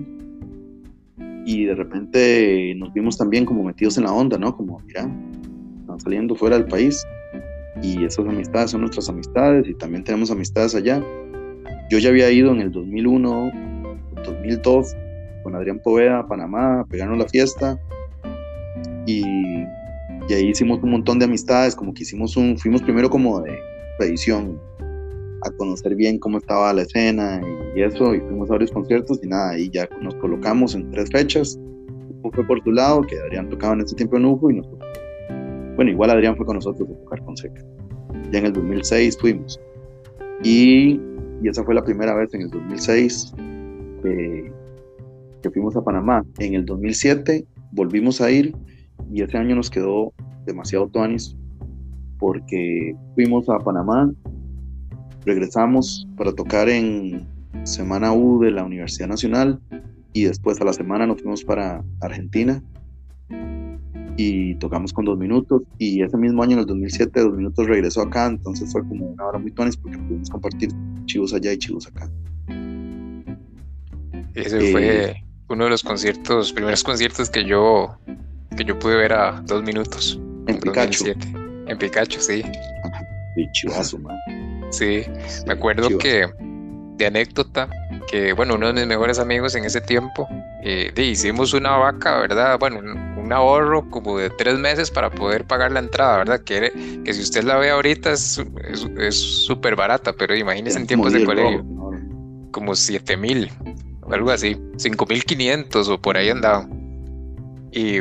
Y 1.46 1.64
de 1.64 1.74
repente 1.74 2.74
nos 2.76 2.92
vimos 2.92 3.18
también 3.18 3.44
como 3.44 3.64
metidos 3.64 3.98
en 3.98 4.04
la 4.04 4.12
onda, 4.12 4.38
¿no? 4.38 4.56
Como, 4.56 4.78
mira, 4.86 5.10
están 5.80 6.00
saliendo 6.00 6.34
fuera 6.36 6.56
del 6.56 6.66
país 6.66 7.04
y 7.82 8.04
esas 8.04 8.26
amistades 8.26 8.70
son 8.70 8.82
nuestras 8.82 9.08
amistades 9.08 9.66
y 9.68 9.74
también 9.74 10.04
tenemos 10.04 10.30
amistades 10.30 10.74
allá. 10.74 11.02
Yo 11.90 11.98
ya 11.98 12.10
había 12.10 12.30
ido 12.30 12.52
en 12.52 12.60
el 12.60 12.72
2001, 12.72 13.52
2002 14.24 14.94
con 15.42 15.54
Adrián 15.54 15.78
Poveda 15.78 16.20
a 16.20 16.28
Panamá 16.28 16.80
a 16.80 16.84
pegarnos 16.84 17.18
la 17.18 17.28
fiesta 17.28 17.78
y, 19.06 19.22
y, 20.28 20.32
ahí 20.32 20.48
hicimos 20.48 20.82
un 20.82 20.90
montón 20.90 21.18
de 21.18 21.26
amistades, 21.26 21.76
como 21.76 21.92
que 21.92 22.02
hicimos 22.02 22.36
un, 22.36 22.56
fuimos 22.56 22.82
primero 22.82 23.10
como 23.10 23.40
de 23.42 23.58
edición 24.00 24.58
a 25.42 25.50
conocer 25.52 25.94
bien 25.94 26.18
cómo 26.18 26.38
estaba 26.38 26.72
la 26.72 26.82
escena 26.82 27.40
y, 27.76 27.82
eso, 27.82 28.14
y 28.14 28.20
fuimos 28.20 28.48
a 28.50 28.54
varios 28.54 28.70
conciertos 28.70 29.20
y 29.22 29.28
nada, 29.28 29.58
y 29.58 29.70
ya 29.70 29.88
nos 30.00 30.14
colocamos 30.16 30.74
en 30.74 30.90
tres 30.90 31.10
fechas. 31.10 31.58
fue 32.22 32.46
por 32.46 32.62
tu 32.62 32.72
lado, 32.72 33.02
que 33.02 33.18
Adrián 33.18 33.50
tocaba 33.50 33.74
en 33.74 33.82
ese 33.82 33.94
tiempo 33.94 34.16
en 34.16 34.24
UFO 34.24 34.50
y 34.50 34.54
nosotros 34.54 34.93
bueno, 35.76 35.90
igual 35.90 36.10
Adrián 36.10 36.36
fue 36.36 36.46
con 36.46 36.56
nosotros 36.56 36.88
a 36.88 37.04
tocar 37.04 37.24
con 37.24 37.36
Seca. 37.36 37.62
Ya 38.30 38.38
en 38.38 38.46
el 38.46 38.52
2006 38.52 39.18
fuimos. 39.18 39.60
Y, 40.42 41.00
y 41.42 41.48
esa 41.48 41.64
fue 41.64 41.74
la 41.74 41.84
primera 41.84 42.14
vez 42.14 42.32
en 42.34 42.42
el 42.42 42.50
2006 42.50 43.34
que, 45.42 45.50
fuimos 45.50 45.76
a 45.76 45.82
Panamá. 45.82 46.24
En 46.38 46.54
el 46.54 46.64
2007 46.64 47.44
volvimos 47.72 48.20
a 48.20 48.30
ir 48.30 48.54
y 49.12 49.22
ese 49.22 49.36
año 49.36 49.54
nos 49.56 49.70
quedó 49.70 50.12
demasiado 50.46 50.88
tuanis 50.88 51.36
porque 52.18 52.94
fuimos 53.14 53.48
a 53.48 53.58
Panamá, 53.58 54.10
regresamos 55.26 56.06
para 56.16 56.32
tocar 56.32 56.68
en 56.68 57.26
Semana 57.64 58.12
U 58.12 58.40
de 58.40 58.52
la 58.52 58.64
Universidad 58.64 59.08
Nacional 59.08 59.60
y 60.12 60.24
después 60.24 60.60
a 60.60 60.64
la 60.64 60.72
semana 60.72 61.06
nos 61.06 61.20
fuimos 61.20 61.44
para 61.44 61.84
Argentina 62.00 62.62
y 64.16 64.54
tocamos 64.56 64.92
con 64.92 65.04
dos 65.04 65.18
minutos 65.18 65.62
y 65.78 66.02
ese 66.02 66.16
mismo 66.16 66.42
año 66.42 66.52
en 66.52 66.60
el 66.60 66.66
2007 66.66 67.20
dos 67.20 67.34
minutos 67.34 67.66
regresó 67.66 68.02
acá 68.02 68.26
entonces 68.26 68.70
fue 68.70 68.86
como 68.86 69.06
una 69.06 69.26
hora 69.26 69.38
muy 69.38 69.50
tonis 69.50 69.76
porque 69.76 69.98
pudimos 69.98 70.30
compartir 70.30 70.70
chivos 71.06 71.34
allá 71.34 71.52
y 71.52 71.58
chivos 71.58 71.86
acá. 71.86 72.08
Ese 74.34 74.72
fue 74.72 75.10
eh, 75.10 75.24
uno 75.48 75.64
de 75.64 75.70
los 75.70 75.82
conciertos 75.82 76.52
primeros 76.52 76.82
conciertos 76.82 77.30
que 77.30 77.44
yo 77.44 77.96
que 78.56 78.64
yo 78.64 78.78
pude 78.78 78.96
ver 78.96 79.12
a 79.12 79.40
dos 79.42 79.62
minutos 79.62 80.20
en, 80.46 80.60
Pikachu 80.60 81.06
en 81.66 81.78
Pikachu 81.78 82.20
sí. 82.20 82.42
Y 83.36 83.50
chivazo 83.52 83.98
man. 84.00 84.16
Sí 84.70 85.02
me 85.46 85.52
acuerdo 85.52 85.98
que 85.98 86.26
de 86.96 87.06
anécdota 87.06 87.68
que 88.14 88.32
bueno 88.32 88.54
uno 88.54 88.68
de 88.68 88.74
mis 88.74 88.86
mejores 88.86 89.18
amigos 89.18 89.56
en 89.56 89.64
ese 89.64 89.80
tiempo 89.80 90.28
eh, 90.62 90.92
hicimos 90.96 91.52
una 91.52 91.76
vaca 91.76 92.20
verdad 92.20 92.56
bueno 92.60 92.78
un 92.78 93.32
ahorro 93.32 93.90
como 93.90 94.18
de 94.18 94.30
tres 94.30 94.56
meses 94.56 94.88
para 94.88 95.10
poder 95.10 95.46
pagar 95.46 95.72
la 95.72 95.80
entrada, 95.80 96.18
¿verdad? 96.18 96.40
Que, 96.42 97.00
que 97.04 97.14
si 97.14 97.22
usted 97.22 97.42
la 97.42 97.56
ve 97.56 97.70
ahorita 97.70 98.12
es 98.12 98.38
súper 99.46 99.74
barata, 99.74 100.12
pero 100.12 100.36
imagínese 100.36 100.78
en 100.78 100.86
tiempos 100.86 101.14
de 101.14 101.24
colegio, 101.24 101.64
como 102.50 102.74
siete 102.74 103.16
mil, 103.16 103.50
o 104.02 104.12
algo 104.12 104.30
así, 104.30 104.60
cinco 104.76 105.06
mil 105.06 105.24
quinientos 105.24 105.88
o 105.88 105.98
por 105.98 106.18
ahí 106.18 106.28
andaba. 106.28 106.68
Y, 107.72 108.00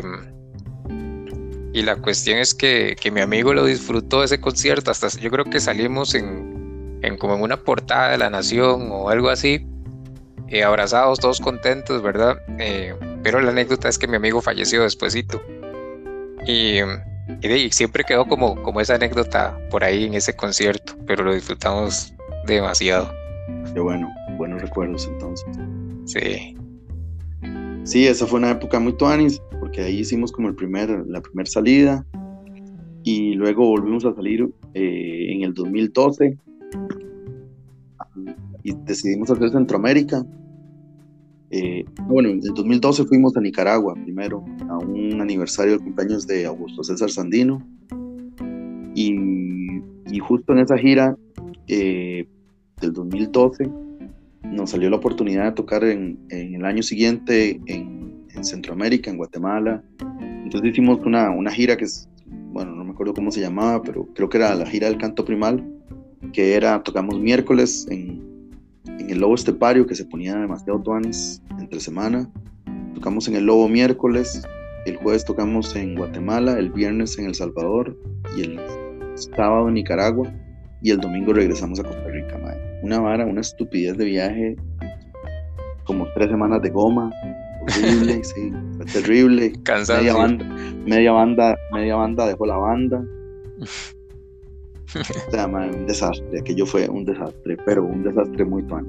y 1.71 1.81
la 1.81 1.95
cuestión 1.95 2.39
es 2.39 2.53
que, 2.53 2.97
que, 2.99 3.09
mi 3.09 3.21
amigo 3.21 3.53
lo 3.53 3.65
disfrutó 3.65 4.25
ese 4.25 4.41
concierto, 4.41 4.91
hasta 4.91 5.07
yo 5.07 5.31
creo 5.31 5.45
que 5.45 5.61
salimos 5.61 6.13
en, 6.15 6.99
en 7.01 7.17
como 7.17 7.35
en 7.35 7.43
una 7.43 7.63
portada 7.63 8.11
de 8.11 8.17
la 8.17 8.29
Nación 8.29 8.89
o 8.91 9.09
algo 9.09 9.29
así, 9.29 9.65
eh, 10.53 10.63
abrazados, 10.63 11.19
todos 11.19 11.39
contentos, 11.39 12.03
¿verdad? 12.03 12.37
Eh, 12.59 12.93
pero 13.23 13.41
la 13.41 13.49
anécdota 13.49 13.89
es 13.89 13.97
que 13.97 14.07
mi 14.07 14.17
amigo 14.17 14.39
falleció 14.39 14.83
despuesito. 14.83 15.41
Y, 16.45 16.77
y, 17.41 17.71
siempre 17.71 18.03
quedó 18.03 18.27
como, 18.27 18.61
como 18.61 18.79
esa 18.79 18.93
anécdota 18.93 19.57
por 19.71 19.83
ahí 19.83 20.03
en 20.03 20.13
ese 20.13 20.35
concierto, 20.35 20.93
pero 21.07 21.23
lo 21.23 21.33
disfrutamos 21.33 22.13
demasiado. 22.45 23.11
Qué 23.73 23.79
bueno, 23.79 24.13
buenos 24.37 24.61
recuerdos 24.61 25.07
entonces. 25.07 25.47
Sí. 26.05 26.55
Sí, 27.83 28.05
esa 28.05 28.27
fue 28.27 28.37
una 28.37 28.51
época 28.51 28.79
muy 28.79 28.95
tuanis, 28.95 29.41
porque 29.59 29.81
ahí 29.81 30.01
hicimos 30.01 30.31
como 30.31 30.49
el 30.49 30.55
primer, 30.55 30.89
la 31.07 31.19
primera 31.21 31.49
salida 31.49 32.05
y 33.03 33.33
luego 33.33 33.65
volvimos 33.67 34.05
a 34.05 34.13
salir 34.13 34.47
eh, 34.75 35.33
en 35.33 35.41
el 35.41 35.53
2012 35.55 36.37
y 38.63 38.73
decidimos 38.85 39.31
hacer 39.31 39.49
Centroamérica 39.49 40.23
eh, 41.55 41.85
bueno, 42.07 42.29
en 42.29 42.39
el 42.43 42.53
2012 42.55 43.05
fuimos 43.05 43.37
a 43.37 43.39
Nicaragua 43.39 43.93
primero, 43.93 44.43
a 44.67 44.79
un 44.79 45.21
aniversario 45.21 45.73
de 45.73 45.83
cumpleaños 45.83 46.25
de 46.25 46.47
Augusto 46.47 46.83
César 46.83 47.11
Sandino. 47.11 47.61
Y, 48.95 49.19
justo 50.19 50.53
en 50.53 50.59
esa 50.59 50.77
gira 50.77 51.17
eh, 51.67 52.25
del 52.79 52.93
2012 52.93 53.69
nos 54.43 54.69
salió 54.69 54.89
la 54.89 54.95
oportunidad 54.95 55.45
de 55.45 55.51
tocar 55.51 55.83
en, 55.83 56.17
el 56.29 56.63
año 56.65 56.81
siguiente 56.81 57.59
en, 57.65 58.25
en, 58.33 58.43
Centroamérica, 58.43 59.11
en 59.11 59.17
Guatemala. 59.17 59.83
Entonces 60.43 60.71
hicimos 60.71 61.05
una, 61.05 61.29
una 61.29 61.51
gira 61.51 61.77
que 61.77 61.85
es, 61.85 62.09
bueno, 62.51 62.73
no 62.73 62.83
me 62.83 62.91
acuerdo 62.91 63.13
cómo 63.13 63.31
se 63.31 63.41
llamaba, 63.41 63.81
pero 63.83 64.07
creo 64.15 64.29
que 64.29 64.37
era 64.37 64.55
la 64.55 64.65
gira 64.65 64.87
del 64.87 64.97
canto 64.97 65.25
primal, 65.25 65.63
que 66.31 66.55
era, 66.55 66.81
tocamos 66.83 67.19
miércoles 67.19 67.85
en, 67.89 68.32
en 69.03 69.09
el 69.09 69.19
Lobo 69.19 69.35
Estepario, 69.35 69.85
que 69.85 69.95
se 69.95 70.05
ponía 70.05 70.35
demasiado 70.35 70.81
tuanis 70.81 71.41
entre 71.59 71.79
semana. 71.79 72.29
Tocamos 72.95 73.27
en 73.27 73.35
el 73.35 73.45
Lobo 73.45 73.67
miércoles, 73.67 74.41
el 74.85 74.95
jueves 74.97 75.25
tocamos 75.25 75.75
en 75.75 75.95
Guatemala, 75.95 76.57
el 76.57 76.71
viernes 76.71 77.17
en 77.19 77.25
El 77.25 77.35
Salvador 77.35 77.97
y 78.37 78.41
el 78.41 78.59
sábado 79.35 79.67
en 79.67 79.75
Nicaragua 79.75 80.31
y 80.81 80.91
el 80.91 80.99
domingo 80.99 81.33
regresamos 81.33 81.79
a 81.79 81.83
Costa 81.83 82.07
Rica, 82.07 82.37
Una 82.81 82.99
vara, 82.99 83.25
una 83.25 83.41
estupidez 83.41 83.97
de 83.97 84.05
viaje, 84.05 84.55
como 85.85 86.07
tres 86.13 86.29
semanas 86.29 86.61
de 86.61 86.69
goma, 86.69 87.11
horrible, 87.61 88.23
sí, 88.23 88.51
fue 88.75 88.85
terrible. 88.85 89.53
Cansado. 89.63 90.01
Media 90.01 90.13
banda, 90.13 90.45
media 90.85 91.11
banda, 91.11 91.57
media 91.71 91.95
banda 91.95 92.27
dejó 92.27 92.45
la 92.45 92.57
banda. 92.57 93.03
o 95.27 95.31
sea, 95.31 95.47
un 95.47 95.85
desastre, 95.85 96.39
aquello 96.39 96.65
fue 96.65 96.87
un 96.89 97.05
desastre, 97.05 97.57
pero 97.65 97.83
un 97.83 98.03
desastre 98.03 98.45
muy 98.45 98.63
tuano. 98.63 98.87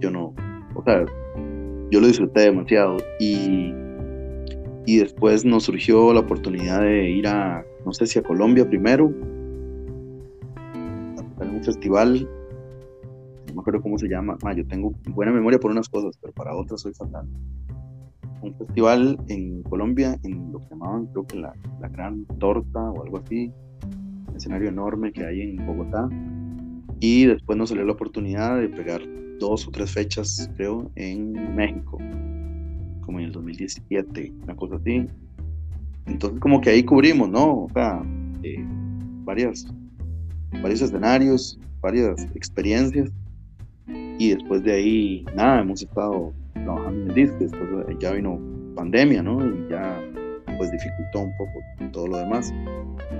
Yo 0.00 0.10
no, 0.10 0.34
o 0.74 0.82
sea, 0.84 1.04
yo 1.90 2.00
lo 2.00 2.06
disfruté 2.06 2.40
demasiado 2.40 2.96
y, 3.18 3.74
y 4.86 4.98
después 4.98 5.44
nos 5.44 5.64
surgió 5.64 6.12
la 6.12 6.20
oportunidad 6.20 6.80
de 6.82 7.10
ir 7.10 7.26
a, 7.26 7.64
no 7.84 7.92
sé 7.92 8.06
si 8.06 8.18
a 8.18 8.22
Colombia 8.22 8.68
primero, 8.68 9.12
en 11.40 11.54
un 11.54 11.64
festival, 11.64 12.28
no 13.48 13.54
me 13.54 13.60
acuerdo 13.60 13.82
cómo 13.82 13.98
se 13.98 14.08
llama, 14.08 14.36
yo 14.56 14.66
tengo 14.66 14.94
buena 15.08 15.32
memoria 15.32 15.58
por 15.58 15.70
unas 15.70 15.88
cosas, 15.88 16.16
pero 16.20 16.32
para 16.32 16.54
otras 16.54 16.80
soy 16.80 16.92
fatal. 16.94 17.26
Un 18.42 18.54
festival 18.54 19.18
en 19.28 19.62
Colombia, 19.64 20.18
en 20.22 20.50
lo 20.52 20.60
que 20.60 20.66
llamaban, 20.70 21.06
creo 21.08 21.26
que 21.26 21.36
la, 21.36 21.54
la 21.78 21.88
Gran 21.88 22.24
Torta 22.38 22.80
o 22.90 23.02
algo 23.02 23.18
así, 23.18 23.52
escenario 24.40 24.68
enorme 24.68 25.12
que 25.12 25.24
hay 25.24 25.42
en 25.42 25.66
Bogotá. 25.66 26.08
Y 26.98 27.26
después 27.26 27.56
nos 27.56 27.68
salió 27.68 27.84
la 27.84 27.92
oportunidad 27.92 28.60
de 28.60 28.68
pegar 28.68 29.00
dos 29.38 29.66
o 29.66 29.70
tres 29.70 29.92
fechas, 29.92 30.50
creo, 30.56 30.90
en 30.96 31.54
México, 31.54 31.98
como 33.02 33.20
en 33.20 33.26
el 33.26 33.32
2017, 33.32 34.32
una 34.42 34.56
cosa 34.56 34.76
así. 34.76 35.06
Entonces, 36.06 36.40
como 36.40 36.60
que 36.60 36.70
ahí 36.70 36.82
cubrimos, 36.82 37.30
¿no? 37.30 37.64
O 37.64 37.68
sea, 37.72 38.02
eh, 38.42 38.64
varias 39.24 39.66
varios 40.62 40.82
escenarios, 40.82 41.58
varias 41.80 42.22
experiencias. 42.34 43.10
Y 44.18 44.30
después 44.30 44.62
de 44.64 44.72
ahí, 44.72 45.24
nada, 45.34 45.60
hemos 45.62 45.82
estado 45.82 46.32
trabajando 46.52 47.02
en 47.02 47.08
el 47.08 47.14
disco. 47.14 47.36
Después 47.40 47.96
ya 47.98 48.12
vino 48.12 48.38
pandemia, 48.74 49.22
¿no? 49.22 49.44
Y 49.46 49.70
ya 49.70 49.98
pues 50.60 50.70
dificultó 50.72 51.20
un 51.20 51.34
poco 51.38 51.62
todo 51.90 52.06
lo 52.06 52.18
demás. 52.18 52.52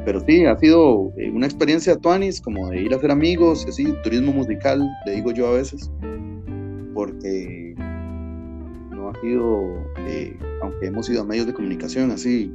Pero 0.05 0.21
sí, 0.21 0.45
ha 0.45 0.59
sido 0.59 1.11
eh, 1.17 1.31
una 1.31 1.47
experiencia 1.47 1.97
tuanis, 1.97 2.39
como 2.39 2.69
de 2.69 2.83
ir 2.83 2.93
a 2.93 2.99
hacer 2.99 3.11
amigos, 3.11 3.65
y 3.67 3.71
así, 3.71 3.95
turismo 4.05 4.31
musical, 4.31 4.87
le 5.07 5.13
digo 5.13 5.33
yo 5.33 5.49
a 5.49 5.53
veces, 5.53 5.91
porque 6.93 7.75
no 8.91 9.09
ha 9.09 9.21
sido, 9.23 9.75
eh, 10.07 10.37
aunque 10.61 10.89
hemos 10.89 11.09
ido 11.09 11.23
a 11.23 11.25
medios 11.25 11.47
de 11.47 11.55
comunicación 11.55 12.11
así, 12.11 12.53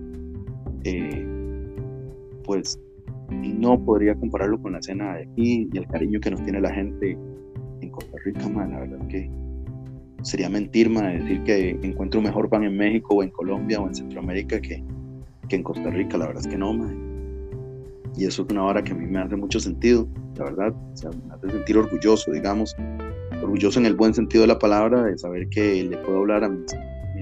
eh, 0.84 1.26
pues 2.44 2.80
no 3.32 3.84
podría 3.84 4.14
compararlo 4.14 4.62
con 4.62 4.74
la 4.74 4.78
escena 4.78 5.16
de 5.16 5.24
aquí 5.24 5.68
y 5.74 5.78
el 5.80 5.88
cariño 5.88 6.20
que 6.20 6.30
nos 6.30 6.44
tiene 6.44 6.62
la 6.62 6.72
gente 6.72 7.18
en 7.82 7.90
Costa 7.90 8.18
Rica, 8.24 8.48
man. 8.54 8.70
La 8.70 8.82
verdad 8.82 9.08
que 9.08 9.32
sería 10.26 10.50
mentir, 10.50 10.90
man, 10.90 11.20
decir 11.20 11.44
que 11.44 11.70
encuentro 11.84 12.20
mejor 12.20 12.50
pan 12.50 12.64
en 12.64 12.76
México 12.76 13.16
o 13.16 13.24
en 13.24 13.30
Colombia 13.30 13.80
o 13.80 13.88
en 13.88 13.94
Centroamérica 13.94 14.60
que, 14.60 14.84
que 15.48 15.56
en 15.56 15.64
Costa 15.64 15.90
Rica. 15.92 16.18
La 16.18 16.28
verdad 16.28 16.42
es 16.42 16.48
que 16.48 16.58
no. 16.58 16.74
Y 18.18 18.26
eso 18.26 18.44
es 18.44 18.52
una 18.52 18.64
hora 18.64 18.84
que 18.84 18.92
a 18.92 18.96
mí 18.96 19.06
me 19.06 19.20
hace 19.20 19.36
mucho 19.36 19.60
sentido, 19.60 20.08
la 20.38 20.46
verdad. 20.46 20.74
O 20.94 20.98
sea, 20.98 21.12
me 21.12 21.34
hace 21.34 21.52
sentir 21.52 21.78
orgulloso, 21.78 22.32
digamos. 22.32 22.76
Orgulloso 23.42 23.80
en 23.80 23.86
el 23.86 23.96
buen 23.96 24.14
sentido 24.14 24.42
de 24.42 24.48
la 24.48 24.58
palabra, 24.58 25.04
de 25.04 25.18
saber 25.18 25.48
que 25.50 25.84
le 25.84 25.98
puedo 25.98 26.20
hablar 26.20 26.44
a 26.44 26.50
mis, 26.50 26.66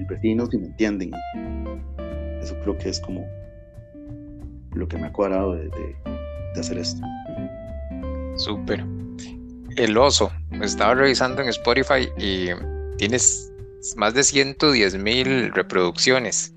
vecinos 0.08 0.48
y 0.52 0.58
me 0.58 0.66
entienden. 0.66 1.10
Eso 2.40 2.56
creo 2.62 2.76
que 2.78 2.88
es 2.88 3.00
como 3.00 3.24
lo 4.74 4.88
que 4.88 4.96
me 4.96 5.06
ha 5.06 5.12
cuadrado 5.12 5.54
de, 5.54 5.70
hacer 6.58 6.78
esto. 6.78 7.02
Súper. 8.36 8.84
El 9.76 9.96
oso, 9.98 10.30
estaba 10.62 10.94
revisando 10.94 11.42
en 11.42 11.48
Spotify 11.48 12.08
y 12.18 12.48
tienes 12.96 13.52
más 13.96 14.14
de 14.14 14.22
110 14.22 14.98
mil 14.98 15.52
reproducciones. 15.52 16.54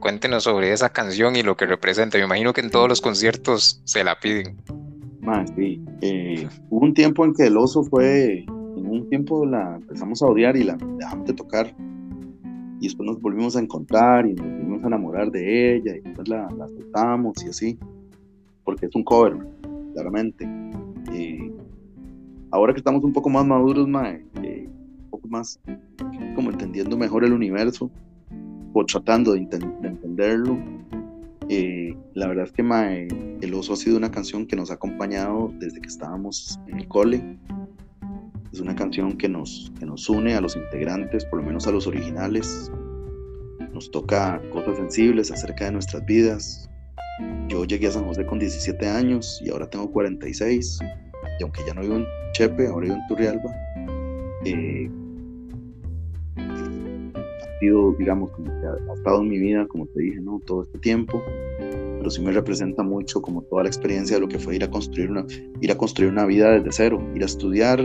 Cuéntenos 0.00 0.44
sobre 0.44 0.72
esa 0.72 0.90
canción 0.90 1.36
y 1.36 1.42
lo 1.42 1.56
que 1.56 1.66
representa. 1.66 2.18
Me 2.18 2.24
imagino 2.24 2.52
que 2.52 2.60
en 2.60 2.70
todos 2.70 2.88
los 2.88 3.00
conciertos 3.00 3.80
se 3.84 4.04
la 4.04 4.18
piden. 4.18 4.56
Más, 5.20 5.50
sí. 5.56 5.82
Eh, 6.02 6.46
hubo 6.68 6.84
un 6.84 6.94
tiempo 6.94 7.24
en 7.24 7.34
que 7.34 7.44
el 7.46 7.56
oso 7.56 7.82
fue, 7.84 8.44
en 8.46 8.86
un 8.86 9.08
tiempo 9.08 9.46
la 9.46 9.76
empezamos 9.76 10.22
a 10.22 10.26
odiar 10.26 10.56
y 10.56 10.64
la 10.64 10.76
dejamos 10.98 11.26
de 11.26 11.32
tocar 11.32 11.74
y 12.80 12.88
después 12.88 13.06
nos 13.06 13.20
volvimos 13.20 13.56
a 13.56 13.60
encontrar 13.60 14.26
y 14.26 14.34
nos 14.34 14.46
volvimos 14.46 14.84
a 14.84 14.86
enamorar 14.88 15.30
de 15.30 15.76
ella 15.76 15.96
y 15.96 16.00
después 16.00 16.28
la, 16.28 16.48
la 16.56 16.66
aceptamos 16.66 17.42
y 17.42 17.48
así, 17.48 17.78
porque 18.62 18.86
es 18.86 18.94
un 18.94 19.04
cover, 19.04 19.38
claramente. 19.94 20.46
y 21.12 21.50
ahora 22.50 22.74
que 22.74 22.80
estamos 22.80 23.02
un 23.02 23.12
poco 23.12 23.30
más 23.30 23.46
maduros, 23.46 23.88
eh, 24.42 24.68
un 24.68 24.83
poco 25.24 25.28
más 25.28 25.58
como 26.34 26.50
entendiendo 26.50 26.96
mejor 26.96 27.24
el 27.24 27.32
universo 27.32 27.90
o 28.72 28.84
tratando 28.84 29.32
de, 29.32 29.38
entenderlo, 29.38 30.58
eh, 31.48 31.96
la 32.14 32.26
verdad 32.26 32.46
es 32.46 32.52
que 32.52 32.62
mae, 32.62 33.08
El 33.40 33.54
Oso 33.54 33.74
ha 33.74 33.76
sido 33.76 33.96
una 33.96 34.10
canción 34.10 34.46
que 34.46 34.56
nos 34.56 34.70
ha 34.70 34.74
acompañado 34.74 35.52
desde 35.58 35.80
que 35.80 35.88
estábamos 35.88 36.58
en 36.66 36.80
el 36.80 36.88
cole 36.88 37.38
es 38.52 38.60
una 38.60 38.76
canción 38.76 39.18
que 39.18 39.28
nos, 39.28 39.72
que 39.80 39.84
nos 39.84 40.08
une 40.08 40.36
a 40.36 40.40
los 40.40 40.54
integrantes, 40.54 41.24
por 41.24 41.40
lo 41.40 41.46
menos 41.46 41.66
a 41.66 41.72
los 41.72 41.88
originales. 41.88 42.70
Nos 43.72 43.90
toca 43.90 44.40
cosas 44.52 44.76
sensibles 44.76 45.32
acerca 45.32 45.64
de 45.64 45.72
nuestras 45.72 46.06
vidas. 46.06 46.70
Yo 47.48 47.64
llegué 47.64 47.88
a 47.88 47.90
San 47.90 48.04
José 48.04 48.24
con 48.24 48.38
17 48.38 48.86
años 48.86 49.42
y 49.44 49.50
ahora 49.50 49.68
tengo 49.68 49.90
46. 49.90 50.78
Y 51.40 51.42
aunque 51.42 51.62
ya 51.66 51.74
no 51.74 51.80
vivo 51.80 51.96
en 51.96 52.06
Chepe, 52.32 52.68
ahora 52.68 52.84
vivo 52.84 52.96
en 52.96 53.06
Turrialba. 53.08 53.52
Eh, 54.44 54.88
digamos, 57.98 58.30
como 58.30 58.46
que 58.46 58.66
ha, 58.66 58.94
estado 58.94 59.20
en 59.22 59.28
mi 59.28 59.38
vida, 59.38 59.66
como 59.66 59.86
te 59.86 60.00
dije, 60.00 60.20
¿no? 60.20 60.40
Todo 60.46 60.62
este 60.62 60.78
tiempo 60.78 61.22
pero 62.04 62.10
sí 62.10 62.20
me 62.20 62.32
representa 62.32 62.82
mucho 62.82 63.22
como 63.22 63.40
toda 63.40 63.62
la 63.62 63.70
experiencia 63.70 64.16
de 64.16 64.20
lo 64.20 64.28
que 64.28 64.38
fue 64.38 64.54
ir 64.54 64.62
a 64.62 64.68
construir 64.68 65.10
una, 65.10 65.24
ir 65.62 65.72
a 65.72 65.78
construir 65.78 66.12
una 66.12 66.26
vida 66.26 66.50
desde 66.50 66.70
cero, 66.70 67.02
ir 67.14 67.22
a 67.22 67.24
estudiar, 67.24 67.80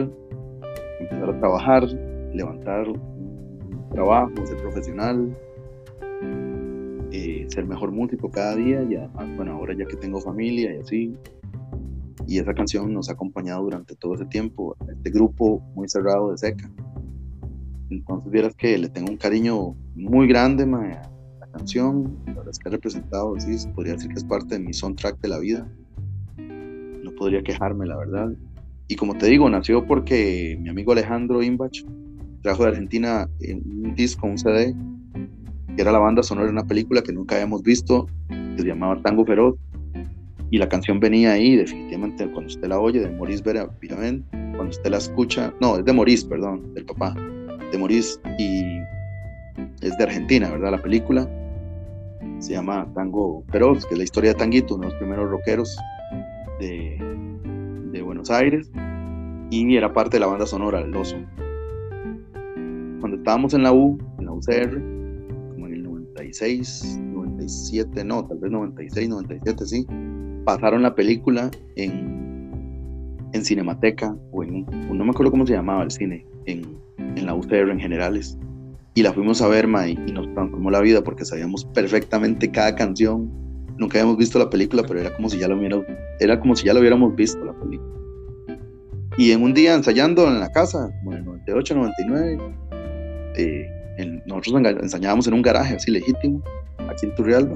empezar 1.00 1.30
a 1.30 1.40
trabajar, 1.40 1.88
levantar 2.34 2.90
un 2.90 3.90
trabajo, 3.90 4.46
ser 4.46 4.58
profesional, 4.58 5.38
eh, 7.14 7.46
ser 7.48 7.66
mejor 7.66 7.94
músico 7.94 8.30
cada 8.30 8.58
día 8.58 8.84
y 8.84 8.98
además, 8.98 9.38
bueno, 9.38 9.54
ahora 9.54 9.74
ya 9.74 9.86
que 9.86 9.96
tengo 9.96 10.20
familia 10.20 10.76
y 10.76 10.80
así. 10.80 11.16
Y 12.28 12.40
esa 12.40 12.54
canción 12.54 12.94
nos 12.94 13.08
ha 13.10 13.14
acompañado 13.14 13.64
durante 13.64 13.96
todo 13.96 14.16
ese 14.16 14.26
tiempo, 14.26 14.76
este 14.92 15.12
grupo 15.12 15.62
muy 15.76 15.88
cerrado 15.88 16.32
de 16.32 16.38
Seca. 16.38 16.70
Entonces 17.90 18.32
vieras 18.32 18.56
que 18.56 18.78
le 18.78 18.90
tengo 18.90 19.10
un 19.10 19.18
cariño 19.18 19.76
muy 19.96 20.28
grande 20.28 20.64
a 20.64 21.10
la 21.40 21.48
canción, 21.52 22.18
la 22.28 22.34
verdad 22.34 22.50
es 22.52 22.60
que 22.60 22.70
ha 22.70 22.72
representado, 22.72 23.40
sí, 23.40 23.56
podría 23.74 23.94
decir 23.94 24.10
que 24.10 24.18
es 24.18 24.24
parte 24.24 24.56
de 24.56 24.64
mi 24.64 24.74
soundtrack 24.74 25.20
de 25.22 25.28
la 25.28 25.40
vida. 25.40 25.68
No 26.38 27.12
podría 27.18 27.42
quejarme, 27.42 27.88
la 27.88 27.98
verdad. 27.98 28.32
Y 28.88 28.96
como 28.96 29.18
te 29.18 29.28
digo, 29.28 29.50
nació 29.50 29.86
porque 29.86 30.58
mi 30.60 30.70
amigo 30.70 30.92
Alejandro 30.92 31.42
Imbach 31.42 31.84
trajo 32.42 32.64
de 32.64 32.70
Argentina 32.70 33.30
un 33.40 33.94
disco, 33.96 34.28
un 34.28 34.38
CD, 34.38 34.76
que 35.76 35.82
era 35.82 35.92
la 35.92 36.00
banda 36.00 36.24
sonora 36.24 36.48
de 36.48 36.54
una 36.54 36.66
película 36.66 37.02
que 37.02 37.12
nunca 37.12 37.36
habíamos 37.36 37.64
visto, 37.64 38.08
que 38.30 38.62
se 38.62 38.68
llamaba 38.68 39.02
Tango 39.02 39.26
Feroz. 39.26 39.56
Y 40.52 40.58
la 40.58 40.68
canción 40.68 41.00
venía 41.00 41.34
ahí, 41.34 41.56
definitivamente, 41.56 42.30
cuando 42.32 42.48
usted 42.48 42.68
la 42.68 42.80
oye, 42.80 43.00
de 43.00 43.12
Maurice 43.12 43.44
Vera 43.44 43.70
Piramén, 43.80 44.26
cuando 44.32 44.70
usted 44.70 44.90
la 44.90 44.98
escucha, 44.98 45.54
no, 45.62 45.78
es 45.78 45.86
de 45.86 45.94
Maurice, 45.94 46.28
perdón, 46.28 46.74
del 46.74 46.86
papá, 46.86 47.14
de 47.72 47.78
Maurice, 47.78 48.20
y 48.38 48.80
es 49.82 49.98
de 49.98 50.04
Argentina, 50.04 50.50
¿verdad? 50.50 50.72
La 50.72 50.82
película 50.82 51.28
se 52.40 52.54
llama 52.54 52.88
Tango 52.94 53.44
Feroz, 53.52 53.86
que 53.86 53.94
es 53.94 53.98
la 53.98 54.04
historia 54.04 54.34
de 54.34 54.40
Tanguito, 54.40 54.76
uno 54.76 54.86
de 54.86 54.92
los 54.92 55.00
primeros 55.00 55.30
rockeros 55.30 55.78
de, 56.60 56.98
Buenos 58.04 58.32
Aires 58.32 58.72
y 59.52 59.76
era 59.76 59.94
parte 59.94 60.16
de 60.16 60.22
la 60.22 60.28
banda 60.28 60.48
sonora 60.48 60.82
del 60.82 60.96
Oso. 60.96 61.16
Cuando 63.00 63.18
estábamos 63.18 63.54
en 63.54 63.62
la 63.62 63.72
U, 63.72 64.00
en 64.18 64.26
la 64.26 64.32
UCR, 64.32 64.82
como 65.52 65.68
en 65.68 65.74
el 65.74 65.84
96, 65.84 66.98
97, 67.14 68.04
no, 68.04 68.26
tal 68.26 68.40
vez 68.40 68.52
96, 68.52 69.10
97, 69.10 69.66
sí, 69.66 69.86
pasaron 70.44 70.82
la 70.82 70.96
película 70.96 71.52
en, 71.76 73.20
en 73.34 73.46
Cinemateca 73.46 74.16
o 74.32 74.44
en, 74.44 74.66
no 74.66 75.06
me 75.06 75.12
acuerdo 75.12 75.32
cómo 75.32 75.46
se 75.46 75.54
llamaba 75.54 75.84
el 75.84 75.92
cine, 75.92 76.26
en 76.46 76.64
la 77.30 77.36
UCR 77.36 77.70
en 77.70 77.80
generales. 77.80 78.38
Y 78.96 79.04
la 79.04 79.14
fuimos 79.14 79.42
a 79.42 79.48
ver, 79.48 79.68
ma, 79.68 79.88
y, 79.88 79.96
nos 79.96 80.34
transformó 80.34 80.72
la 80.72 80.82
vida 80.82 81.04
porque 81.04 81.24
sabíamos 81.24 81.64
perfectamente 81.66 82.50
cada 82.52 82.76
canción. 82.76 83.32
Nunca 83.78 84.00
habíamos 84.00 84.18
visto 84.18 84.40
la 84.40 84.50
película, 84.50 84.84
pero 84.86 85.00
era 85.00 85.16
como 85.16 85.30
si 85.30 85.38
ya 85.38 85.48
lo 85.48 85.58
hubiéramos, 85.58 85.86
era 86.20 86.40
como 86.40 86.56
si 86.56 86.66
ya 86.66 86.74
lo 86.74 86.80
hubiéramos 86.80 87.16
visto 87.16 87.44
la 87.46 87.54
película. 87.54 87.90
Y 89.18 89.32
en 89.32 89.44
un 89.44 89.54
día 89.54 89.76
ensayando 89.76 90.28
en 90.28 90.40
la 90.40 90.52
casa, 90.52 90.90
como 91.00 91.14
en 91.14 91.20
el 91.20 91.26
98, 91.26 91.76
99, 91.76 92.38
eh, 93.36 93.68
nosotros 94.26 94.62
ensayábamos 94.82 95.28
en 95.28 95.34
un 95.34 95.42
garaje 95.42 95.76
así 95.76 95.92
legítimo, 95.92 96.42
aquí 96.90 97.06
en 97.06 97.16
Turrialba. 97.16 97.56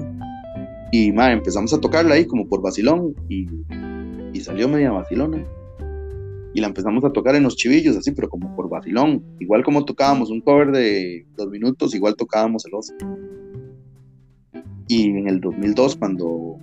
Y 0.92 1.10
ma, 1.10 1.32
empezamos 1.32 1.74
a 1.74 1.80
tocarla 1.80 2.14
ahí 2.14 2.26
como 2.26 2.46
por 2.46 2.62
vacilón 2.62 3.14
y, 3.28 3.48
y 4.32 4.40
salió 4.40 4.68
media 4.68 4.92
vacilona 4.92 5.44
y 6.54 6.60
la 6.60 6.68
empezamos 6.68 7.04
a 7.04 7.10
tocar 7.10 7.34
en 7.34 7.42
los 7.42 7.56
chivillos, 7.56 7.96
así, 7.96 8.12
pero 8.12 8.28
como 8.28 8.54
por 8.54 8.68
vacilón. 8.68 9.24
Igual 9.40 9.64
como 9.64 9.84
tocábamos 9.84 10.30
un 10.30 10.40
cover 10.40 10.70
de 10.70 11.26
dos 11.36 11.50
minutos, 11.50 11.94
igual 11.96 12.14
tocábamos 12.14 12.64
el 12.64 12.74
oso. 12.74 12.94
Y 14.86 15.08
en 15.08 15.28
el 15.28 15.40
2002, 15.40 15.96
cuando 15.96 16.56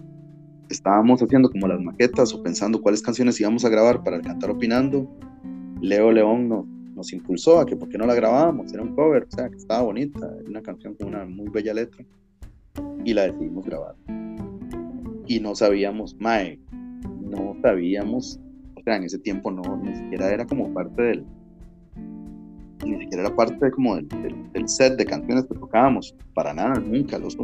estábamos 0.69 1.21
haciendo 1.21 1.49
como 1.49 1.67
las 1.67 1.81
maquetas 1.81 2.33
o 2.33 2.41
pensando 2.41 2.81
cuáles 2.81 3.01
canciones 3.01 3.39
íbamos 3.41 3.65
a 3.65 3.69
grabar 3.69 4.01
para 4.01 4.15
el 4.15 4.21
Cantar 4.21 4.51
Opinando, 4.51 5.09
Leo 5.81 6.09
León 6.13 6.47
nos, 6.47 6.65
nos 6.95 7.11
impulsó 7.11 7.59
a 7.59 7.65
que 7.65 7.75
por 7.75 7.89
qué 7.89 7.97
no 7.97 8.05
la 8.05 8.15
grabábamos, 8.15 8.71
era 8.71 8.83
un 8.83 8.95
cover, 8.95 9.27
o 9.29 9.35
sea, 9.35 9.49
que 9.49 9.57
estaba 9.57 9.81
bonita, 9.81 10.25
una 10.47 10.61
canción 10.61 10.95
con 10.95 11.09
una 11.09 11.25
muy 11.25 11.49
bella 11.49 11.73
letra, 11.73 12.05
y 13.03 13.13
la 13.13 13.23
decidimos 13.23 13.65
grabar. 13.65 13.95
Y 15.27 15.41
no 15.41 15.53
sabíamos, 15.53 16.15
Mae, 16.17 16.61
no 17.19 17.57
sabíamos 17.61 18.39
en 18.86 19.03
ese 19.03 19.19
tiempo 19.19 19.51
no, 19.51 19.77
ni 19.77 19.95
siquiera 19.95 20.29
era 20.32 20.45
como 20.45 20.73
parte 20.73 21.01
del, 21.01 21.25
ni 22.86 22.99
siquiera 22.99 23.23
era 23.27 23.36
parte 23.36 23.71
como 23.71 23.95
del, 23.95 24.07
del, 24.53 24.67
set 24.67 24.97
de 24.97 25.05
canciones 25.05 25.45
que 25.45 25.55
tocábamos, 25.55 26.15
para 26.34 26.53
nada, 26.53 26.79
nunca 26.79 27.17
los 27.17 27.38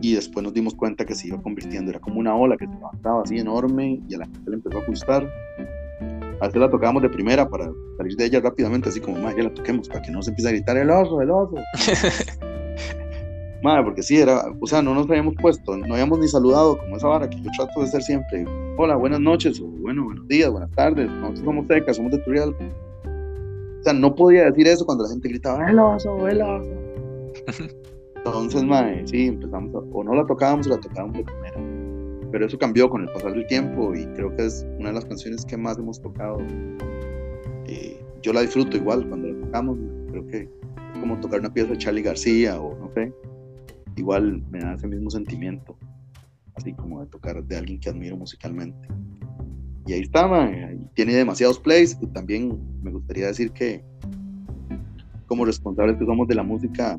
Y 0.00 0.14
después 0.14 0.44
nos 0.44 0.54
dimos 0.54 0.74
cuenta 0.74 1.04
que 1.04 1.14
se 1.14 1.28
iba 1.28 1.40
convirtiendo, 1.42 1.90
era 1.90 2.00
como 2.00 2.20
una 2.20 2.34
ola 2.34 2.56
que 2.56 2.66
se 2.66 2.72
levantaba 2.72 3.22
así 3.22 3.38
enorme 3.38 4.00
y 4.08 4.14
a 4.14 4.18
la 4.18 4.26
gente 4.26 4.50
le 4.50 4.56
empezó 4.56 4.78
a 4.78 4.86
gustar. 4.86 5.28
A 6.40 6.46
veces 6.46 6.60
la 6.60 6.70
tocábamos 6.70 7.02
de 7.02 7.10
primera 7.10 7.48
para 7.48 7.70
salir 7.96 8.16
de 8.16 8.26
ella 8.26 8.40
rápidamente, 8.40 8.88
así 8.88 9.00
como, 9.00 9.18
más 9.18 9.36
ya 9.36 9.44
la 9.44 9.54
toquemos, 9.54 9.88
para 9.88 10.02
que 10.02 10.10
no 10.10 10.20
se 10.22 10.30
empiece 10.30 10.48
a 10.48 10.52
gritar 10.52 10.76
el 10.76 10.90
oso, 10.90 11.22
el 11.22 11.30
oso. 11.30 11.56
Madre, 13.64 13.82
porque 13.82 14.02
sí, 14.02 14.18
era, 14.18 14.44
o 14.60 14.66
sea, 14.66 14.82
no 14.82 14.92
nos 14.94 15.08
habíamos 15.08 15.36
puesto, 15.40 15.74
no 15.74 15.94
habíamos 15.94 16.18
ni 16.18 16.28
saludado 16.28 16.76
como 16.76 16.98
esa 16.98 17.08
vara 17.08 17.30
que 17.30 17.40
yo 17.40 17.50
trato 17.56 17.80
de 17.80 17.86
ser 17.86 18.02
siempre. 18.02 18.44
Hola, 18.76 18.94
buenas 18.94 19.20
noches, 19.20 19.58
o 19.58 19.64
bueno, 19.64 20.04
buenos 20.04 20.28
días, 20.28 20.50
buenas 20.50 20.70
tardes. 20.72 21.10
Nosotros 21.10 21.46
somos 21.46 21.66
secas, 21.68 21.96
somos 21.96 22.12
de 22.12 22.18
Turial. 22.18 22.50
O 22.50 23.82
sea, 23.82 23.94
no 23.94 24.14
podía 24.14 24.50
decir 24.50 24.68
eso 24.68 24.84
cuando 24.84 25.04
la 25.04 25.10
gente 25.10 25.30
gritaba, 25.30 25.70
el 25.70 25.78
oso, 25.78 26.28
el 26.28 26.42
oso. 26.42 26.70
Entonces, 28.16 28.64
madre, 28.64 29.02
sí, 29.06 29.28
empezamos, 29.28 29.72
o 29.94 30.04
no 30.04 30.14
la 30.14 30.26
tocábamos 30.26 30.66
o 30.66 30.70
la 30.70 30.80
tocábamos 30.80 31.16
de 31.16 31.24
primera. 31.24 32.30
Pero 32.32 32.44
eso 32.44 32.58
cambió 32.58 32.90
con 32.90 33.04
el 33.04 33.12
pasar 33.14 33.32
del 33.32 33.46
tiempo 33.46 33.94
y 33.94 34.04
creo 34.08 34.36
que 34.36 34.44
es 34.44 34.66
una 34.78 34.90
de 34.90 34.96
las 34.96 35.06
canciones 35.06 35.42
que 35.46 35.56
más 35.56 35.78
hemos 35.78 36.02
tocado. 36.02 36.36
Eh, 37.66 37.98
yo 38.20 38.34
la 38.34 38.42
disfruto 38.42 38.76
igual 38.76 39.08
cuando 39.08 39.28
la 39.28 39.40
tocamos, 39.46 39.78
creo 40.10 40.26
que 40.26 40.36
es 40.42 41.00
como 41.00 41.18
tocar 41.20 41.40
una 41.40 41.50
pieza 41.50 41.70
de 41.70 41.78
Charlie 41.78 42.02
García 42.02 42.60
o 42.60 42.76
no 42.78 42.92
sé 42.92 43.10
igual 43.96 44.42
me 44.50 44.60
da 44.60 44.74
ese 44.74 44.86
mismo 44.86 45.10
sentimiento, 45.10 45.76
así 46.54 46.72
como 46.72 47.00
de 47.00 47.06
tocar 47.06 47.42
de 47.42 47.56
alguien 47.56 47.80
que 47.80 47.90
admiro 47.90 48.16
musicalmente. 48.16 48.88
Y 49.86 49.92
ahí 49.92 50.00
está, 50.00 50.28
tiene 50.94 51.14
demasiados 51.14 51.58
plays 51.58 51.98
y 52.00 52.06
también 52.06 52.58
me 52.82 52.90
gustaría 52.90 53.26
decir 53.26 53.50
que 53.52 53.84
como 55.26 55.44
responsables 55.44 55.98
que 55.98 56.06
somos 56.06 56.26
de 56.28 56.34
la 56.34 56.42
música 56.42 56.98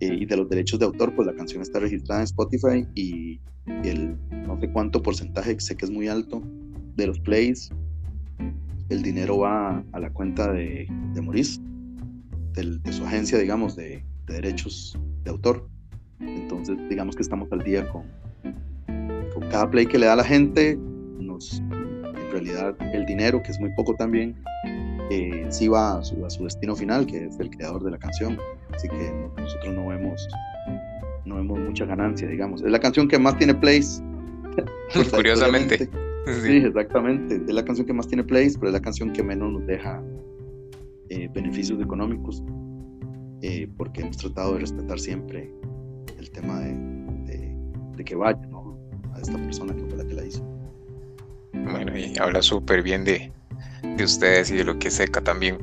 eh, 0.00 0.14
y 0.20 0.26
de 0.26 0.36
los 0.36 0.48
derechos 0.48 0.78
de 0.78 0.86
autor, 0.86 1.14
pues 1.14 1.26
la 1.26 1.34
canción 1.34 1.62
está 1.62 1.80
registrada 1.80 2.20
en 2.20 2.24
Spotify 2.24 2.86
y 2.94 3.40
el 3.66 4.16
no 4.46 4.58
sé 4.60 4.70
cuánto 4.70 5.02
porcentaje, 5.02 5.58
sé 5.58 5.76
que 5.76 5.86
es 5.86 5.90
muy 5.90 6.08
alto, 6.08 6.42
de 6.96 7.06
los 7.06 7.18
plays, 7.20 7.70
el 8.88 9.02
dinero 9.02 9.38
va 9.38 9.84
a 9.92 10.00
la 10.00 10.10
cuenta 10.10 10.52
de, 10.52 10.86
de 11.14 11.22
Maurice, 11.22 11.60
de 12.54 12.92
su 12.92 13.04
agencia, 13.04 13.38
digamos, 13.38 13.76
de, 13.76 14.02
de 14.26 14.34
derechos 14.34 14.98
de 15.24 15.30
autor. 15.30 15.68
Entonces, 16.20 16.76
digamos 16.88 17.16
que 17.16 17.22
estamos 17.22 17.50
al 17.52 17.60
día 17.60 17.86
con, 17.88 18.04
con 19.34 19.48
cada 19.50 19.70
play 19.70 19.86
que 19.86 19.98
le 19.98 20.06
da 20.06 20.16
la 20.16 20.24
gente. 20.24 20.78
Nos, 21.18 21.60
en 21.60 22.30
realidad, 22.30 22.76
el 22.92 23.04
dinero, 23.06 23.42
que 23.42 23.52
es 23.52 23.60
muy 23.60 23.70
poco 23.74 23.94
también, 23.94 24.34
eh, 25.10 25.46
sí 25.50 25.68
va 25.68 25.98
a 25.98 26.04
su, 26.04 26.24
a 26.24 26.30
su, 26.30 26.44
destino 26.44 26.74
final, 26.74 27.06
que 27.06 27.26
es 27.26 27.38
el 27.38 27.50
creador 27.50 27.82
de 27.84 27.90
la 27.90 27.98
canción. 27.98 28.38
Así 28.74 28.88
que 28.88 29.12
nosotros 29.36 29.74
no 29.74 29.88
vemos, 29.88 30.26
no 31.24 31.36
vemos 31.36 31.58
mucha 31.60 31.84
ganancia, 31.84 32.28
digamos. 32.28 32.62
Es 32.62 32.70
la 32.70 32.80
canción 32.80 33.08
que 33.08 33.18
más 33.18 33.36
tiene 33.38 33.54
plays. 33.54 34.02
Curiosamente. 35.14 35.88
Sí. 36.42 36.56
exactamente. 36.56 37.36
Es 37.36 37.52
la 37.52 37.64
canción 37.64 37.86
que 37.86 37.92
más 37.92 38.08
tiene 38.08 38.24
plays, 38.24 38.56
pero 38.56 38.68
es 38.68 38.72
la 38.72 38.80
canción 38.80 39.12
que 39.12 39.22
menos 39.22 39.52
nos 39.52 39.66
deja 39.66 40.02
eh, 41.10 41.28
beneficios 41.32 41.80
económicos, 41.80 42.42
eh, 43.42 43.68
porque 43.76 44.00
hemos 44.00 44.16
tratado 44.16 44.54
de 44.54 44.60
respetar 44.60 44.98
siempre 44.98 45.52
tema 46.30 46.60
de, 46.60 46.74
de, 47.96 48.04
que 48.04 48.14
vaya 48.14 48.38
¿no? 48.48 48.78
a 49.14 49.20
esta 49.20 49.36
persona 49.38 49.74
que 49.74 49.84
fue 49.84 49.96
la 49.96 50.04
que 50.04 50.14
la 50.14 50.24
hizo. 50.24 50.44
Bueno, 51.52 51.96
y 51.96 52.16
habla 52.18 52.42
súper 52.42 52.82
bien 52.82 53.04
de, 53.04 53.32
de, 53.82 54.04
ustedes 54.04 54.50
y 54.50 54.56
de 54.56 54.64
lo 54.64 54.78
que 54.78 54.90
seca 54.90 55.20
también. 55.20 55.58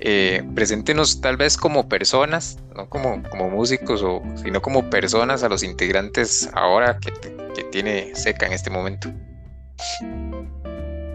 Eh, 0.00 0.42
preséntenos 0.54 1.20
tal 1.20 1.36
vez 1.36 1.56
como 1.56 1.88
personas, 1.88 2.58
no 2.74 2.88
como, 2.88 3.22
como 3.30 3.50
músicos, 3.50 4.02
o, 4.02 4.22
sino 4.36 4.60
como 4.62 4.90
personas 4.90 5.42
a 5.42 5.48
los 5.48 5.62
integrantes 5.62 6.50
ahora 6.54 6.98
que, 6.98 7.12
que 7.54 7.64
tiene 7.64 8.14
seca 8.14 8.46
en 8.46 8.52
este 8.52 8.70
momento. 8.70 9.10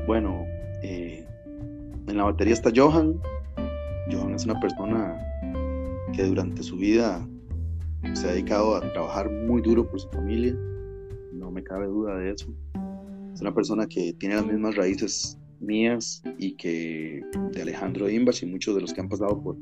Bueno, 0.08 0.44
eh, 0.82 1.26
en 2.08 2.18
la 2.18 2.24
batería 2.24 2.54
está 2.54 2.72
Johan. 2.76 3.22
Johan 4.12 4.34
es 4.34 4.46
una 4.46 4.60
persona 4.60 5.16
que 6.14 6.24
durante 6.24 6.64
su 6.64 6.78
vida 6.78 7.28
se 8.14 8.28
ha 8.28 8.32
dedicado 8.32 8.76
a 8.76 8.82
trabajar 8.94 9.30
muy 9.30 9.62
duro 9.62 9.90
por 9.90 10.00
su 10.00 10.10
familia, 10.10 10.56
no 11.34 11.52
me 11.52 11.64
cabe 11.64 11.88
duda 11.88 12.18
de 12.18 12.32
eso. 12.32 12.48
Es 13.34 13.42
una 13.42 13.54
persona 13.54 13.88
que 13.88 14.14
tiene 14.14 14.36
las 14.36 14.46
mismas 14.46 14.76
raíces 14.76 15.38
mías 15.60 16.22
y 16.38 16.56
que 16.56 17.22
de 17.52 17.62
Alejandro 17.62 18.10
Imbach 18.10 18.42
y 18.44 18.46
muchos 18.46 18.76
de 18.76 18.82
los 18.82 18.94
que 18.94 19.02
han 19.02 19.10
pasado 19.10 19.42
por, 19.42 19.58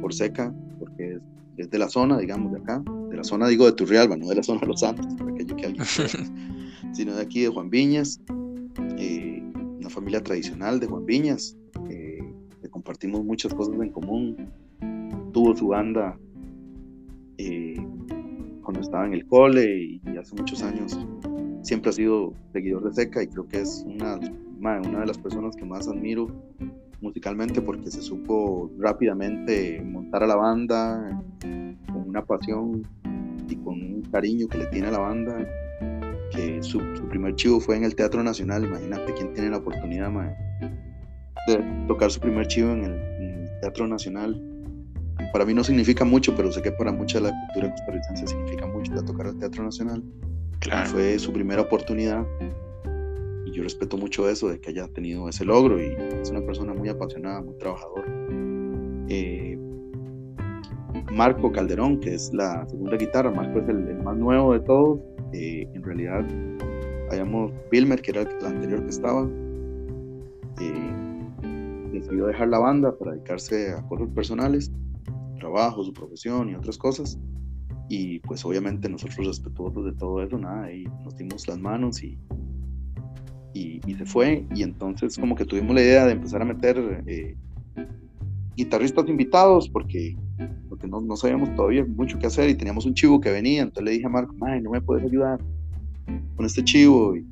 por 0.00 0.12
Seca, 0.12 0.54
porque 0.78 1.18
es, 1.56 1.70
de 1.70 1.78
la 1.78 1.88
zona, 1.88 2.18
digamos, 2.18 2.52
de 2.52 2.58
acá, 2.58 2.82
de 3.10 3.16
la 3.16 3.24
zona, 3.24 3.48
digo, 3.48 3.66
de 3.66 3.72
Turrialba, 3.72 4.16
no 4.16 4.28
de 4.28 4.36
la 4.36 4.42
zona 4.42 4.60
de 4.60 4.66
Los 4.66 4.80
Santos, 4.80 5.06
para 5.18 5.30
aquello 5.30 5.56
que 5.56 5.66
alguien 5.66 5.84
sino 6.92 7.14
de 7.14 7.22
aquí 7.22 7.42
de 7.42 7.48
Juan 7.48 7.70
Viñas, 7.70 8.20
eh, 8.98 9.42
una 9.78 9.90
familia 9.90 10.22
tradicional 10.22 10.80
de 10.80 10.86
Juan 10.86 11.06
Viñas, 11.06 11.56
eh, 11.88 12.18
que 12.62 12.68
compartimos 12.68 13.24
muchas 13.24 13.54
cosas 13.54 13.74
en 13.80 13.90
común. 13.90 14.36
Tuvo 15.32 15.54
su 15.54 15.68
banda 15.68 16.18
eh, 17.38 17.76
cuando 18.62 18.80
estaba 18.80 19.06
en 19.06 19.14
el 19.14 19.26
cole 19.26 20.00
y, 20.04 20.16
hace 20.18 20.34
muchos 20.34 20.62
años 20.62 20.98
siempre 21.62 21.90
ha 21.90 21.92
sido 21.92 22.32
seguidor 22.52 22.84
de 22.84 22.94
Seca 22.94 23.22
y 23.22 23.26
creo 23.26 23.46
que 23.46 23.60
es 23.60 23.84
una, 23.86 24.18
una 24.60 25.00
de 25.00 25.06
las 25.06 25.18
personas 25.18 25.54
que 25.56 25.64
más 25.64 25.86
admiro 25.88 26.28
musicalmente 27.00 27.60
porque 27.60 27.90
se 27.90 28.00
supo 28.02 28.70
rápidamente 28.78 29.82
montar 29.82 30.22
a 30.22 30.26
la 30.26 30.36
banda 30.36 31.22
con 31.40 32.08
una 32.08 32.24
pasión 32.24 32.82
y 33.48 33.56
con 33.56 33.74
un 33.74 34.02
cariño 34.10 34.48
que 34.48 34.58
le 34.58 34.66
tiene 34.66 34.88
a 34.88 34.92
la 34.92 34.98
banda 34.98 35.46
que 36.32 36.62
su, 36.62 36.80
primer 37.08 37.34
chivo 37.36 37.60
fue 37.60 37.76
en 37.76 37.84
el 37.84 37.94
Teatro 37.94 38.22
Nacional. 38.22 38.64
Imagínate 38.64 39.14
quién 39.14 39.32
tiene 39.32 39.50
la 39.50 39.58
oportunidad 39.58 40.10
de 41.46 41.86
tocar 41.86 42.10
su 42.10 42.20
primer 42.20 42.46
chivo 42.48 42.72
en 42.72 42.84
el 42.84 43.60
Teatro 43.60 43.86
Nacional 43.86 44.55
para 45.32 45.44
mí 45.44 45.54
no 45.54 45.64
significa 45.64 46.04
mucho, 46.04 46.34
pero 46.36 46.50
sé 46.52 46.62
que 46.62 46.72
para 46.72 46.92
mucha 46.92 47.18
de 47.18 47.30
la 47.30 47.46
cultura 47.46 47.70
costarricense 47.72 48.26
significa 48.26 48.66
mucho 48.66 48.92
ir 48.92 48.98
a 48.98 49.04
tocar 49.04 49.26
al 49.26 49.38
Teatro 49.38 49.64
Nacional. 49.64 50.02
Claro. 50.60 50.88
Fue 50.90 51.18
su 51.18 51.32
primera 51.32 51.62
oportunidad 51.62 52.26
y 53.46 53.52
yo 53.52 53.62
respeto 53.62 53.96
mucho 53.96 54.28
eso, 54.28 54.48
de 54.48 54.60
que 54.60 54.70
haya 54.70 54.88
tenido 54.88 55.28
ese 55.28 55.44
logro 55.44 55.80
y 55.80 55.94
es 56.20 56.30
una 56.30 56.40
persona 56.40 56.74
muy 56.74 56.88
apasionada, 56.88 57.40
muy 57.42 57.56
trabajadora. 57.58 58.08
Eh, 59.08 59.58
Marco 61.12 61.52
Calderón, 61.52 62.00
que 62.00 62.14
es 62.14 62.32
la 62.32 62.66
segunda 62.68 62.96
guitarra, 62.96 63.30
Marco 63.30 63.60
es 63.60 63.68
el, 63.68 64.02
más 64.02 64.16
nuevo 64.16 64.52
de 64.52 64.60
todos. 64.60 65.00
Eh, 65.32 65.68
en 65.74 65.82
realidad, 65.82 66.24
hayamos 67.10 67.52
Wilmer, 67.72 68.00
que 68.02 68.10
era 68.10 68.22
el, 68.22 68.46
anterior 68.46 68.82
que 68.82 68.90
estaba, 68.90 69.28
eh, 70.60 71.92
decidió 71.92 72.26
dejar 72.26 72.48
la 72.48 72.58
banda 72.58 72.96
para 72.96 73.12
dedicarse 73.12 73.72
a 73.72 73.86
cosas 73.88 74.08
personales 74.14 74.72
trabajo, 75.36 75.84
su 75.84 75.92
profesión 75.92 76.50
y 76.50 76.54
otras 76.54 76.78
cosas. 76.78 77.18
Y 77.88 78.18
pues 78.20 78.44
obviamente 78.44 78.88
nosotros 78.88 79.26
respetuosos 79.26 79.84
de 79.84 79.92
todo 79.92 80.22
eso, 80.22 80.38
nada, 80.38 80.72
y 80.72 80.84
nos 81.04 81.16
dimos 81.16 81.46
las 81.46 81.58
manos 81.58 82.02
y, 82.02 82.18
y, 83.54 83.94
se 83.94 84.04
fue. 84.04 84.46
Y 84.54 84.62
entonces 84.62 85.16
como 85.18 85.34
que 85.36 85.44
tuvimos 85.44 85.74
la 85.74 85.82
idea 85.82 86.04
de 86.04 86.12
empezar 86.12 86.42
a 86.42 86.44
meter 86.44 87.04
eh, 87.06 87.36
guitarristas 88.56 89.08
invitados 89.08 89.68
porque, 89.68 90.16
porque 90.68 90.86
no, 90.86 91.00
no, 91.00 91.16
sabíamos 91.16 91.54
todavía 91.54 91.84
mucho 91.84 92.18
qué 92.18 92.26
hacer 92.26 92.50
y 92.50 92.54
teníamos 92.54 92.86
un 92.86 92.94
chivo 92.94 93.20
que 93.20 93.30
venía. 93.30 93.62
Entonces 93.62 93.84
le 93.84 93.90
dije 93.92 94.06
a 94.06 94.10
Marco, 94.10 94.34
no 94.36 94.70
me 94.70 94.80
puedes 94.80 95.04
ayudar 95.04 95.40
con 96.36 96.44
este 96.46 96.64
chivo. 96.64 97.16
Y, 97.16 97.24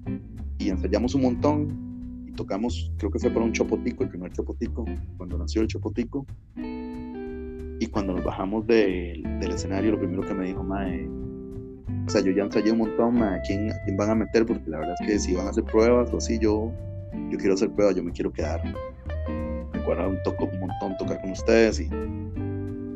y 0.59 0.69
ensayamos 0.71 1.15
un 1.15 1.23
montón 1.23 2.25
y 2.29 2.33
tocamos, 2.33 2.93
creo 2.97 3.11
que 3.11 3.19
fue 3.19 3.31
para 3.31 3.45
un 3.45 3.53
chopotico, 3.53 4.05
el 4.05 4.11
primer 4.11 4.33
chopotico, 4.33 4.85
cuando 5.17 5.39
nació 5.39 5.63
el 5.63 5.69
chopotico. 5.69 6.27
Y 7.81 7.87
cuando 7.89 8.15
nos 8.15 8.25
bajamos 8.25 8.67
del 8.67 9.51
escenario, 9.51 9.93
lo 9.93 9.99
primero 9.99 10.23
que 10.23 10.35
me 10.35 10.47
dijo, 10.47 10.63
Mae, 10.63 11.09
o 12.07 12.11
sea, 12.11 12.21
yo 12.21 12.33
ya 12.33 12.45
ensayé 12.45 12.71
un 12.71 12.79
montón, 12.79 13.23
¿a 13.23 13.41
quién, 13.47 13.73
¿a 13.73 13.83
quién 13.85 13.97
van 13.97 14.11
a 14.11 14.15
meter? 14.15 14.45
Porque 14.45 14.69
la 14.69 14.79
verdad 14.79 14.95
es 15.01 15.07
que 15.07 15.19
si 15.19 15.35
van 15.35 15.47
a 15.47 15.51
hacer 15.51 15.65
pruebas 15.65 16.13
o 16.13 16.19
así, 16.19 16.39
yo, 16.39 16.71
yo 17.31 17.39
quiero 17.39 17.55
hacer 17.55 17.71
pruebas, 17.71 17.97
yo 17.97 18.05
me 18.05 18.13
quiero 18.13 18.33
quedar. 18.33 18.63
Me 19.73 19.81
acuerdo 19.81 20.11
un, 20.11 20.23
toco, 20.23 20.45
un 20.45 20.61
montón 20.61 20.97
tocar 20.99 21.21
con 21.21 21.31
ustedes 21.31 21.81
y, 21.81 21.89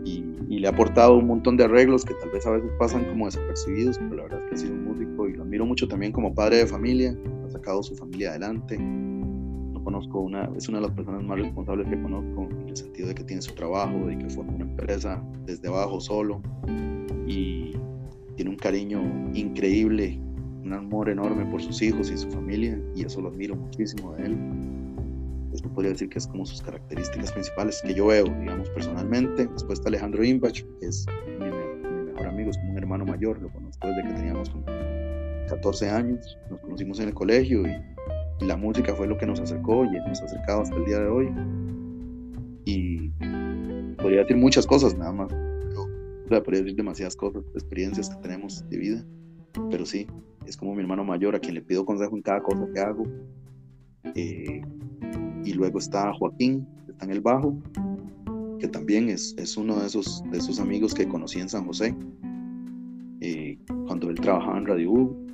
y, 0.04 0.58
le 0.58 0.66
ha 0.66 0.70
aportado 0.70 1.16
un 1.16 1.26
montón 1.26 1.56
de 1.56 1.64
arreglos 1.64 2.04
que 2.04 2.14
tal 2.14 2.30
vez 2.30 2.44
a 2.44 2.50
veces 2.50 2.70
pasan 2.80 3.04
como 3.04 3.26
desapercibidos, 3.26 3.96
pero 3.98 4.16
la 4.16 4.22
verdad 4.24 4.40
es 4.40 4.48
que 4.48 4.54
ha 4.54 4.58
sido 4.58 4.72
un 4.72 4.84
músico 4.86 5.28
y 5.28 5.34
lo 5.34 5.44
admiro 5.44 5.64
mucho 5.64 5.86
también 5.86 6.10
como 6.10 6.34
padre 6.34 6.56
de 6.56 6.66
familia, 6.66 7.16
ha 7.46 7.50
sacado 7.50 7.82
su 7.82 7.94
familia 7.94 8.30
adelante. 8.30 8.76
Conozco, 9.98 10.20
una, 10.20 10.48
es 10.56 10.68
una 10.68 10.78
de 10.78 10.86
las 10.86 10.94
personas 10.94 11.24
más 11.24 11.40
responsables 11.40 11.88
que 11.88 12.00
conozco 12.00 12.48
en 12.48 12.68
el 12.68 12.76
sentido 12.76 13.08
de 13.08 13.16
que 13.16 13.24
tiene 13.24 13.42
su 13.42 13.52
trabajo, 13.56 14.06
de 14.06 14.16
que 14.16 14.30
forma 14.30 14.52
una 14.52 14.64
empresa 14.64 15.20
desde 15.44 15.66
abajo 15.66 16.00
solo 16.00 16.40
y 17.26 17.72
tiene 18.36 18.52
un 18.52 18.56
cariño 18.56 19.02
increíble, 19.34 20.20
un 20.62 20.72
amor 20.72 21.08
enorme 21.08 21.44
por 21.46 21.60
sus 21.60 21.82
hijos 21.82 22.12
y 22.12 22.16
su 22.16 22.30
familia, 22.30 22.80
y 22.94 23.04
eso 23.06 23.20
lo 23.20 23.30
admiro 23.30 23.56
muchísimo 23.56 24.14
de 24.14 24.26
él. 24.26 24.38
Esto 25.52 25.68
podría 25.68 25.90
decir 25.90 26.08
que 26.08 26.18
es 26.18 26.28
como 26.28 26.46
sus 26.46 26.62
características 26.62 27.32
principales 27.32 27.82
que 27.84 27.92
yo 27.92 28.06
veo, 28.06 28.26
digamos, 28.26 28.70
personalmente. 28.70 29.48
Después 29.48 29.80
está 29.80 29.88
Alejandro 29.88 30.22
Imbach, 30.22 30.62
que 30.78 30.86
es 30.86 31.06
mi, 31.40 31.46
mejor 32.12 32.28
amigo, 32.28 32.50
es 32.50 32.58
como 32.58 32.70
un 32.70 32.78
hermano 32.78 33.04
mayor, 33.04 33.42
lo 33.42 33.48
conozco 33.48 33.88
desde 33.88 34.02
que 34.04 34.14
teníamos 34.14 34.54
14 35.48 35.90
años, 35.90 36.38
nos 36.48 36.60
conocimos 36.60 37.00
en 37.00 37.08
el 37.08 37.14
colegio 37.14 37.66
y, 37.66 37.97
la 38.40 38.56
música 38.56 38.94
fue 38.94 39.06
lo 39.06 39.18
que 39.18 39.26
nos 39.26 39.40
acercó 39.40 39.84
y 39.84 39.90
nos 39.90 40.20
ha 40.22 40.24
acercado 40.24 40.62
hasta 40.62 40.76
el 40.76 40.84
día 40.84 40.98
de 40.98 41.08
hoy. 41.08 41.30
Y 42.64 43.08
podría 43.96 44.20
decir 44.20 44.36
muchas 44.36 44.66
cosas 44.66 44.96
nada 44.96 45.12
más 45.12 45.32
podría 46.28 46.60
decir 46.60 46.76
demasiadas 46.76 47.16
cosas, 47.16 47.44
experiencias 47.54 48.10
que 48.10 48.16
tenemos 48.16 48.68
de 48.68 48.78
vida, 48.78 49.04
pero 49.70 49.86
sí, 49.86 50.06
es 50.46 50.56
como 50.56 50.74
mi 50.74 50.82
hermano 50.82 51.04
mayor 51.04 51.34
a 51.34 51.40
quien 51.40 51.54
le 51.54 51.62
pido 51.62 51.84
consejo 51.84 52.16
en 52.16 52.22
cada 52.22 52.42
cosa 52.42 52.66
que 52.72 52.80
hago. 52.80 53.04
Eh, 54.14 54.62
y 55.44 55.52
luego 55.54 55.78
está 55.78 56.12
Joaquín, 56.14 56.66
que 56.84 56.92
está 56.92 57.04
en 57.06 57.12
el 57.12 57.20
bajo, 57.20 57.56
que 58.58 58.68
también 58.68 59.08
es, 59.08 59.34
es 59.38 59.56
uno 59.56 59.78
de 59.80 59.86
esos, 59.86 60.22
de 60.30 60.38
esos 60.38 60.60
amigos 60.60 60.94
que 60.94 61.08
conocí 61.08 61.40
en 61.40 61.48
San 61.48 61.64
José, 61.66 61.94
eh, 63.20 63.58
cuando 63.86 64.10
él 64.10 64.16
trabajaba 64.16 64.58
en 64.58 64.66
Radio 64.66 64.90
U, 64.92 65.26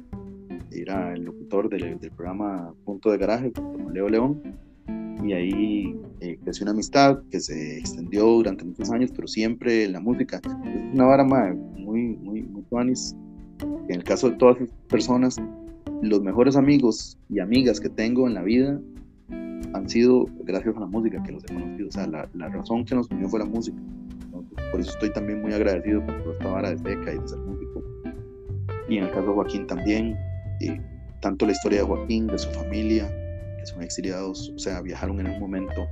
era 0.81 1.14
el 1.14 1.25
locutor 1.25 1.68
del, 1.68 1.99
del 1.99 2.11
programa 2.11 2.75
Punto 2.85 3.11
de 3.11 3.18
Garaje 3.18 3.53
con 3.53 3.93
Leo 3.93 4.09
León 4.09 4.43
y 5.25 5.33
ahí 5.33 5.97
eh, 6.20 6.39
creció 6.43 6.64
una 6.64 6.72
amistad 6.72 7.18
que 7.31 7.41
se 7.41 7.79
extendió 7.79 8.27
durante 8.27 8.64
muchos 8.64 8.91
años, 8.91 9.11
pero 9.14 9.27
siempre 9.27 9.89
la 9.89 10.01
música 10.01 10.41
es 10.45 10.93
una 10.93 11.07
vara 11.07 11.25
muy, 11.25 12.16
muy, 12.16 12.43
muy 12.43 12.62
tuanis. 12.64 13.16
En 13.89 13.97
el 13.97 14.05
caso 14.05 14.31
de 14.31 14.37
todas 14.37 14.57
esas 14.57 14.75
personas, 14.89 15.41
los 16.03 16.22
mejores 16.22 16.57
amigos 16.57 17.18
y 17.31 17.39
amigas 17.39 17.81
que 17.81 17.89
tengo 17.89 18.27
en 18.27 18.35
la 18.35 18.43
vida 18.43 18.79
han 19.72 19.89
sido 19.89 20.27
gracias 20.45 20.77
a 20.77 20.81
la 20.81 20.87
música 20.87 21.22
que 21.22 21.33
los 21.33 21.45
he 21.45 21.55
conocido. 21.55 21.89
O 21.89 21.93
sea, 21.93 22.07
la, 22.07 22.29
la 22.35 22.49
razón 22.49 22.85
que 22.85 22.95
nos 22.95 23.11
unió 23.11 23.29
fue 23.29 23.39
la 23.39 23.47
música. 23.47 23.79
Por 24.70 24.81
eso 24.81 24.91
estoy 24.91 25.12
también 25.12 25.41
muy 25.41 25.53
agradecido 25.53 26.05
por 26.05 26.22
toda 26.22 26.33
esta 26.33 26.51
vara 26.51 26.70
de 26.70 26.79
seca 26.79 27.14
y 27.14 27.18
de 27.18 27.29
ser 27.29 27.39
músico. 27.39 27.83
Y 28.89 28.99
en 28.99 29.05
el 29.05 29.11
caso 29.11 29.29
de 29.29 29.33
Joaquín 29.33 29.66
también, 29.66 30.16
eh, 30.61 30.81
tanto 31.21 31.47
la 31.47 31.53
historia 31.53 31.81
de 31.81 31.85
Joaquín, 31.85 32.27
de 32.27 32.39
su 32.39 32.51
familia, 32.51 33.11
son 33.65 33.83
exiliados, 33.83 34.53
o 34.55 34.59
sea, 34.59 34.81
viajaron 34.83 35.21
en 35.21 35.29
un 35.29 35.41
momento 35.41 35.89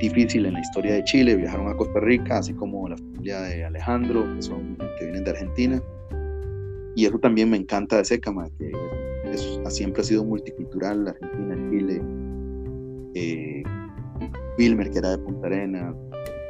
difícil 0.00 0.46
en 0.46 0.54
la 0.54 0.60
historia 0.60 0.94
de 0.94 1.04
Chile, 1.04 1.36
viajaron 1.36 1.68
a 1.68 1.76
Costa 1.76 2.00
Rica, 2.00 2.38
así 2.38 2.52
como 2.52 2.88
la 2.88 2.96
familia 2.96 3.40
de 3.42 3.64
Alejandro, 3.64 4.24
que, 4.34 4.42
son, 4.42 4.76
que 4.98 5.04
vienen 5.04 5.24
de 5.24 5.30
Argentina. 5.30 5.82
Y 6.96 7.06
eso 7.06 7.18
también 7.18 7.50
me 7.50 7.56
encanta 7.56 7.96
de 7.96 8.04
Secama, 8.04 8.48
que 8.58 8.72
siempre 9.68 10.02
ha 10.02 10.04
sido 10.04 10.24
multicultural, 10.24 11.08
Argentina, 11.08 11.70
Chile, 11.70 12.02
eh, 13.14 13.62
Wilmer, 14.58 14.90
que 14.90 14.98
era 14.98 15.10
de 15.10 15.18
Punta 15.18 15.46
Arenas, 15.46 15.94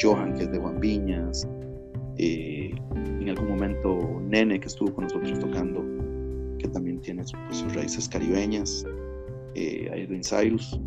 Johan, 0.02 0.34
que 0.34 0.44
es 0.44 0.52
de 0.52 0.58
Juan 0.58 0.80
Viñas, 0.80 1.48
eh, 2.18 2.74
en 2.94 3.28
algún 3.28 3.48
momento 3.48 4.20
Nene, 4.28 4.60
que 4.60 4.66
estuvo 4.66 4.92
con 4.94 5.04
nosotros 5.04 5.38
tocando, 5.38 5.82
que 6.64 6.68
también 6.70 6.98
tiene 7.02 7.22
pues, 7.22 7.58
sus 7.58 7.74
raíces 7.74 8.08
caribeñas 8.08 8.86
eh, 9.54 9.90
Edwin 9.92 10.22
Cyrus. 10.24 10.80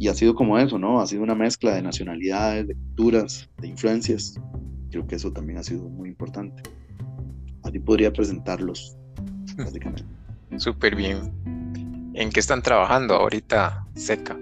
Y 0.00 0.08
ha 0.08 0.14
sido 0.14 0.34
como 0.34 0.58
eso, 0.58 0.78
¿no? 0.78 1.00
Ha 1.00 1.06
sido 1.06 1.22
una 1.22 1.36
mezcla 1.36 1.76
de 1.76 1.82
nacionalidades, 1.82 2.66
de 2.66 2.74
culturas, 2.74 3.48
de 3.58 3.68
influencias. 3.68 4.34
Creo 4.90 5.06
que 5.06 5.14
eso 5.14 5.32
también 5.32 5.58
ha 5.58 5.62
sido 5.62 5.88
muy 5.88 6.08
importante. 6.08 6.60
Así 7.62 7.78
podría 7.78 8.12
presentarlos, 8.12 8.96
básicamente. 9.56 10.04
Súper 10.56 10.96
bien. 10.96 11.30
¿En 12.14 12.30
qué 12.30 12.40
están 12.40 12.60
trabajando 12.60 13.14
ahorita, 13.14 13.86
Seca? 13.94 14.36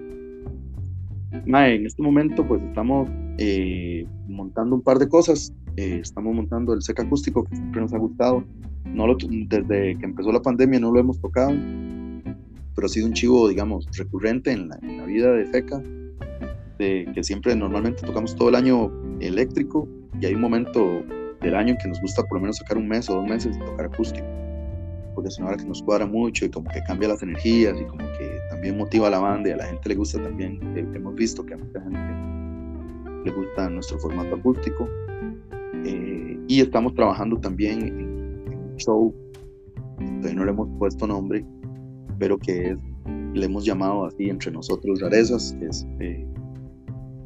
en 1.31 1.85
este 1.85 2.01
momento, 2.01 2.45
pues 2.45 2.61
estamos 2.63 3.07
eh, 3.37 4.05
montando 4.27 4.75
un 4.75 4.81
par 4.81 4.97
de 4.97 5.07
cosas. 5.07 5.53
Eh, 5.77 5.99
estamos 6.01 6.35
montando 6.35 6.73
el 6.73 6.81
Seca 6.81 7.03
acústico, 7.03 7.43
que 7.45 7.55
siempre 7.55 7.81
nos 7.81 7.93
ha 7.93 7.97
gustado. 7.97 8.43
No 8.85 9.07
lo, 9.07 9.15
desde 9.15 9.97
que 9.97 10.05
empezó 10.05 10.31
la 10.31 10.41
pandemia 10.41 10.79
no 10.79 10.91
lo 10.91 10.99
hemos 10.99 11.19
tocado 11.19 11.53
pero 12.75 12.85
ha 12.85 12.89
sido 12.89 13.07
un 13.07 13.13
chivo, 13.13 13.47
digamos, 13.49 13.85
recurrente 13.97 14.51
en 14.51 14.69
la, 14.69 14.77
vida 15.05 15.31
de 15.33 15.45
FECA, 15.45 15.81
de 16.77 17.09
que 17.13 17.23
siempre 17.23 17.55
normalmente 17.55 18.01
tocamos 18.05 18.35
todo 18.35 18.49
el 18.49 18.55
año 18.55 18.91
eléctrico 19.19 19.87
y 20.19 20.25
hay 20.25 20.35
un 20.35 20.41
momento 20.41 21.03
del 21.41 21.55
año 21.55 21.71
en 21.71 21.77
que 21.77 21.87
nos 21.87 21.99
gusta 22.01 22.23
por 22.23 22.37
lo 22.37 22.41
menos 22.41 22.57
sacar 22.57 22.77
un 22.77 22.87
mes 22.87 23.09
o 23.09 23.15
dos 23.15 23.27
meses 23.27 23.55
y 23.55 23.59
tocar 23.59 23.85
acústico, 23.85 24.25
porque 25.15 25.29
es 25.29 25.37
una 25.37 25.49
hora 25.49 25.57
que 25.57 25.65
nos 25.65 25.81
cuadra 25.81 26.05
mucho 26.05 26.45
y 26.45 26.49
como 26.49 26.69
que 26.69 26.81
cambia 26.83 27.09
las 27.09 27.21
energías 27.23 27.79
y 27.79 27.83
como 27.85 28.03
que 28.17 28.39
también 28.49 28.77
motiva 28.77 29.07
a 29.07 29.11
la 29.11 29.19
banda 29.19 29.49
y 29.49 29.53
a 29.53 29.57
la 29.57 29.65
gente 29.65 29.89
le 29.89 29.95
gusta 29.95 30.21
también, 30.21 30.59
eh, 30.75 30.85
hemos 30.93 31.15
visto 31.15 31.45
que 31.45 31.53
a 31.53 31.57
mucha 31.57 31.81
gente 31.81 31.99
le 33.25 33.31
gusta 33.31 33.69
nuestro 33.69 33.99
formato 33.99 34.35
acústico. 34.35 34.87
Eh, 35.85 36.39
y 36.47 36.61
estamos 36.61 36.93
trabajando 36.93 37.39
también 37.39 37.81
en, 37.81 38.07
un 38.53 38.75
show, 38.77 39.13
todavía 39.97 40.33
no 40.33 40.45
le 40.45 40.51
hemos 40.51 40.69
puesto 40.77 41.07
nombre, 41.07 41.45
pero 42.19 42.37
que 42.37 42.77
le 43.33 43.45
hemos 43.45 43.65
llamado 43.65 44.05
así 44.05 44.29
entre 44.29 44.51
nosotros 44.51 44.99
rarezas, 44.99 45.55
es 45.61 45.87
eh, 45.99 46.25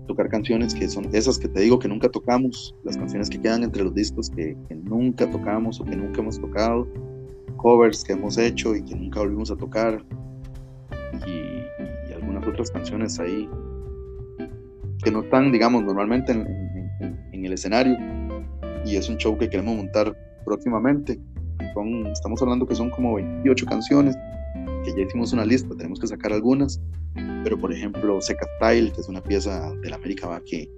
tocar 0.07 0.29
canciones 0.29 0.73
que 0.73 0.87
son 0.87 1.09
esas 1.13 1.39
que 1.39 1.47
te 1.47 1.61
digo 1.61 1.79
que 1.79 1.87
nunca 1.87 2.09
tocamos, 2.09 2.75
las 2.83 2.95
canciones 2.97 3.29
que 3.29 3.41
quedan 3.41 3.63
entre 3.63 3.83
los 3.83 3.93
discos 3.93 4.29
que, 4.29 4.55
nunca 4.83 5.29
tocamos 5.29 5.81
o 5.81 5.83
que 5.83 5.95
nunca 5.95 6.21
hemos 6.21 6.39
tocado, 6.39 6.87
covers 7.57 8.03
que 8.03 8.13
hemos 8.13 8.37
hecho 8.37 8.75
y 8.75 8.83
que 8.83 8.95
nunca 8.95 9.19
volvimos 9.19 9.51
a 9.51 9.55
tocar, 9.55 10.03
y, 11.27 12.13
algunas 12.13 12.47
otras 12.47 12.71
canciones 12.71 13.19
ahí 13.19 13.49
que 15.03 15.11
no 15.11 15.21
están, 15.21 15.51
digamos, 15.51 15.83
normalmente 15.83 16.31
en, 16.31 16.47
en 17.31 17.45
el 17.45 17.53
escenario, 17.53 17.97
y 18.85 18.95
es 18.95 19.09
un 19.09 19.17
show 19.17 19.37
que 19.37 19.49
queremos 19.49 19.75
montar 19.75 20.15
próximamente. 20.45 21.19
Son, 21.73 22.07
estamos 22.07 22.41
hablando 22.41 22.65
que 22.65 22.75
son 22.75 22.89
como 22.91 23.15
28 23.15 23.65
canciones 23.65 24.15
que 24.83 24.91
ya 24.95 25.01
hicimos 25.01 25.33
una 25.33 25.45
lista, 25.45 25.75
tenemos 25.75 25.99
que 25.99 26.07
sacar 26.07 26.31
algunas, 26.31 26.79
pero 27.43 27.59
por 27.59 27.73
ejemplo 27.73 28.21
Seca 28.21 28.45
Style, 28.57 28.91
que 28.91 29.01
es 29.01 29.09
una 29.09 29.21
pieza 29.21 29.73
de 29.81 29.89
la 29.89 29.95
América 29.95 30.27
va 30.27 30.41
que 30.41 30.69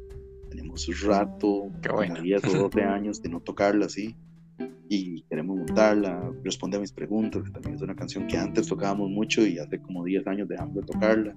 tenemos 0.49 0.88
un 0.88 0.95
rato, 1.05 1.70
bueno. 1.93 2.22
10 2.22 2.45
o 2.45 2.64
12 2.64 2.84
años 2.84 3.22
de 3.22 3.30
no 3.30 3.41
tocarla 3.41 3.86
así, 3.86 4.16
y 4.89 5.22
queremos 5.24 5.58
montarla, 5.58 6.32
responde 6.43 6.78
a 6.78 6.80
mis 6.80 6.93
preguntas, 6.93 7.43
que 7.43 7.51
también 7.51 7.76
es 7.76 7.82
una 7.82 7.95
canción 7.95 8.28
que 8.28 8.38
antes 8.38 8.68
tocábamos 8.68 9.10
mucho 9.10 9.45
y 9.45 9.60
hace 9.60 9.80
como 9.82 10.03
10 10.03 10.26
años 10.28 10.47
dejamos 10.47 10.76
de 10.76 10.82
tocarla, 10.84 11.36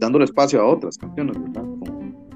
dándole 0.00 0.24
espacio 0.24 0.60
a 0.60 0.66
otras 0.66 0.98
canciones, 0.98 1.38
¿verdad? 1.40 1.62
Como, 1.62 2.26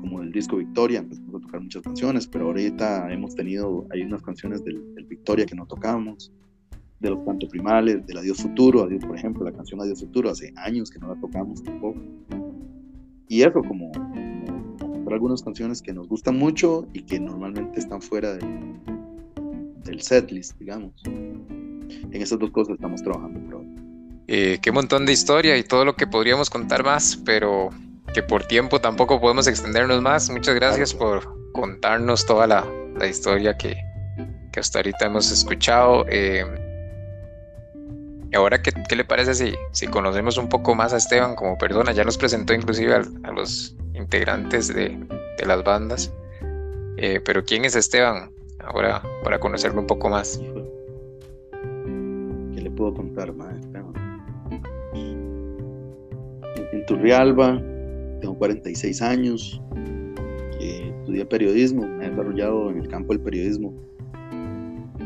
como 0.00 0.20
del 0.20 0.32
disco 0.32 0.56
Victoria, 0.56 0.98
empezamos 0.98 1.25
a 1.38 1.40
tocar 1.40 1.60
muchas 1.60 1.82
canciones, 1.82 2.26
pero 2.26 2.46
ahorita 2.46 3.12
hemos 3.12 3.34
tenido, 3.34 3.86
hay 3.90 4.02
unas 4.02 4.22
canciones 4.22 4.64
del, 4.64 4.94
del 4.94 5.04
Victoria 5.04 5.46
que 5.46 5.54
no 5.54 5.66
tocamos, 5.66 6.32
de 7.00 7.10
los 7.10 7.24
cantos 7.24 7.50
primales, 7.50 8.06
del 8.06 8.18
Adiós 8.18 8.38
Futuro, 8.38 8.82
Adiós, 8.82 9.04
por 9.04 9.16
ejemplo, 9.16 9.44
la 9.44 9.52
canción 9.52 9.80
Adiós 9.80 10.00
Futuro, 10.00 10.30
hace 10.30 10.52
años 10.56 10.90
que 10.90 10.98
no 10.98 11.08
la 11.08 11.20
tocamos 11.20 11.62
tampoco. 11.62 12.00
Y 13.28 13.42
eso, 13.42 13.60
como, 13.62 13.90
como 14.78 15.10
algunas 15.10 15.42
canciones 15.42 15.82
que 15.82 15.92
nos 15.92 16.08
gustan 16.08 16.36
mucho 16.38 16.86
y 16.92 17.02
que 17.02 17.20
normalmente 17.20 17.78
están 17.78 18.00
fuera 18.00 18.34
del, 18.34 18.76
del 19.84 20.00
setlist, 20.00 20.58
digamos. 20.58 20.92
En 21.06 22.22
esas 22.22 22.38
dos 22.38 22.50
cosas 22.50 22.74
estamos 22.74 23.02
trabajando, 23.02 23.40
pero 23.46 23.64
Eh, 24.28 24.58
qué 24.60 24.72
montón 24.72 25.06
de 25.06 25.12
historia 25.12 25.56
y 25.56 25.62
todo 25.62 25.84
lo 25.84 25.94
que 25.94 26.06
podríamos 26.08 26.50
contar 26.50 26.82
más, 26.82 27.16
pero 27.24 27.70
que 28.16 28.22
por 28.22 28.44
tiempo 28.44 28.80
tampoco 28.80 29.20
podemos 29.20 29.46
extendernos 29.46 30.00
más. 30.00 30.30
Muchas 30.30 30.54
gracias 30.54 30.94
por 30.94 31.52
contarnos 31.52 32.24
toda 32.24 32.46
la, 32.46 32.64
historia 33.06 33.58
que, 33.58 33.76
hasta 34.58 34.78
ahorita 34.78 35.04
hemos 35.04 35.30
escuchado. 35.30 36.06
Eh, 36.08 36.42
ahora, 38.32 38.62
¿qué, 38.62 38.72
¿qué, 38.88 38.96
le 38.96 39.04
parece 39.04 39.34
si, 39.34 39.54
si 39.72 39.86
conocemos 39.86 40.38
un 40.38 40.48
poco 40.48 40.74
más 40.74 40.94
a 40.94 40.96
Esteban 40.96 41.36
como 41.36 41.58
persona? 41.58 41.92
Ya 41.92 42.04
nos 42.04 42.16
presentó 42.16 42.54
inclusive 42.54 42.94
a, 42.94 43.32
los 43.32 43.76
integrantes 43.92 44.68
de, 44.68 44.98
de 45.36 45.46
las 45.46 45.62
bandas. 45.62 46.10
Eh, 46.96 47.20
pero 47.22 47.44
¿quién 47.44 47.66
es 47.66 47.76
Esteban? 47.76 48.30
Ahora, 48.64 49.02
para 49.24 49.38
conocerlo 49.38 49.78
un 49.78 49.86
poco 49.86 50.08
más. 50.08 50.40
¿Qué 52.54 52.62
le 52.62 52.70
puedo 52.70 52.94
contar, 52.94 53.28
Esteban? 53.28 53.92
En 56.72 56.86
Turrialba, 56.86 57.60
tengo 58.26 58.38
46 58.38 59.02
años, 59.02 59.62
eh, 60.60 60.92
estudié 60.98 61.24
periodismo, 61.26 61.86
me 61.86 62.06
he 62.06 62.10
desarrollado 62.10 62.70
en 62.70 62.78
el 62.78 62.88
campo 62.88 63.12
del 63.12 63.22
periodismo 63.22 63.72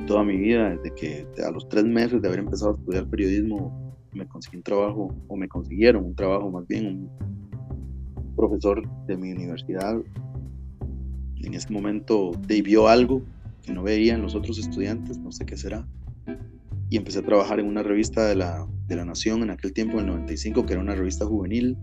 toda 0.06 0.24
mi 0.24 0.38
vida, 0.38 0.70
desde 0.70 0.94
que 0.94 1.26
a 1.44 1.50
los 1.50 1.68
tres 1.68 1.84
meses 1.84 2.22
de 2.22 2.28
haber 2.28 2.40
empezado 2.40 2.70
a 2.72 2.74
estudiar 2.74 3.06
periodismo 3.08 3.94
me 4.12 4.26
conseguí 4.26 4.56
un 4.56 4.62
trabajo, 4.62 5.14
o 5.28 5.36
me 5.36 5.48
consiguieron 5.48 6.04
un 6.04 6.14
trabajo 6.14 6.50
más 6.50 6.66
bien, 6.66 6.86
un 6.86 8.34
profesor 8.34 8.88
de 9.06 9.16
mi 9.18 9.32
universidad. 9.32 10.00
En 11.42 11.54
ese 11.54 11.70
momento 11.70 12.32
vio 12.48 12.88
algo 12.88 13.22
que 13.62 13.72
no 13.72 13.82
veía 13.82 14.14
en 14.14 14.22
los 14.22 14.34
otros 14.34 14.58
estudiantes, 14.58 15.18
no 15.18 15.30
sé 15.30 15.44
qué 15.44 15.58
será, 15.58 15.86
y 16.88 16.96
empecé 16.96 17.18
a 17.18 17.22
trabajar 17.22 17.60
en 17.60 17.66
una 17.66 17.82
revista 17.82 18.26
de 18.26 18.34
la, 18.34 18.66
de 18.88 18.96
la 18.96 19.04
Nación 19.04 19.42
en 19.42 19.50
aquel 19.50 19.74
tiempo, 19.74 19.98
en 19.98 20.06
el 20.06 20.06
95, 20.06 20.64
que 20.64 20.72
era 20.72 20.82
una 20.82 20.94
revista 20.94 21.26
juvenil, 21.26 21.76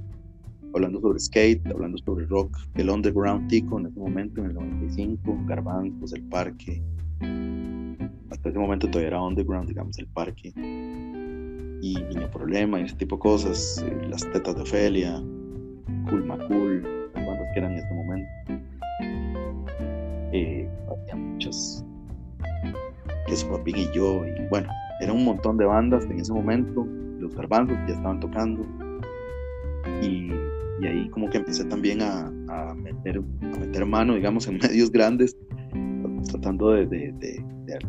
hablando 0.78 1.02
sobre 1.02 1.20
skate, 1.20 1.68
hablando 1.68 1.98
sobre 1.98 2.26
rock, 2.26 2.58
el 2.76 2.90
underground 2.90 3.48
tico 3.50 3.80
en 3.80 3.88
ese 3.88 4.00
momento, 4.00 4.42
en 4.42 4.48
el 4.48 4.54
95, 4.54 5.38
Garbanzos, 5.46 6.14
el 6.14 6.24
parque, 6.24 6.82
hasta 8.30 8.50
ese 8.50 8.60
momento 8.60 8.88
todavía 8.88 9.08
era 9.10 9.22
underground, 9.22 9.68
digamos, 9.68 9.98
el 9.98 10.08
parque, 10.08 10.54
y 10.56 11.96
Niño 11.96 12.30
Problema, 12.32 12.80
y 12.80 12.84
ese 12.84 12.96
tipo 12.96 13.16
de 13.16 13.22
cosas, 13.22 13.84
eh, 13.86 14.08
las 14.10 14.30
tetas 14.32 14.56
de 14.56 14.62
Ofelia, 14.62 15.22
Cool 16.10 16.26
Macul, 16.26 16.84
las 17.14 17.26
bandas 17.26 17.48
que 17.54 17.60
eran 17.60 17.72
en 17.74 17.78
ese 17.80 17.94
momento. 17.94 18.30
Eh, 20.32 20.70
había 20.90 21.16
muchas, 21.16 21.84
que 23.28 23.36
su 23.36 23.48
papi 23.48 23.72
y 23.76 23.92
yo, 23.94 24.26
y 24.26 24.48
bueno, 24.50 24.70
era 25.00 25.14
un 25.14 25.24
montón 25.24 25.58
de 25.58 25.66
bandas 25.66 26.04
en 26.06 26.20
ese 26.20 26.34
momento, 26.34 26.86
los 27.20 27.34
garbanzos 27.36 27.78
ya 27.88 27.96
estaban 27.96 28.20
tocando, 28.20 28.66
y, 30.02 30.32
y 30.82 30.88
ahí 30.88 31.10
como 31.10 31.30
que 31.30 31.38
empecé 31.38 31.66
también 31.66 32.02
a, 32.02 32.28
a, 32.50 32.74
meter, 32.76 33.22
a 33.42 33.60
meter 33.60 33.86
mano, 33.86 34.16
digamos, 34.16 34.48
en 34.48 34.58
medios 34.62 34.92
grandes, 34.92 35.36
tratando 36.30 36.72
de, 36.72 36.86
de, 36.86 37.14
de, 37.14 37.80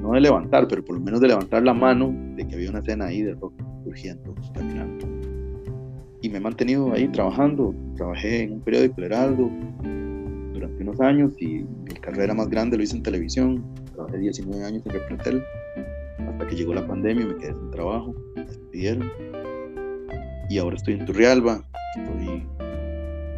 no 0.00 0.12
de 0.12 0.20
levantar, 0.20 0.68
pero 0.68 0.84
por 0.84 0.96
lo 0.96 1.02
menos 1.02 1.20
de 1.20 1.28
levantar 1.28 1.62
la 1.62 1.74
mano 1.74 2.14
de 2.36 2.46
que 2.46 2.54
había 2.54 2.70
una 2.70 2.80
escena 2.80 3.06
ahí 3.06 3.22
de 3.22 3.34
rock 3.34 3.54
surgiendo, 3.84 4.34
caminando. 4.54 5.06
Y 6.20 6.28
me 6.28 6.38
he 6.38 6.40
mantenido 6.40 6.92
ahí 6.92 7.08
trabajando, 7.08 7.74
trabajé 7.96 8.44
en 8.44 8.52
un 8.54 8.60
periódico, 8.60 8.94
El 8.98 9.04
Heraldo, 9.04 9.50
durante 10.52 10.82
unos 10.82 11.00
años 11.00 11.32
y 11.40 11.64
mi 11.64 11.94
carrera 12.00 12.34
más 12.34 12.48
grande 12.48 12.76
lo 12.76 12.82
hice 12.82 12.96
en 12.96 13.02
televisión, 13.02 13.64
trabajé 13.94 14.18
19 14.18 14.64
años 14.64 14.82
en 14.86 14.92
Repretel, 14.92 15.42
hasta 16.18 16.46
que 16.46 16.56
llegó 16.56 16.74
la 16.74 16.86
pandemia 16.86 17.24
y 17.24 17.28
me 17.28 17.36
quedé 17.36 17.52
sin 17.52 17.70
trabajo, 17.70 18.14
me 18.36 18.44
despidieron. 18.44 19.10
Y 20.48 20.58
ahora 20.58 20.76
estoy 20.76 20.94
en 20.94 21.06
Turrialba, 21.06 21.62
estoy 21.96 22.46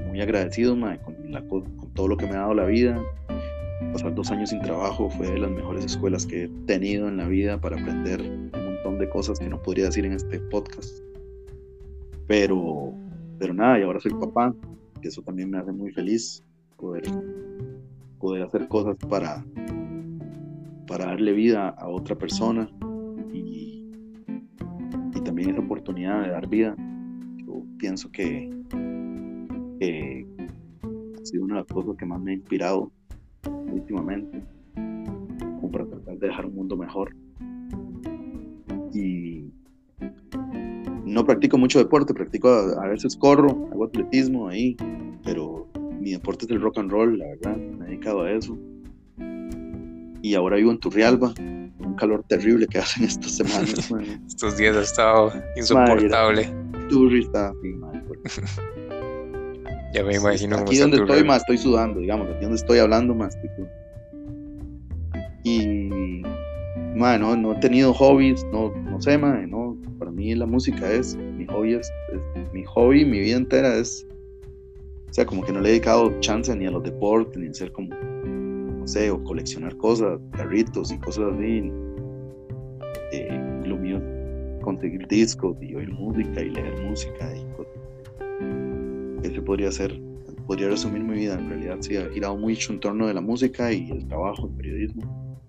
muy 0.09 0.21
agradecido 0.21 0.77
con, 0.79 1.17
con 1.49 1.91
todo 1.95 2.09
lo 2.09 2.17
que 2.17 2.27
me 2.27 2.33
ha 2.33 2.41
dado 2.41 2.55
la 2.55 2.67
vida. 2.67 3.01
Pasar 3.93 4.15
dos 4.15 4.31
años 4.31 4.51
sin 4.51 4.61
trabajo 4.61 5.09
fue 5.11 5.31
de 5.31 5.39
las 5.39 5.51
mejores 5.51 5.85
escuelas 5.85 6.27
que 6.27 6.45
he 6.45 6.49
tenido 6.67 7.09
en 7.09 7.17
la 7.17 7.29
vida 7.29 7.61
para 7.61 7.81
aprender 7.81 8.21
un 8.21 8.51
montón 8.53 8.99
de 8.99 9.09
cosas 9.09 9.39
que 9.39 9.49
no 9.49 9.63
podría 9.63 9.87
decir 9.87 10.05
en 10.05 10.13
este 10.13 10.41
podcast. 10.41 11.03
Pero, 12.27 12.93
pero 13.39 13.55
nada, 13.55 13.79
y 13.79 13.83
ahora 13.83 14.01
soy 14.01 14.13
papá, 14.15 14.55
que 15.01 15.09
eso 15.09 15.23
también 15.23 15.51
me 15.51 15.59
hace 15.59 15.73
muy 15.73 15.93
feliz 15.93 16.43
poder, 16.77 17.05
poder 18.19 18.43
hacer 18.43 18.67
cosas 18.69 18.97
para, 19.09 19.45
para 20.87 21.07
darle 21.07 21.33
vida 21.33 21.69
a 21.69 21.89
otra 21.89 22.17
persona 22.17 22.69
y, 23.33 23.85
y 25.15 25.21
también 25.21 25.51
esa 25.51 25.61
oportunidad 25.61 26.23
de 26.23 26.31
dar 26.31 26.49
vida. 26.49 26.75
Yo 27.47 27.63
pienso 27.79 28.11
que, 28.11 28.51
ha 29.81 31.25
sido 31.25 31.45
una 31.45 31.55
de 31.57 31.61
las 31.61 31.73
cosas 31.73 31.97
que 31.97 32.07
más 32.07 32.21
me 32.21 32.33
ha 32.33 32.35
inspirado 32.35 32.91
últimamente, 33.73 34.43
como 34.75 35.71
para 35.71 35.87
tratar 35.87 36.19
de 36.19 36.27
dejar 36.27 36.47
un 36.47 36.55
mundo 36.55 36.77
mejor. 36.77 37.15
Y 38.93 39.45
no 41.05 41.25
practico 41.25 41.59
mucho 41.59 41.79
deporte, 41.79 42.15
practico 42.15 42.49
a 42.49 42.89
veces 42.89 43.17
corro, 43.17 43.69
hago 43.73 43.85
atletismo 43.85 44.49
ahí, 44.49 44.77
pero 45.25 45.69
mi 46.01 46.13
deporte 46.13 46.45
es 46.47 46.51
el 46.51 46.61
rock 46.61 46.79
and 46.79 46.91
roll, 46.91 47.19
la 47.19 47.27
verdad, 47.27 47.57
me 47.57 47.85
he 47.85 47.89
dedicado 47.89 48.23
a 48.23 48.33
eso. 48.33 48.57
Y 50.23 50.35
ahora 50.35 50.57
vivo 50.57 50.73
en 50.73 50.79
Turrialba, 50.79 51.33
un 51.39 51.95
calor 51.97 52.25
terrible 52.25 52.67
que 52.67 52.79
hacen 52.81 53.05
estas 53.05 53.37
semanas. 53.37 53.91
Estos 54.27 54.57
días 54.57 54.77
ha 54.77 54.83
estado 54.83 55.33
insoportable. 55.57 56.66
Ya 59.95 60.05
me 60.05 60.17
imagino. 60.17 60.59
Aquí 60.59 60.77
donde 60.77 60.99
estoy, 60.99 61.25
más 61.25 61.39
estoy 61.39 61.57
sudando, 61.57 62.01
digamos, 62.01 62.29
aquí 62.29 62.43
donde 62.43 62.57
estoy 62.57 62.81
hablando, 62.81 63.15
más. 63.15 63.39
Y, 65.43 66.23
bueno, 66.99 67.35
no, 67.35 67.53
he 67.53 67.61
tenido 67.61 67.95
hobbies, 67.95 68.45
no, 68.53 68.75
no 68.75 69.01
sé, 69.01 69.17
man, 69.17 69.49
no, 69.49 69.79
para 69.99 70.11
mí 70.11 70.35
la 70.35 70.45
música 70.45 70.91
es, 70.91 71.17
mi 71.17 71.47
hobby 71.47 71.75
es, 71.75 71.91
es, 72.13 72.53
mi 72.53 72.63
hobby, 72.65 73.07
mi 73.07 73.21
vida 73.21 73.37
entera 73.37 73.77
es 73.77 74.07
o 75.09 75.15
sea, 75.15 75.25
como 75.25 75.43
que 75.43 75.53
no 75.53 75.61
le 75.61 75.69
he 75.69 75.73
dedicado 75.73 76.13
chance 76.21 76.55
ni 76.55 76.67
a 76.67 76.71
los 76.71 76.83
deportes, 76.83 77.39
ni 77.39 77.47
a 77.47 77.51
hacer 77.51 77.73
como, 77.73 77.89
no 77.95 78.87
sé, 78.87 79.11
o 79.11 79.23
coleccionar 79.25 79.75
cosas, 79.79 80.21
carritos 80.33 80.93
y 80.93 80.99
cosas 80.99 81.33
así. 81.33 81.73
Eh, 83.13 83.63
lo 83.65 83.79
mío, 83.79 83.99
conseguir 84.67 85.07
discos 85.07 85.57
y 85.63 85.77
oír 85.77 85.93
música 85.93 86.43
y 86.43 86.51
leer 86.51 86.75
música 86.85 87.33
y 87.37 87.45
cosas. 87.57 87.73
Ese 89.23 89.41
podría 89.41 89.71
ser, 89.71 89.97
podría 90.45 90.69
resumir 90.69 91.05
mi 91.05 91.15
vida. 91.15 91.39
En 91.39 91.49
realidad, 91.49 91.77
sí, 91.81 91.97
ha 91.97 92.11
girado 92.11 92.37
mucho 92.37 92.73
en 92.73 92.81
torno 92.81 93.07
de 93.07 93.15
la 93.15 93.21
música 93.21 93.73
y 93.73 93.93
el 93.93 94.09
trabajo, 94.09 94.49
el 94.49 94.55
periodismo. 94.57 95.41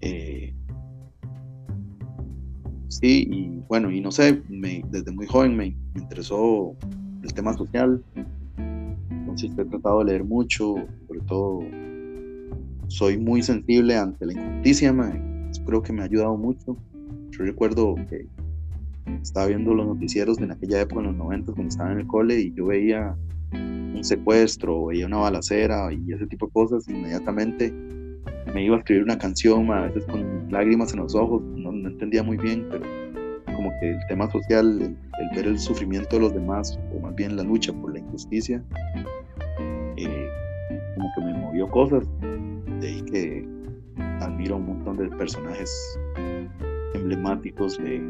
Eh, 0.00 0.52
sí, 2.88 3.28
y 3.30 3.62
bueno, 3.68 3.88
y 3.92 4.00
no 4.00 4.10
sé, 4.10 4.42
me, 4.48 4.82
desde 4.90 5.12
muy 5.12 5.26
joven 5.26 5.56
me, 5.56 5.76
me 5.94 6.02
interesó 6.02 6.74
el 7.22 7.32
tema 7.32 7.56
social. 7.56 8.02
Entonces 9.10 9.52
he 9.56 9.64
tratado 9.64 10.00
de 10.00 10.06
leer 10.06 10.24
mucho, 10.24 10.74
sobre 11.06 11.20
todo 11.28 11.60
soy 12.88 13.16
muy 13.16 13.44
sensible 13.44 13.96
ante 13.96 14.26
la 14.26 14.32
injusticia, 14.32 14.92
creo 15.64 15.82
que 15.84 15.92
me 15.92 16.02
ha 16.02 16.06
ayudado 16.06 16.36
mucho. 16.36 16.76
Yo 17.40 17.46
recuerdo 17.46 17.94
que 18.10 18.26
estaba 19.22 19.46
viendo 19.46 19.72
los 19.72 19.86
noticieros 19.86 20.36
en 20.40 20.50
aquella 20.50 20.82
época, 20.82 21.00
en 21.00 21.06
los 21.06 21.16
90, 21.16 21.52
cuando 21.52 21.70
estaba 21.70 21.92
en 21.92 22.00
el 22.00 22.06
cole, 22.06 22.38
y 22.38 22.52
yo 22.52 22.66
veía 22.66 23.16
un 23.54 24.04
secuestro, 24.04 24.84
veía 24.86 25.06
una 25.06 25.16
balacera 25.16 25.90
y 25.90 26.12
ese 26.12 26.26
tipo 26.26 26.48
de 26.48 26.52
cosas, 26.52 26.86
inmediatamente 26.86 27.72
me 28.52 28.62
iba 28.62 28.76
a 28.76 28.80
escribir 28.80 29.04
una 29.04 29.16
canción, 29.16 29.72
a 29.72 29.86
veces 29.86 30.04
con 30.04 30.52
lágrimas 30.52 30.92
en 30.92 31.00
los 31.00 31.14
ojos, 31.14 31.42
no, 31.42 31.70
entendía 31.70 32.22
muy 32.22 32.36
bien, 32.36 32.66
pero 32.70 32.84
como 33.56 33.70
que 33.80 33.92
el 33.92 34.06
tema 34.06 34.30
social, 34.30 34.78
el, 34.82 34.96
ver 35.34 35.46
el 35.46 35.58
sufrimiento 35.58 36.16
de 36.16 36.20
los 36.20 36.34
demás, 36.34 36.78
o 36.94 37.00
más 37.00 37.14
bien 37.14 37.36
la 37.36 37.42
lucha 37.42 37.72
por 37.72 37.94
la 37.94 38.00
injusticia, 38.00 38.62
eh, 39.96 40.28
como 40.94 41.10
que 41.14 41.20
me 41.22 41.32
movió 41.38 41.70
cosas. 41.70 42.06
De 42.80 42.86
ahí 42.86 43.02
que 43.02 43.48
admiro 44.20 44.56
a 44.56 44.58
un 44.58 44.66
montón 44.66 44.98
de 44.98 45.08
personajes 45.16 45.70
emblemáticos 47.00 47.78
de, 47.78 48.00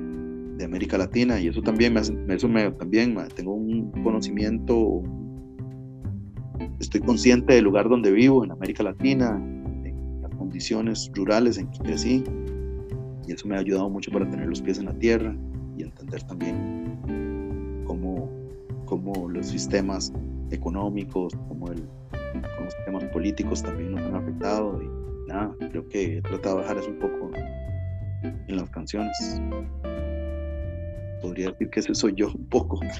de 0.60 0.64
América 0.66 0.98
Latina 0.98 1.40
y 1.40 1.48
eso 1.48 1.62
también 1.62 1.94
me, 1.94 2.00
hace, 2.00 2.14
eso 2.28 2.48
me 2.48 2.70
también 2.72 3.16
tengo 3.34 3.54
un 3.54 3.90
conocimiento, 4.02 5.02
estoy 6.78 7.00
consciente 7.00 7.54
del 7.54 7.64
lugar 7.64 7.88
donde 7.88 8.12
vivo 8.12 8.44
en 8.44 8.50
América 8.50 8.82
Latina, 8.82 9.42
en 9.84 10.20
las 10.20 10.30
condiciones 10.36 11.10
rurales 11.14 11.56
en 11.56 11.70
que 11.70 11.78
crecí 11.78 12.24
y 13.26 13.32
eso 13.32 13.48
me 13.48 13.56
ha 13.56 13.60
ayudado 13.60 13.88
mucho 13.88 14.10
para 14.10 14.28
tener 14.28 14.48
los 14.48 14.60
pies 14.60 14.78
en 14.78 14.84
la 14.84 14.94
tierra 14.98 15.34
y 15.78 15.82
entender 15.82 16.22
también 16.24 17.82
cómo, 17.86 18.28
cómo 18.84 19.30
los 19.30 19.46
sistemas 19.46 20.12
económicos, 20.50 21.32
cómo, 21.48 21.70
el, 21.70 21.82
los 22.62 22.74
sistemas 22.74 23.04
políticos 23.04 23.62
también 23.62 23.92
nos 23.92 24.02
han 24.02 24.16
afectado 24.16 24.82
y 24.82 25.28
nada, 25.28 25.56
creo 25.70 25.88
que 25.88 26.18
he 26.18 26.22
tratado 26.22 26.56
de 26.56 26.62
dejar 26.62 26.78
eso 26.78 26.90
un 26.90 26.98
poco 26.98 27.30
en 28.22 28.56
las 28.56 28.70
canciones. 28.70 29.40
podría 31.22 31.50
decir 31.50 31.70
que 31.70 31.80
ese 31.80 31.94
soy 31.94 32.14
yo 32.14 32.28
un 32.28 32.46
poco. 32.46 32.80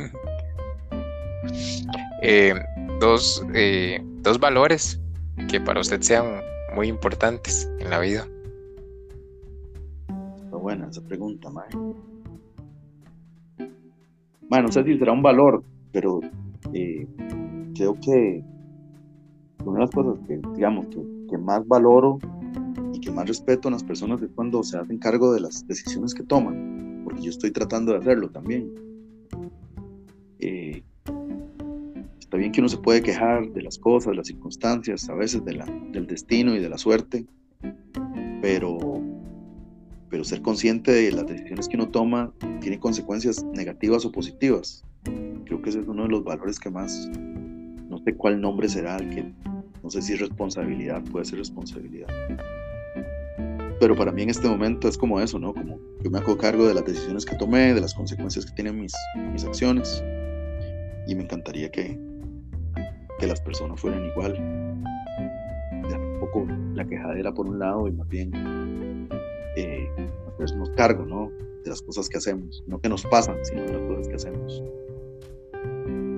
Eh, 2.23 2.53
dos, 3.01 3.43
eh, 3.55 3.99
dos 4.21 4.39
valores 4.39 5.01
que 5.49 5.59
para 5.59 5.81
usted 5.81 6.03
sean 6.03 6.43
muy 6.75 6.89
importantes 6.89 7.67
en 7.79 7.89
la 7.89 7.99
vida. 7.99 8.27
Está 10.45 10.57
buena 10.59 10.87
esa 10.89 11.01
pregunta, 11.03 11.49
Mae. 11.49 11.69
Bueno, 14.51 14.67
no 14.67 14.73
sé 14.73 14.85
si 14.85 14.99
será 14.99 15.13
un 15.13 15.23
valor, 15.23 15.65
pero 15.93 16.21
eh, 16.73 17.07
creo 17.75 17.95
que 17.95 18.43
una 19.65 19.79
de 19.79 19.85
las 19.85 19.91
cosas 19.91 20.19
que, 20.27 20.41
digamos, 20.55 20.87
que, 20.89 21.39
más 21.39 21.67
valoro 21.69 22.19
que 23.01 23.11
más 23.11 23.27
respeto 23.27 23.69
a 23.69 23.71
las 23.71 23.85
personas 23.85 24.23
es 24.23 24.31
cuando 24.35 24.63
se 24.63 24.79
hacen 24.79 24.99
cargo 24.99 25.33
de 25.33 25.41
las 25.41 25.67
decisiones 25.67 26.15
que 26.15 26.23
toman, 26.23 27.03
porque 27.05 27.23
yo 27.23 27.31
estoy 27.31 27.51
tratando 27.51 27.93
de 27.93 27.99
hacerlo 27.99 28.31
también. 28.31 28.73
Eh, 30.39 30.83
está 32.19 32.37
bien 32.37 32.53
que 32.53 32.61
uno 32.61 32.69
se 32.69 32.79
puede 32.79 33.03
quejar 33.03 33.51
de 33.51 33.63
las 33.63 33.79
cosas, 33.79 34.11
de 34.11 34.17
las 34.17 34.27
circunstancias, 34.27 35.09
a 35.09 35.15
veces 35.15 35.45
de 35.45 35.55
la, 35.55 35.67
del 35.93 36.07
destino 36.07 36.55
y 36.55 36.61
de 36.61 36.69
la 36.69 36.79
suerte, 36.79 37.27
pero, 38.41 39.03
pero 40.09 40.25
ser 40.25 40.43
consciente 40.43 40.93
de 40.93 41.13
las 41.13 41.27
decisiones 41.27 41.69
que 41.69 41.77
uno 41.77 41.89
toma 41.89 42.33
tiene 42.61 42.79
consecuencias 42.79 43.45
negativas 43.45 44.05
o 44.05 44.13
positivas. 44.13 44.85
Creo 45.45 45.61
que 45.63 45.71
ese 45.71 45.81
es 45.81 45.89
uno 45.89 46.05
de 46.05 46.09
los 46.09 46.25
valores 46.25 46.61
que 46.61 46.71
más, 46.71 47.09
no 47.89 47.99
sé 47.99 48.15
cuál 48.15 48.41
nombre 48.41 48.69
será 48.69 48.97
el 48.97 49.11
que 49.11 49.35
no 49.83 49.91
sé 49.91 50.03
si 50.03 50.15
responsabilidad, 50.15 51.03
puede 51.05 51.25
ser 51.25 51.39
responsabilidad. 51.39 52.09
Pero 53.81 53.97
para 53.97 54.13
mí 54.13 54.23
en 54.23 54.31
este 54.31 54.47
momento 54.47 54.89
es 54.89 54.99
como 54.99 55.21
eso, 55.21 55.39
¿no? 55.39 55.55
Como 55.55 55.81
yo 56.03 56.11
me 56.11 56.19
hago 56.19 56.37
cargo 56.37 56.69
de 56.69 56.75
las 56.75 56.85
decisiones 56.85 57.25
que 57.25 57.35
tomé, 57.37 57.73
de 57.73 57.81
las 57.81 57.95
consecuencias 57.95 58.45
que 58.45 58.53
tienen 58.53 58.79
mis, 58.79 58.93
mis 59.33 59.43
acciones. 59.45 60.05
Y 61.07 61.15
me 61.15 61.23
encantaría 61.23 61.71
que, 61.71 61.99
que 63.19 63.27
las 63.27 63.41
personas 63.41 63.81
fueran 63.81 64.05
igual. 64.05 64.35
un 64.39 66.21
poco 66.21 66.47
la 66.75 66.87
quejadera 66.87 67.33
por 67.33 67.49
un 67.49 67.59
lado 67.59 67.89
y 67.89 67.93
más 67.93 68.07
bien 68.09 69.09
eh, 69.57 69.89
hacernos 70.39 70.71
cargo, 70.77 71.07
¿no? 71.07 71.33
De 71.65 71.71
las 71.71 71.81
cosas 71.81 72.09
que 72.11 72.19
hacemos. 72.19 72.63
No 72.67 72.79
que 72.81 72.91
nos 72.91 73.05
pasan, 73.07 73.39
sino 73.43 73.63
de 73.63 73.73
las 73.73 73.83
cosas 73.89 74.09
que 74.09 74.15
hacemos. 74.15 74.63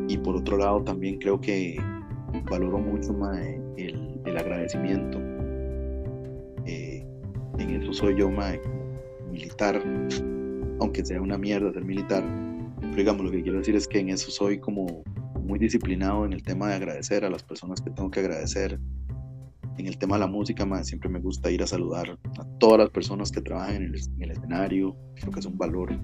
Y 0.08 0.18
por 0.18 0.34
otro 0.34 0.56
lado 0.56 0.82
también 0.82 1.18
creo 1.18 1.40
que 1.40 1.80
valoro 2.50 2.78
mucho 2.78 3.12
más 3.12 3.38
el, 3.76 4.20
el, 4.24 4.36
agradecimiento. 4.36 5.18
En 7.58 7.82
eso 7.82 7.92
soy 7.92 8.16
yo 8.16 8.30
más 8.30 8.58
militar, 9.30 9.82
aunque 10.80 11.04
sea 11.04 11.20
una 11.20 11.38
mierda 11.38 11.72
ser 11.72 11.84
militar. 11.84 12.24
Pero 12.80 12.96
digamos, 12.96 13.24
lo 13.24 13.30
que 13.30 13.42
quiero 13.42 13.58
decir 13.58 13.76
es 13.76 13.86
que 13.86 14.00
en 14.00 14.10
eso 14.10 14.30
soy 14.30 14.58
como 14.58 15.02
muy 15.40 15.58
disciplinado 15.58 16.24
en 16.24 16.32
el 16.32 16.42
tema 16.42 16.68
de 16.68 16.74
agradecer 16.74 17.24
a 17.24 17.30
las 17.30 17.42
personas 17.42 17.80
que 17.80 17.90
tengo 17.90 18.10
que 18.10 18.20
agradecer. 18.20 18.78
En 19.78 19.86
el 19.86 19.96
tema 19.96 20.16
de 20.16 20.20
la 20.20 20.26
música, 20.26 20.66
más 20.66 20.86
siempre 20.86 21.08
me 21.08 21.18
gusta 21.18 21.50
ir 21.50 21.62
a 21.62 21.66
saludar 21.66 22.18
a 22.38 22.44
todas 22.58 22.78
las 22.78 22.90
personas 22.90 23.32
que 23.32 23.40
trabajan 23.40 23.76
en 23.76 23.82
el, 23.84 23.94
en 24.16 24.22
el 24.22 24.30
escenario. 24.32 24.96
Creo 25.16 25.32
que 25.32 25.40
es 25.40 25.46
un 25.46 25.56
valor, 25.56 25.98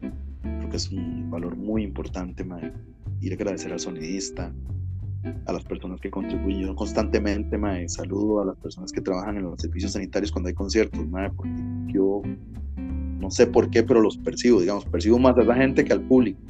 creo 0.00 0.70
que 0.70 0.76
es 0.76 0.90
un 0.90 1.30
valor 1.30 1.56
muy 1.56 1.82
importante, 1.82 2.44
más 2.44 2.62
ir 3.20 3.32
a 3.32 3.34
agradecer 3.34 3.72
al 3.72 3.80
sonidista, 3.80 4.52
a 5.46 5.52
las 5.52 5.64
personas 5.64 6.00
que 6.00 6.10
contribuyen. 6.10 6.74
constantemente 6.74 7.58
me 7.58 7.88
saludo 7.88 8.42
a 8.42 8.46
las 8.46 8.56
personas 8.56 8.92
que 8.92 9.00
trabajan 9.00 9.36
en 9.36 9.44
los 9.44 9.60
servicios 9.60 9.92
sanitarios 9.92 10.30
cuando 10.30 10.48
hay 10.48 10.54
conciertos, 10.54 11.00
porque 11.36 11.52
yo 11.88 12.22
no 13.18 13.30
sé 13.30 13.46
por 13.46 13.70
qué, 13.70 13.82
pero 13.82 14.00
los 14.00 14.16
percibo, 14.16 14.60
digamos, 14.60 14.84
percibo 14.84 15.18
más 15.18 15.36
a 15.36 15.42
esa 15.42 15.54
gente 15.54 15.84
que 15.84 15.92
al 15.92 16.02
público. 16.02 16.40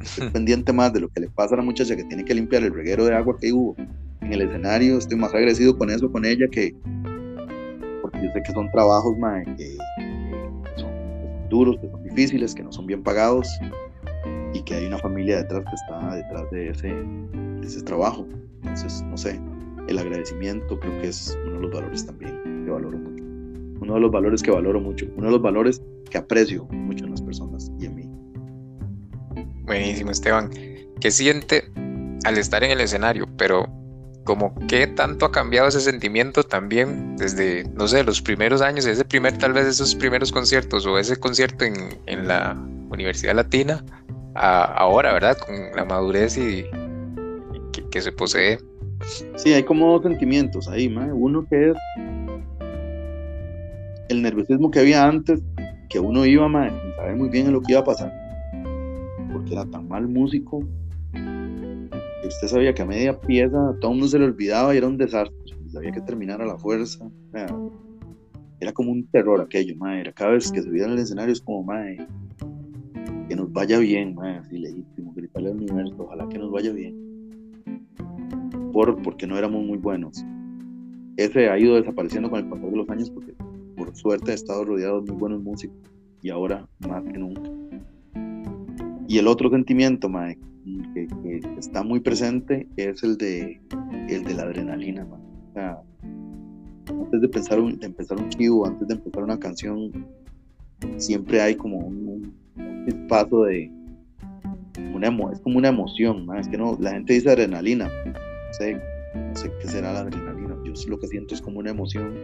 Estoy 0.00 0.30
pendiente 0.32 0.72
más 0.72 0.92
de 0.92 1.00
lo 1.00 1.08
que 1.08 1.20
le 1.20 1.28
pasa 1.28 1.54
a 1.54 1.58
la 1.58 1.64
muchacha 1.64 1.96
que 1.96 2.04
tiene 2.04 2.24
que 2.24 2.34
limpiar 2.34 2.62
el 2.62 2.72
reguero 2.72 3.04
de 3.04 3.14
agua 3.14 3.36
que 3.40 3.52
hubo 3.52 3.74
en 4.20 4.32
el 4.32 4.42
escenario. 4.42 4.98
Estoy 4.98 5.18
más 5.18 5.34
agradecido 5.34 5.76
con 5.76 5.90
eso, 5.90 6.10
con 6.10 6.24
ella, 6.24 6.46
que 6.48 6.74
porque 8.02 8.22
yo 8.22 8.32
sé 8.32 8.42
que 8.42 8.52
son 8.52 8.70
trabajos 8.70 9.16
que, 9.56 9.76
son, 10.76 10.90
duros, 11.48 11.78
que 11.80 11.88
son 11.90 12.02
difíciles, 12.04 12.54
que 12.54 12.62
no 12.62 12.72
son 12.72 12.86
bien 12.86 13.02
pagados 13.02 13.48
y 14.54 14.62
que 14.62 14.74
hay 14.74 14.86
una 14.86 14.98
familia 14.98 15.38
detrás 15.38 15.64
que 15.64 15.74
está 15.74 16.16
detrás 16.16 16.50
de 16.50 16.70
ese, 16.70 16.94
ese 17.62 17.82
trabajo. 17.82 18.26
Entonces, 18.62 19.02
no 19.02 19.16
sé, 19.16 19.40
el 19.88 19.98
agradecimiento 19.98 20.78
creo 20.78 21.00
que 21.00 21.08
es 21.08 21.38
uno 21.44 21.56
de 21.56 21.60
los 21.62 21.72
valores 21.72 22.06
también 22.06 22.64
que 22.64 22.70
valoro 22.70 22.98
mucho. 22.98 23.24
Uno 23.80 23.94
de 23.94 24.00
los 24.00 24.10
valores 24.10 24.42
que 24.42 24.50
valoro 24.50 24.80
mucho, 24.80 25.06
uno 25.16 25.26
de 25.26 25.32
los 25.32 25.42
valores 25.42 25.82
que 26.10 26.18
aprecio 26.18 26.64
mucho 26.66 27.04
en 27.04 27.12
las 27.12 27.22
personas 27.22 27.70
y 27.78 27.86
en 27.86 27.94
mí. 27.94 28.10
Buenísimo, 29.62 30.10
Esteban. 30.10 30.50
¿Qué 31.00 31.10
siente 31.10 31.70
al 32.24 32.38
estar 32.38 32.64
en 32.64 32.72
el 32.72 32.80
escenario? 32.80 33.28
Pero 33.36 33.66
como 34.24 34.54
qué 34.66 34.86
tanto 34.86 35.24
ha 35.24 35.32
cambiado 35.32 35.68
ese 35.68 35.80
sentimiento 35.80 36.42
también 36.42 37.16
desde, 37.16 37.64
no 37.74 37.88
sé, 37.88 38.04
los 38.04 38.20
primeros 38.20 38.60
años, 38.60 38.84
ese 38.84 39.04
primer, 39.04 39.38
tal 39.38 39.54
vez 39.54 39.66
esos 39.66 39.94
primeros 39.94 40.32
conciertos 40.32 40.84
o 40.84 40.98
ese 40.98 41.16
concierto 41.16 41.64
en, 41.64 41.98
en 42.04 42.28
la 42.28 42.54
Universidad 42.90 43.34
Latina, 43.34 43.82
a 44.38 44.64
ahora, 44.64 45.12
¿verdad? 45.12 45.36
Con 45.38 45.54
la 45.74 45.84
madurez 45.84 46.38
y, 46.38 46.64
que, 47.90 48.00
se 48.00 48.12
posee. 48.12 48.58
Sí, 49.36 49.52
hay 49.52 49.62
como 49.62 49.92
dos 49.92 50.02
sentimientos 50.02 50.68
ahí, 50.68 50.94
uno 51.12 51.46
que 51.48 51.70
es 51.70 51.76
el 54.08 54.22
nerviosismo 54.22 54.70
que 54.70 54.80
había 54.80 55.04
antes, 55.04 55.40
que 55.88 56.00
uno 56.00 56.24
iba 56.24 56.46
sin 56.46 56.94
saber 56.96 57.16
muy 57.16 57.28
bien 57.28 57.46
en 57.46 57.52
lo 57.52 57.60
que 57.60 57.72
iba 57.72 57.80
a 57.80 57.84
pasar, 57.84 58.12
porque 59.32 59.52
era 59.52 59.64
tan 59.66 59.88
mal 59.88 60.08
músico, 60.08 60.60
que 61.12 62.26
usted 62.26 62.48
sabía 62.48 62.74
que 62.74 62.82
a 62.82 62.86
media 62.86 63.18
pieza 63.18 63.74
todo 63.80 63.92
el 63.92 63.98
mundo 63.98 64.08
se 64.08 64.18
le 64.18 64.26
olvidaba 64.26 64.74
y 64.74 64.78
era 64.78 64.86
un 64.86 64.98
desastre, 64.98 65.36
sabía 65.68 65.92
que 65.92 66.00
terminar 66.00 66.42
a 66.42 66.46
la 66.46 66.58
fuerza, 66.58 67.08
era 68.60 68.72
como 68.72 68.90
un 68.92 69.06
terror 69.08 69.40
aquello, 69.40 69.74
era 69.86 70.12
cada 70.12 70.32
vez 70.32 70.50
que 70.50 70.62
subía 70.62 70.86
el 70.86 70.98
escenario 70.98 71.32
es 71.32 71.40
como, 71.40 71.72
que 73.28 73.36
nos 73.36 73.52
vaya 73.52 73.78
bien, 73.78 74.18
así 74.18 74.58
legítimo, 74.58 75.12
gritarle 75.14 75.50
al 75.50 75.56
universo, 75.56 75.96
ojalá 75.98 76.28
que 76.28 76.38
nos 76.38 76.50
vaya 76.50 76.72
bien 76.72 77.08
por, 78.72 79.00
porque 79.02 79.26
no 79.26 79.36
éramos 79.36 79.64
muy 79.64 79.78
buenos. 79.78 80.24
Ese 81.16 81.48
ha 81.48 81.58
ido 81.58 81.76
desapareciendo 81.76 82.30
con 82.30 82.40
el 82.40 82.48
pasar 82.48 82.70
de 82.70 82.76
los 82.76 82.88
años 82.88 83.10
porque 83.10 83.34
por 83.76 83.94
suerte 83.96 84.30
he 84.30 84.34
estado 84.34 84.64
rodeado 84.64 85.00
de 85.00 85.10
muy 85.10 85.20
buenos 85.20 85.42
músicos 85.42 85.76
y 86.22 86.30
ahora 86.30 86.68
más 86.86 87.02
que 87.04 87.18
nunca. 87.18 87.50
Y 89.08 89.18
el 89.18 89.26
otro 89.26 89.50
sentimiento 89.50 90.08
que, 90.94 91.08
está 91.58 91.82
muy 91.82 92.00
presente 92.00 92.68
es 92.76 93.02
el 93.02 93.16
de, 93.16 93.60
el 94.08 94.22
de 94.24 94.34
la 94.34 94.42
adrenalina. 94.42 95.06
antes 96.86 97.20
de, 97.20 97.28
pensar 97.28 97.60
de 97.60 97.86
empezar 97.86 98.18
un 98.18 98.28
chivo, 98.28 98.66
antes 98.66 98.86
de 98.86 98.94
empezar 98.94 99.24
una 99.24 99.38
canción, 99.38 99.90
siempre 100.96 101.40
hay 101.40 101.54
como 101.54 101.78
un, 101.78 102.34
un 102.56 103.06
paso 103.08 103.44
de... 103.44 103.70
Una 104.94 105.08
es 105.32 105.40
como 105.40 105.58
una 105.58 105.68
emoción, 105.68 106.26
es 106.36 106.48
que 106.48 106.56
no, 106.56 106.76
la 106.80 106.92
gente 106.92 107.12
dice 107.12 107.30
adrenalina, 107.30 107.86
no 107.86 108.52
sé, 108.52 108.74
no 109.14 109.36
sé 109.36 109.50
qué 109.60 109.68
será 109.68 109.92
la 109.92 110.00
adrenalina. 110.00 110.56
Yo 110.64 110.72
lo 110.88 110.98
que 110.98 111.06
siento 111.06 111.34
es 111.34 111.40
como 111.40 111.60
una 111.60 111.70
emoción 111.70 112.14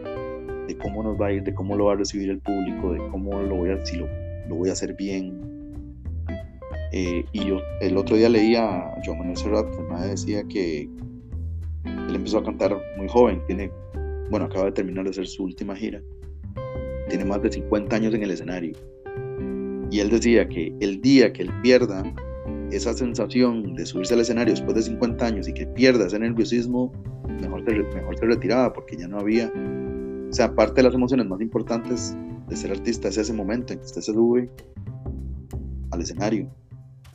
de 0.66 0.76
cómo 0.78 1.02
nos 1.02 1.20
va 1.20 1.26
a 1.26 1.32
ir, 1.32 1.42
de 1.42 1.54
cómo 1.54 1.76
lo 1.76 1.86
va 1.86 1.92
a 1.92 1.96
recibir 1.96 2.30
el 2.30 2.38
público, 2.38 2.92
de 2.92 2.98
cómo 3.10 3.40
lo 3.42 3.56
voy 3.56 3.70
a, 3.70 3.84
si 3.84 3.96
lo, 3.96 4.08
lo 4.48 4.56
voy 4.56 4.70
a 4.70 4.72
hacer 4.72 4.94
bien. 4.94 5.40
Eh, 6.92 7.24
y 7.32 7.44
yo 7.44 7.58
el 7.80 7.96
otro 7.96 8.16
día 8.16 8.28
leía 8.28 8.64
a 8.64 9.02
Joan 9.04 9.18
Manuel 9.18 9.36
Serrat, 9.36 9.66
que 9.68 10.08
decía 10.08 10.44
que 10.44 10.82
él 11.84 12.14
empezó 12.14 12.38
a 12.38 12.44
cantar 12.44 12.76
muy 12.96 13.08
joven, 13.08 13.42
tiene, 13.46 13.70
bueno, 14.30 14.46
acaba 14.46 14.66
de 14.66 14.72
terminar 14.72 15.04
de 15.04 15.10
hacer 15.10 15.26
su 15.26 15.44
última 15.44 15.74
gira, 15.74 16.00
tiene 17.08 17.24
más 17.24 17.42
de 17.42 17.52
50 17.52 17.96
años 17.96 18.14
en 18.14 18.22
el 18.22 18.30
escenario. 18.30 18.72
Y 19.90 20.00
él 20.00 20.10
decía 20.10 20.48
que 20.48 20.74
el 20.80 21.00
día 21.00 21.32
que 21.32 21.42
él 21.42 21.50
pierda 21.62 22.02
esa 22.70 22.92
sensación 22.94 23.74
de 23.74 23.86
subirse 23.86 24.14
al 24.14 24.20
escenario 24.20 24.52
después 24.52 24.74
de 24.74 24.82
50 24.82 25.24
años 25.24 25.48
y 25.48 25.54
que 25.54 25.66
pierda 25.66 26.06
ese 26.06 26.18
nerviosismo, 26.18 26.92
mejor 27.40 27.64
se, 27.64 27.72
mejor 27.74 28.18
se 28.18 28.26
retiraba 28.26 28.72
porque 28.72 28.96
ya 28.96 29.06
no 29.06 29.18
había. 29.18 29.52
O 30.28 30.32
sea, 30.32 30.54
parte 30.54 30.76
de 30.76 30.84
las 30.84 30.94
emociones 30.94 31.26
más 31.26 31.40
importantes 31.40 32.16
de 32.48 32.56
ser 32.56 32.72
artista 32.72 33.08
es 33.08 33.18
ese 33.18 33.32
momento 33.32 33.72
en 33.72 33.78
que 33.78 33.84
usted 33.84 34.00
se 34.00 34.12
sube 34.12 34.50
al 35.90 36.00
escenario. 36.00 36.50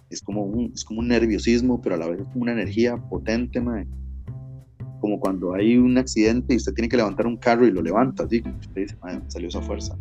Es 0.10 0.22
como 0.22 0.44
un, 0.44 0.72
es 0.74 0.86
como 0.86 1.02
un 1.02 1.08
nerviosismo, 1.10 1.82
pero 1.82 1.96
a 1.96 1.98
la 1.98 2.08
vez 2.08 2.22
es 2.22 2.28
como 2.28 2.44
una 2.44 2.54
energía 2.54 2.98
potente, 2.98 3.62
como 5.00 5.20
cuando 5.20 5.54
hay 5.54 5.78
un 5.78 5.98
accidente 5.98 6.54
y 6.54 6.58
usted 6.58 6.74
tiene 6.74 6.90
que 6.90 6.98
levantar 6.98 7.28
un 7.28 7.38
carro 7.38 7.66
y 7.66 7.72
lo 7.72 7.82
levanta, 7.82 8.24
así, 8.24 8.44
usted 8.60 8.82
dice, 8.82 8.98
salió 9.28 9.48
esa 9.48 9.62
fuerza. 9.62 9.98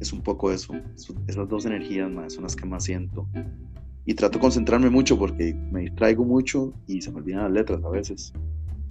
Es 0.00 0.12
un 0.12 0.22
poco 0.22 0.50
eso, 0.50 0.74
esas 1.26 1.48
dos 1.48 1.66
energías, 1.66 2.10
son 2.32 2.44
las 2.44 2.56
que 2.56 2.66
más 2.66 2.84
siento 2.84 3.26
y 4.10 4.14
trato 4.14 4.38
de 4.38 4.42
concentrarme 4.42 4.90
mucho 4.90 5.18
porque 5.18 5.54
me 5.70 5.82
distraigo 5.82 6.24
mucho 6.24 6.72
y 6.86 7.00
se 7.00 7.12
me 7.12 7.18
olvidan 7.18 7.44
las 7.44 7.52
letras 7.52 7.84
a 7.84 7.88
veces. 7.90 8.32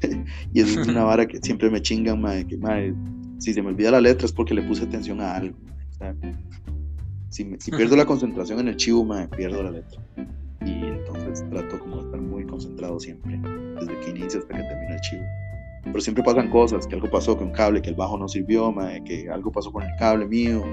y 0.53 0.61
es 0.61 0.77
una 0.87 1.03
vara 1.03 1.27
que 1.27 1.39
siempre 1.39 1.69
me 1.69 1.81
chingan, 1.81 2.21
que 2.47 2.93
si 3.37 3.53
se 3.53 3.61
me 3.61 3.69
olvida 3.69 3.91
la 3.91 4.01
letra 4.01 4.25
es 4.25 4.31
porque 4.31 4.53
le 4.53 4.61
puse 4.61 4.83
atención 4.83 5.21
a 5.21 5.35
algo. 5.35 5.57
si, 7.29 7.55
si 7.59 7.71
pierdo 7.71 7.95
la 7.95 8.05
concentración 8.05 8.59
en 8.59 8.69
el 8.69 8.75
chivo, 8.75 9.03
me 9.03 9.27
pierdo 9.27 9.63
la 9.63 9.71
letra. 9.71 10.01
Y 10.65 10.85
entonces 10.85 11.43
trato 11.49 11.79
como 11.79 11.97
de 11.97 12.03
estar 12.03 12.21
muy 12.21 12.45
concentrado 12.45 12.99
siempre, 12.99 13.41
desde 13.79 13.99
que 13.99 14.09
inicia 14.09 14.39
hasta 14.39 14.55
que 14.55 14.63
termina 14.63 14.95
el 14.95 15.01
chivo. 15.01 15.23
Pero 15.83 16.01
siempre 16.01 16.23
pasan 16.23 16.49
cosas, 16.49 16.85
que 16.85 16.95
algo 16.95 17.09
pasó 17.09 17.37
con 17.37 17.47
un 17.47 17.53
cable, 17.53 17.81
que 17.81 17.89
el 17.89 17.95
bajo 17.95 18.17
no 18.17 18.27
sirvió, 18.27 18.73
que 19.05 19.29
algo 19.29 19.51
pasó 19.51 19.71
con 19.71 19.83
el 19.83 19.95
cable 19.97 20.27
mío, 20.27 20.63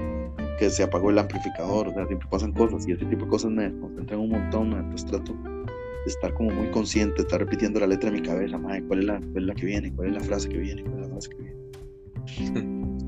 que 0.59 0.69
se 0.69 0.83
apagó 0.83 1.09
el 1.09 1.19
amplificador, 1.19 1.87
o 1.87 1.93
sea, 1.93 2.05
siempre 2.07 2.27
pasan 2.29 2.51
cosas 2.51 2.87
y 2.87 2.91
ese 2.91 3.05
tipo 3.05 3.25
de 3.25 3.31
cosas 3.31 3.51
me 3.51 3.71
concentran 3.79 4.19
un 4.19 4.29
montón, 4.29 4.73
entonces 4.73 5.05
trato 5.05 5.33
de 5.33 5.67
estar 6.05 6.33
como 6.33 6.51
muy 6.51 6.69
consciente, 6.71 7.21
estar 7.21 7.39
repitiendo 7.39 7.79
la 7.79 7.87
letra 7.87 8.09
en 8.09 8.15
mi 8.15 8.21
cabeza, 8.21 8.57
madre, 8.57 8.83
¿cuál 8.87 8.99
es 8.99 9.05
la, 9.05 9.19
cuál 9.19 9.43
es 9.43 9.43
la 9.43 9.55
que 9.55 9.65
viene? 9.65 9.93
¿Cuál 9.93 10.09
es 10.09 10.13
la 10.15 10.21
frase 10.21 10.49
que 10.49 10.57
viene? 10.57 10.83
¿Cuál 10.83 10.95
es 10.95 11.01
la 11.01 11.07
frase 11.09 11.29
que 11.29 11.37
viene? 11.37 11.57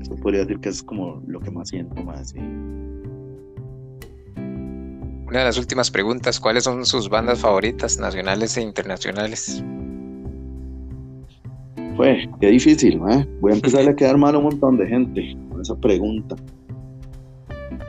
Eso 0.00 0.16
podría 0.16 0.40
decir 0.40 0.58
que 0.60 0.70
es 0.70 0.82
como 0.82 1.22
lo 1.26 1.40
que 1.40 1.50
más 1.50 1.68
siento, 1.68 2.02
más. 2.02 2.32
Una 5.30 5.38
de 5.38 5.44
las 5.44 5.58
últimas 5.58 5.90
preguntas, 5.90 6.40
¿cuáles 6.40 6.64
son 6.64 6.84
sus 6.86 7.08
bandas 7.08 7.40
favoritas, 7.40 7.98
nacionales 7.98 8.56
e 8.56 8.62
internacionales? 8.62 9.62
Pues, 11.96 12.28
qué 12.40 12.48
difícil, 12.48 13.00
¿eh? 13.10 13.26
Voy 13.40 13.52
a 13.52 13.54
empezar 13.56 13.88
a 13.88 13.94
quedar 13.96 14.16
mal 14.16 14.34
a 14.34 14.38
un 14.38 14.44
montón 14.44 14.76
de 14.76 14.86
gente 14.86 15.36
con 15.50 15.60
esa 15.60 15.76
pregunta. 15.76 16.36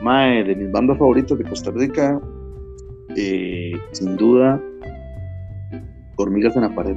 Mae, 0.02 0.44
de 0.44 0.56
mis 0.56 0.70
bandas 0.72 0.98
favoritas 0.98 1.38
de 1.38 1.44
Costa 1.44 1.70
Rica, 1.70 2.20
eh, 3.16 3.72
sin 3.92 4.16
duda, 4.16 4.60
Hormigas 6.16 6.56
en 6.56 6.62
la 6.62 6.74
Pared. 6.74 6.96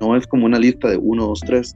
No 0.00 0.16
es 0.16 0.26
como 0.26 0.46
una 0.46 0.58
lista 0.58 0.90
de 0.90 0.96
uno, 0.96 1.26
dos, 1.26 1.40
tres, 1.40 1.72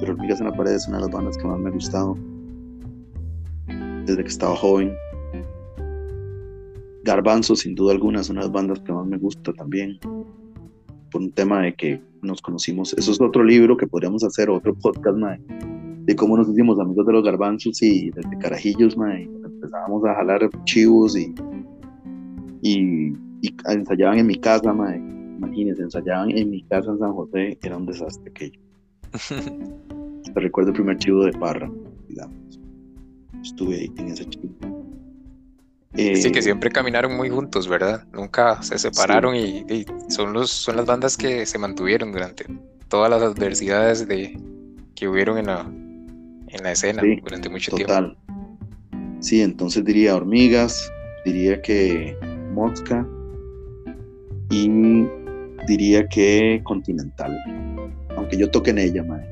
pero 0.00 0.12
Hormigas 0.12 0.40
en 0.40 0.46
la 0.46 0.52
Pared 0.52 0.72
es 0.72 0.88
una 0.88 0.96
de 0.98 1.04
las 1.04 1.12
bandas 1.12 1.36
que 1.36 1.46
más 1.46 1.58
me 1.58 1.68
ha 1.68 1.72
gustado 1.72 2.16
desde 4.06 4.22
que 4.22 4.28
estaba 4.28 4.56
joven. 4.56 4.94
Garbanzo, 7.04 7.54
sin 7.54 7.74
duda 7.74 7.92
alguna, 7.92 8.20
es 8.20 8.30
una 8.30 8.40
de 8.40 8.46
las 8.46 8.52
bandas 8.52 8.80
que 8.80 8.92
más 8.92 9.06
me 9.06 9.18
gusta 9.18 9.52
también. 9.52 9.98
Por 11.14 11.22
un 11.22 11.30
tema 11.30 11.62
de 11.62 11.74
que 11.74 12.02
nos 12.22 12.42
conocimos. 12.42 12.92
Eso 12.94 13.12
es 13.12 13.20
otro 13.20 13.44
libro 13.44 13.76
que 13.76 13.86
podríamos 13.86 14.24
hacer, 14.24 14.50
otro 14.50 14.74
podcast, 14.74 15.16
de 15.16 16.16
cómo 16.16 16.36
nos 16.36 16.48
hicimos 16.48 16.80
amigos 16.80 17.06
de 17.06 17.12
los 17.12 17.22
garbanzos 17.22 17.80
y 17.82 18.10
desde 18.10 18.36
carajillos, 18.38 18.96
empezábamos 18.96 20.04
a 20.06 20.14
jalar 20.16 20.50
chivos 20.64 21.16
y, 21.16 21.32
y, 22.62 23.12
ensayaban 23.68 24.18
en 24.18 24.26
mi 24.26 24.34
casa, 24.34 24.74
Imagínense, 25.36 25.82
ensayaban 25.82 26.36
en 26.36 26.50
mi 26.50 26.64
casa 26.64 26.90
en 26.90 26.98
San 26.98 27.12
José, 27.12 27.58
era 27.62 27.76
un 27.76 27.86
desastre 27.86 28.32
aquello. 28.32 28.58
Te 30.34 30.40
recuerdo 30.40 30.70
el 30.70 30.74
primer 30.74 30.96
chivo 30.98 31.26
de 31.26 31.32
Parra, 31.34 31.70
digamos. 32.08 32.60
Estuve 33.40 33.76
ahí 33.76 33.92
en 33.98 34.08
ese 34.08 34.24
chivo 34.24 34.52
sí, 35.96 36.32
que 36.32 36.42
siempre 36.42 36.70
caminaron 36.70 37.16
muy 37.16 37.30
juntos, 37.30 37.68
¿verdad? 37.68 38.04
Nunca 38.12 38.62
se 38.62 38.78
separaron 38.78 39.36
y, 39.36 39.86
son, 40.08 40.32
los, 40.32 40.50
son 40.50 40.76
las 40.76 40.86
bandas 40.86 41.16
que 41.16 41.46
se 41.46 41.58
mantuvieron 41.58 42.12
durante 42.12 42.46
todas 42.88 43.10
las 43.10 43.22
adversidades 43.22 44.06
de, 44.08 44.38
que 44.94 45.08
hubieron 45.08 45.38
en 45.38 45.46
la, 45.46 45.60
en 45.60 46.62
la 46.62 46.72
escena 46.72 47.02
durante 47.22 47.48
mucho 47.48 47.70
total. 47.76 48.16
tiempo. 48.16 49.18
Sí, 49.20 49.40
entonces 49.40 49.84
diría 49.84 50.16
Hormigas, 50.16 50.92
diría 51.24 51.60
que 51.62 52.16
Mosca 52.52 53.06
y 54.50 54.68
diría 55.66 56.06
que 56.08 56.60
Continental, 56.64 57.36
aunque 58.16 58.36
yo 58.36 58.50
toque 58.50 58.70
en 58.70 58.78
ella, 58.78 59.02
mae. 59.02 59.24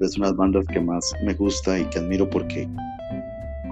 Es 0.00 0.16
una 0.16 0.26
de 0.26 0.32
las 0.32 0.36
bandas 0.36 0.66
que 0.66 0.80
más 0.80 1.12
me 1.24 1.32
gusta 1.34 1.78
y 1.78 1.84
que 1.86 1.98
admiro 1.98 2.28
porque 2.28 2.68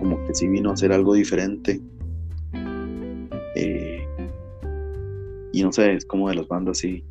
como 0.05 0.23
que 0.27 0.35
sí 0.35 0.47
vino 0.47 0.69
a 0.69 0.75
hacer 0.75 0.93
algo 0.93 1.15
diferente. 1.15 1.81
Eh, 3.57 4.07
y 5.53 5.63
no 5.63 5.73
sé, 5.73 5.95
es 5.95 6.05
como 6.05 6.29
de 6.29 6.35
las 6.37 6.47
bandas 6.47 6.79
así. 6.79 7.03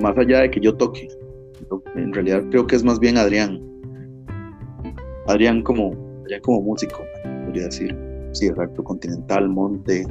Más 0.00 0.16
allá 0.16 0.40
de 0.40 0.50
que 0.50 0.60
yo 0.60 0.74
toque, 0.74 1.08
en 1.94 2.12
realidad 2.14 2.42
creo 2.50 2.66
que 2.66 2.76
es 2.76 2.82
más 2.82 2.98
bien 2.98 3.18
Adrián. 3.18 3.60
Adrián 5.26 5.62
como, 5.62 5.92
Adrián 6.22 6.40
como 6.40 6.62
músico, 6.62 7.04
podría 7.44 7.64
decir. 7.64 7.94
Sí, 8.32 8.46
exacto, 8.46 8.82
Continental, 8.82 9.48
Monte, 9.48 10.06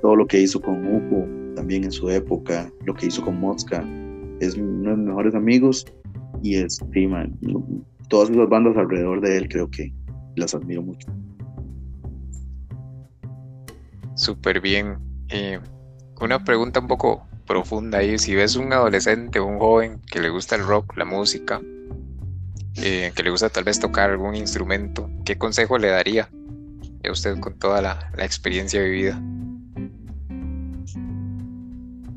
todo 0.00 0.16
lo 0.16 0.26
que 0.26 0.40
hizo 0.40 0.60
con 0.60 0.86
Upo 0.94 1.26
también 1.56 1.84
en 1.84 1.92
su 1.92 2.10
época, 2.10 2.70
lo 2.84 2.94
que 2.94 3.06
hizo 3.06 3.22
con 3.22 3.38
Mosca, 3.38 3.82
es 4.40 4.56
uno 4.56 4.90
de 4.90 4.96
mis 4.96 5.06
mejores 5.06 5.34
amigos 5.34 5.86
y 6.42 6.56
es, 6.56 6.80
sí, 6.92 7.08
todas 8.08 8.30
esas 8.30 8.48
bandas 8.48 8.76
alrededor 8.76 9.20
de 9.20 9.38
él 9.38 9.48
creo 9.48 9.70
que 9.70 9.92
las 10.36 10.54
admiro 10.54 10.82
mucho. 10.82 11.08
Súper 14.14 14.60
bien. 14.60 14.98
Eh, 15.28 15.58
una 16.20 16.44
pregunta 16.44 16.80
un 16.80 16.88
poco 16.88 17.26
profunda 17.46 17.98
ahí. 17.98 18.18
Si 18.18 18.34
ves 18.34 18.56
un 18.56 18.72
adolescente 18.72 19.38
o 19.38 19.46
un 19.46 19.58
joven 19.58 20.00
que 20.10 20.20
le 20.20 20.30
gusta 20.30 20.56
el 20.56 20.64
rock, 20.64 20.96
la 20.96 21.04
música, 21.04 21.60
eh, 22.76 23.12
que 23.14 23.22
le 23.22 23.30
gusta 23.30 23.50
tal 23.50 23.64
vez 23.64 23.78
tocar 23.78 24.10
algún 24.10 24.34
instrumento, 24.34 25.10
¿qué 25.24 25.36
consejo 25.36 25.78
le 25.78 25.88
daría 25.88 26.28
a 27.04 27.10
usted 27.10 27.38
con 27.38 27.58
toda 27.58 27.82
la, 27.82 28.10
la 28.16 28.24
experiencia 28.24 28.82
vivida? 28.82 29.20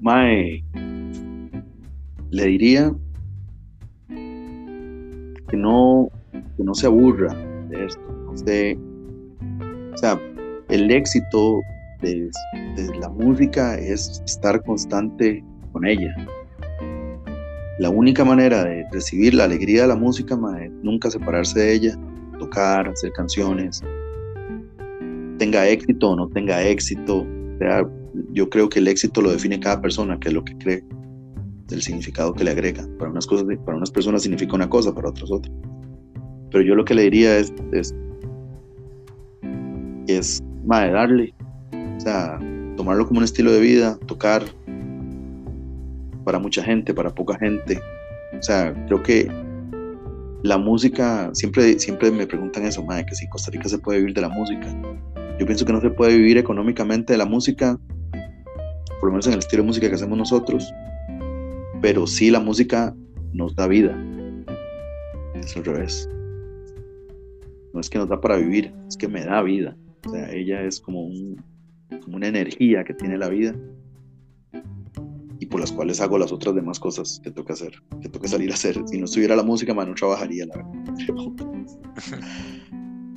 Mae, 0.02 0.64
le 2.30 2.46
diría 2.46 2.94
que 4.08 5.58
no, 5.58 6.10
que 6.32 6.64
no 6.64 6.74
se 6.74 6.86
aburra, 6.88 7.36
de 7.70 7.86
esto. 7.86 8.02
o 8.30 8.38
sea, 9.98 10.20
el 10.70 10.92
éxito 10.92 11.62
de, 12.02 12.30
la 13.00 13.10
música 13.10 13.76
es 13.76 14.22
estar 14.26 14.62
constante 14.64 15.44
con 15.72 15.86
ella. 15.86 16.14
La 17.80 17.90
única 17.90 18.26
manera 18.26 18.64
de 18.64 18.86
recibir 18.92 19.34
la 19.34 19.44
alegría 19.46 19.84
de 19.84 19.88
la 19.90 19.96
música 19.96 20.38
es 20.62 20.72
nunca 20.84 21.12
separarse 21.12 21.60
de 21.60 21.74
ella, 21.74 22.00
tocar, 22.40 22.88
hacer 22.88 23.12
canciones, 23.14 23.84
tenga 25.38 25.68
éxito 25.68 26.10
o 26.12 26.16
no 26.16 26.28
tenga 26.30 26.64
éxito. 26.64 27.20
O 27.20 27.58
sea, 27.60 27.88
yo 28.32 28.50
creo 28.50 28.70
que 28.70 28.80
el 28.80 28.88
éxito 28.88 29.22
lo 29.22 29.32
define 29.32 29.60
cada 29.60 29.82
persona, 29.82 30.20
que 30.20 30.30
es 30.30 30.34
lo 30.34 30.44
que 30.44 30.58
cree, 30.58 30.84
del 31.68 31.82
significado 31.82 32.34
que 32.34 32.44
le 32.44 32.52
agrega. 32.52 32.88
Para 32.98 33.12
unas, 33.12 33.28
cosas, 33.28 33.46
para 33.66 33.78
unas 33.78 33.92
personas 33.92 34.24
significa 34.24 34.56
una 34.56 34.70
cosa, 34.70 34.94
para 34.94 35.10
otras 35.10 35.30
otra. 35.32 35.52
Pero 36.58 36.70
yo 36.70 36.74
lo 36.74 36.86
que 36.86 36.96
le 36.96 37.04
diría 37.04 37.38
es, 37.38 37.54
es, 37.72 37.94
es 40.08 40.42
madre, 40.66 40.92
darle, 40.92 41.34
o 41.72 42.00
sea, 42.00 42.40
tomarlo 42.76 43.06
como 43.06 43.20
un 43.20 43.26
estilo 43.26 43.52
de 43.52 43.60
vida, 43.60 43.96
tocar 44.08 44.42
para 46.26 46.40
mucha 46.40 46.64
gente, 46.64 46.96
para 46.96 47.14
poca 47.14 47.38
gente. 47.38 47.80
O 48.40 48.42
sea, 48.42 48.74
creo 48.88 49.04
que 49.04 49.32
la 50.42 50.58
música, 50.58 51.30
siempre, 51.34 51.78
siempre 51.78 52.10
me 52.10 52.26
preguntan 52.26 52.66
eso, 52.66 52.84
madre, 52.84 53.06
que 53.06 53.14
si 53.14 53.30
Costa 53.30 53.52
Rica 53.52 53.70
se 53.70 53.78
puede 53.78 54.00
vivir 54.00 54.16
de 54.16 54.22
la 54.22 54.30
música. 54.30 54.66
Yo 55.38 55.46
pienso 55.46 55.64
que 55.64 55.74
no 55.74 55.80
se 55.80 55.92
puede 55.92 56.18
vivir 56.18 56.40
económicamente 56.40 57.14
de 57.14 57.18
la 57.20 57.26
música, 57.28 57.80
por 59.00 59.10
lo 59.10 59.12
menos 59.12 59.28
en 59.28 59.34
el 59.34 59.40
estilo 59.40 59.62
de 59.62 59.68
música 59.68 59.90
que 59.90 59.94
hacemos 59.94 60.18
nosotros, 60.18 60.74
pero 61.84 62.08
sí 62.08 62.32
la 62.32 62.40
música 62.40 62.96
nos 63.32 63.56
da 63.56 63.68
vida. 63.68 63.96
Es 65.36 65.56
al 65.56 65.64
revés 65.64 66.10
no 67.74 67.80
es 67.80 67.90
que 67.90 67.98
nos 67.98 68.10
da 68.10 68.20
para 68.20 68.38
vivir, 68.38 68.74
es 68.88 68.98
que 68.98 69.08
me 69.08 69.24
da 69.24 69.42
vida. 69.42 69.76
O 70.06 70.10
sea, 70.10 70.32
ella 70.32 70.62
es 70.62 70.80
como, 70.80 71.06
un, 71.06 71.42
como 72.04 72.18
una 72.18 72.28
energía 72.28 72.84
que 72.84 72.94
tiene 72.94 73.18
la 73.18 73.30
vida 73.30 73.56
y 75.40 75.46
por 75.46 75.60
las 75.60 75.72
cuales 75.72 76.02
hago 76.02 76.18
las 76.18 76.32
otras 76.32 76.56
demás 76.56 76.80
cosas 76.80 77.22
que 77.24 77.32
toca 77.32 77.54
hacer, 77.54 77.74
que 78.02 78.10
toca 78.10 78.28
salir 78.28 78.52
a 78.52 78.56
hacer. 78.56 78.82
Si 78.88 78.98
no 78.98 79.06
estuviera 79.06 79.36
la 79.36 79.44
música, 79.44 79.74
man, 79.74 79.90
no 79.90 79.96
trabajaría, 79.96 80.46
la 80.46 80.56
verdad. 80.58 80.72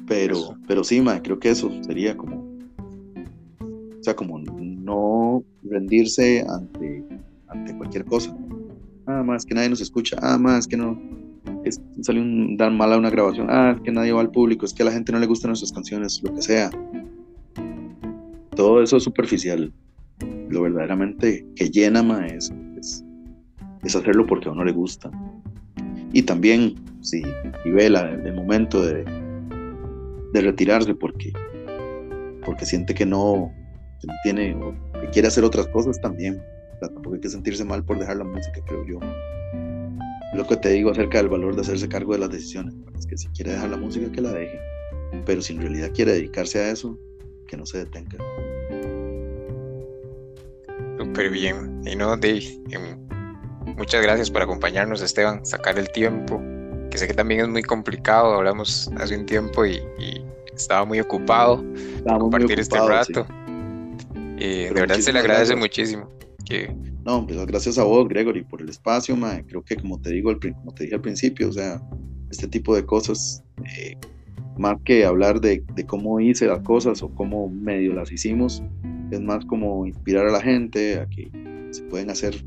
Pero, 0.07 0.57
pero 0.67 0.83
sí, 0.83 1.01
man, 1.01 1.21
creo 1.23 1.39
que 1.39 1.51
eso 1.51 1.71
sería 1.85 2.17
como, 2.17 2.41
o 2.41 4.03
sea, 4.03 4.17
como 4.17 4.41
no 4.41 5.45
rendirse 5.63 6.45
ante, 6.49 7.05
ante 7.47 7.77
cualquier 7.77 8.05
cosa. 8.07 8.37
Nada 9.07 9.23
más 9.23 9.47
que 9.47 9.55
nadie 9.55 9.69
nos 9.69 9.81
escucha, 9.81 10.17
nada 10.17 10.37
más 10.37 10.67
que 10.67 10.77
no, 10.77 11.01
es, 11.65 11.81
salió 12.01 12.23
un, 12.23 12.57
dar 12.57 12.73
mal 12.73 12.93
a 12.93 12.99
una 12.99 13.11
grabación, 13.11 13.49
ah, 13.51 13.79
que 13.83 13.93
nadie 13.93 14.13
va 14.13 14.21
al 14.21 14.31
público, 14.31 14.65
es 14.65 14.75
que 14.75 14.83
a 14.83 14.87
la 14.87 14.93
gente 14.93 15.13
no 15.13 15.19
le 15.19 15.27
gustan 15.27 15.51
nuestras 15.51 15.73
canciones, 15.73 16.21
lo 16.23 16.35
que 16.35 16.43
sea. 16.43 16.71
Todo 18.55 18.83
eso 18.83 18.97
es 18.97 19.05
superficial. 19.05 19.73
Lo 20.49 20.63
verdaderamente 20.63 21.47
que 21.55 21.71
llena 21.71 22.03
más 22.03 22.33
es, 22.33 22.53
es, 23.83 23.97
hacerlo 23.97 24.27
porque 24.27 24.49
a 24.49 24.53
uno 24.53 24.65
le 24.65 24.73
gusta. 24.73 25.11
Y 26.13 26.23
también, 26.23 26.75
si 27.01 27.23
y 27.65 27.71
ve 27.71 27.87
el 27.87 28.35
momento 28.35 28.85
de, 28.85 29.05
de 30.33 30.41
retirarse 30.41 30.95
porque, 30.95 31.33
porque 32.45 32.67
siente 32.67 32.95
que 32.95 33.07
no 33.07 33.53
tiene 34.23 34.55
o 34.55 34.75
que 35.01 35.11
quiere 35.13 35.29
hacer 35.29 35.45
otras 35.45 35.69
cosas 35.69 36.01
también. 36.01 36.43
tampoco 36.81 37.15
hay 37.15 37.21
que 37.21 37.29
sentirse 37.29 37.65
mal 37.65 37.85
por 37.85 37.99
dejar 37.99 38.17
la 38.17 38.25
música, 38.25 38.61
creo 38.67 38.85
yo 38.87 39.01
lo 40.33 40.47
que 40.47 40.57
te 40.57 40.71
digo 40.71 40.91
acerca 40.91 41.19
del 41.19 41.29
valor 41.29 41.55
de 41.55 41.63
hacerse 41.63 41.89
cargo 41.89 42.13
de 42.13 42.21
las 42.21 42.31
decisiones. 42.31 42.75
es 42.99 43.07
que 43.07 43.17
si 43.17 43.29
quiere 43.29 43.53
dejar 43.53 43.71
la 43.71 43.77
música, 43.77 44.11
que 44.13 44.21
la 44.21 44.33
deje. 44.33 44.59
Pero 45.27 45.43
si 45.43 45.55
en 45.55 45.63
realidad 45.63 45.91
quiere 45.93 46.13
dedicarse 46.13 46.61
a 46.61 46.71
eso, 46.71 46.99
que 47.47 47.57
no 47.57 47.67
se 47.67 47.79
detenga. 47.79 48.19
Súper 50.99 51.31
bien. 51.31 51.83
Y 51.85 51.97
no, 51.97 52.17
Dave, 52.17 52.45
em, 52.71 53.09
muchas 53.77 54.03
gracias 54.03 54.31
por 54.31 54.43
acompañarnos, 54.43 55.03
Esteban, 55.03 55.45
sacar 55.45 55.79
el 55.79 55.91
tiempo, 55.91 56.41
que 56.91 56.99
sé 56.99 57.09
que 57.09 57.15
también 57.15 57.41
es 57.41 57.49
muy 57.49 57.63
complicado, 57.63 58.35
hablamos 58.35 58.91
hace 58.99 59.17
un 59.17 59.27
tiempo 59.27 59.67
y, 59.67 59.81
estaba 60.55 60.85
muy 60.85 61.01
ocupado 61.01 61.65
compartir 62.05 62.61
este 62.61 62.79
rato. 62.79 63.27
Y 64.37 64.65
de 64.65 64.73
verdad 64.73 64.99
se 64.99 65.11
le 65.11 65.21
agradece 65.21 65.57
muchísimo. 65.57 66.11
Que... 66.51 66.75
No, 67.05 67.27
pues 67.27 67.47
gracias 67.47 67.79
a 67.79 67.85
vos, 67.85 68.07
Gregory, 68.09 68.45
por 68.45 68.61
el 68.61 68.69
espacio, 68.69 69.17
Creo 69.47 69.63
que 69.65 69.77
como 69.77 69.99
te 70.01 70.11
digo, 70.11 70.33
como 70.39 70.75
te 70.75 70.85
dije 70.85 70.97
al 70.97 71.01
principio, 71.01 71.49
o 71.49 71.53
sea, 71.53 71.81
este 72.31 72.47
tipo 72.47 72.75
de 72.75 72.85
cosas, 72.85 73.43
eh, 73.65 73.97
más 74.59 74.77
que 74.85 75.07
hablar 75.07 75.41
de, 75.41 75.65
de, 75.75 75.87
cómo 75.87 76.21
hice 76.21 76.47
las 76.47 76.61
cosas 76.61 77.03
o 77.03 77.09
cómo 77.15 77.49
medio 77.49 77.95
las 77.95 78.13
hicimos, 78.13 78.63
es 79.11 79.21
más 79.21 79.45
como 79.47 79.87
inspirar 79.87 80.27
a 80.27 80.33
la 80.33 80.43
gente 80.43 81.01
a 81.01 81.07
que 81.09 81.31
se 81.71 81.83
pueden 81.85 82.11
hacer 82.11 82.45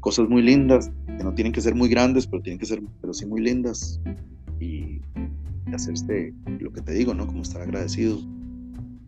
cosas 0.00 0.28
muy 0.28 0.40
lindas, 0.40 0.90
que 1.18 1.24
no 1.24 1.34
tienen 1.34 1.52
que 1.52 1.60
ser 1.60 1.74
muy 1.74 1.88
grandes, 1.88 2.26
pero 2.26 2.42
tienen 2.42 2.58
que 2.58 2.66
ser, 2.66 2.80
pero 3.00 3.12
sí 3.12 3.26
muy 3.26 3.42
lindas. 3.42 4.00
Y, 4.60 5.02
hacerse 5.74 6.32
lo 6.60 6.72
que 6.72 6.80
te 6.80 6.92
digo, 6.92 7.12
¿no? 7.12 7.26
Como 7.26 7.42
estar 7.42 7.60
agradecido 7.60 8.18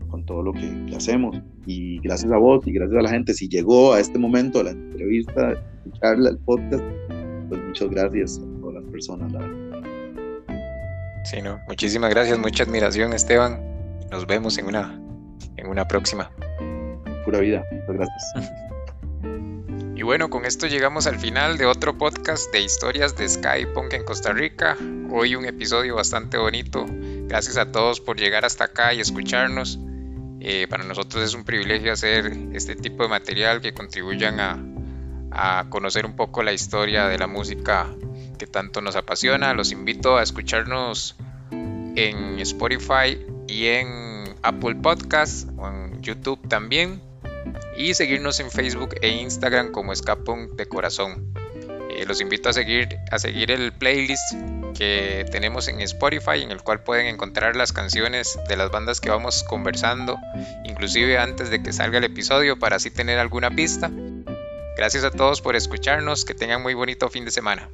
con 0.09 0.24
todo 0.24 0.43
lo 0.43 0.52
que, 0.52 0.68
hacemos. 0.97 1.36
Y 1.66 2.01
gracias 2.01 2.32
a 2.32 2.39
vos 2.39 2.66
y 2.66 2.72
gracias 2.72 2.98
a 2.98 3.02
la 3.02 3.10
gente, 3.10 3.35
si 3.35 3.48
llegó 3.48 3.93
a 3.93 4.01
este 4.01 4.18
momento 4.18 4.59
de 4.59 4.64
la 4.64 4.70
entrevista, 4.70 5.52
escucharla, 5.85 6.30
el 6.30 6.39
podcast, 6.39 6.85
pues 7.48 7.62
muchas 7.62 7.90
gracias 7.90 8.39
a 8.39 8.60
todas 8.60 8.82
las 8.82 8.93
personas, 8.93 9.32
la 9.32 9.68
Sí, 11.24 11.43
no, 11.43 11.60
muchísimas 11.68 12.10
gracias, 12.10 12.39
mucha 12.39 12.64
admiración, 12.64 13.12
Esteban. 13.12 13.60
Nos 14.10 14.26
vemos 14.26 14.56
en 14.56 14.66
una, 14.66 14.98
en 15.56 15.66
una 15.66 15.86
próxima. 15.86 16.30
Pura 17.24 17.40
vida, 17.40 17.62
muchas 17.70 17.97
gracias. 17.97 18.35
Y 19.98 20.05
bueno, 20.05 20.30
con 20.30 20.44
esto 20.44 20.68
llegamos 20.68 21.09
al 21.09 21.18
final 21.18 21.59
de 21.59 21.66
otro 21.66 21.98
podcast 21.98 22.52
de 22.52 22.60
historias 22.60 23.16
de 23.16 23.28
Skypunk 23.28 23.93
en 23.94 24.05
Costa 24.05 24.32
Rica. 24.32 24.76
Hoy 25.10 25.35
un 25.35 25.44
episodio 25.44 25.97
bastante 25.97 26.39
bonito. 26.39 26.86
Gracias 27.26 27.56
a 27.56 27.72
todos 27.72 28.01
por 28.01 28.16
llegar 28.16 28.44
hasta 28.44 28.66
acá 28.66 28.94
y 28.94 29.01
escucharnos. 29.01 29.80
Eh, 30.40 30.66
para 30.69 30.85
nosotros 30.85 31.24
es 31.24 31.35
un 31.35 31.44
privilegio 31.44 31.93
hacer 31.93 32.32
este 32.52 32.77
tipo 32.77 33.02
de 33.02 33.09
material 33.09 33.60
que 33.60 33.74
contribuyan 33.74 34.39
a, 34.40 34.59
a 35.31 35.66
conocer 35.69 36.06
un 36.06 36.15
poco 36.15 36.43
la 36.43 36.52
historia 36.52 37.09
de 37.09 37.19
la 37.19 37.27
música 37.27 37.89
que 38.39 38.47
tanto 38.47 38.81
nos 38.81 38.97
apasiona. 38.97 39.52
Los 39.55 39.73
invito 39.73 40.16
a 40.16 40.23
escucharnos 40.23 41.16
en 41.51 42.39
Spotify 42.39 43.19
y 43.48 43.66
en 43.66 44.36
Apple 44.43 44.77
Podcasts 44.77 45.48
o 45.56 45.69
en 45.69 46.01
YouTube 46.02 46.40
también 46.48 47.02
y 47.77 47.94
seguirnos 47.94 48.40
en 48.40 48.51
Facebook 48.51 48.94
e 49.01 49.09
Instagram 49.09 49.73
como 49.73 49.93
Escapón 49.93 50.56
de 50.56 50.66
Corazón. 50.66 51.32
Eh, 51.98 52.04
los 52.06 52.20
invito 52.20 52.48
a 52.48 52.52
seguir, 52.52 53.00
a 53.10 53.18
seguir 53.18 53.50
el 53.50 53.72
playlist 53.72 54.22
que 54.76 55.26
tenemos 55.32 55.66
en 55.66 55.80
Spotify, 55.80 56.42
en 56.42 56.52
el 56.52 56.62
cual 56.62 56.80
pueden 56.80 57.06
encontrar 57.06 57.56
las 57.56 57.72
canciones 57.72 58.38
de 58.48 58.56
las 58.56 58.70
bandas 58.70 59.00
que 59.00 59.10
vamos 59.10 59.42
conversando, 59.42 60.16
inclusive 60.64 61.18
antes 61.18 61.50
de 61.50 61.60
que 61.60 61.72
salga 61.72 61.98
el 61.98 62.04
episodio, 62.04 62.56
para 62.56 62.76
así 62.76 62.92
tener 62.92 63.18
alguna 63.18 63.50
pista. 63.50 63.90
Gracias 64.76 65.02
a 65.02 65.10
todos 65.10 65.40
por 65.40 65.56
escucharnos, 65.56 66.24
que 66.24 66.34
tengan 66.34 66.62
muy 66.62 66.74
bonito 66.74 67.08
fin 67.08 67.24
de 67.24 67.32
semana. 67.32 67.68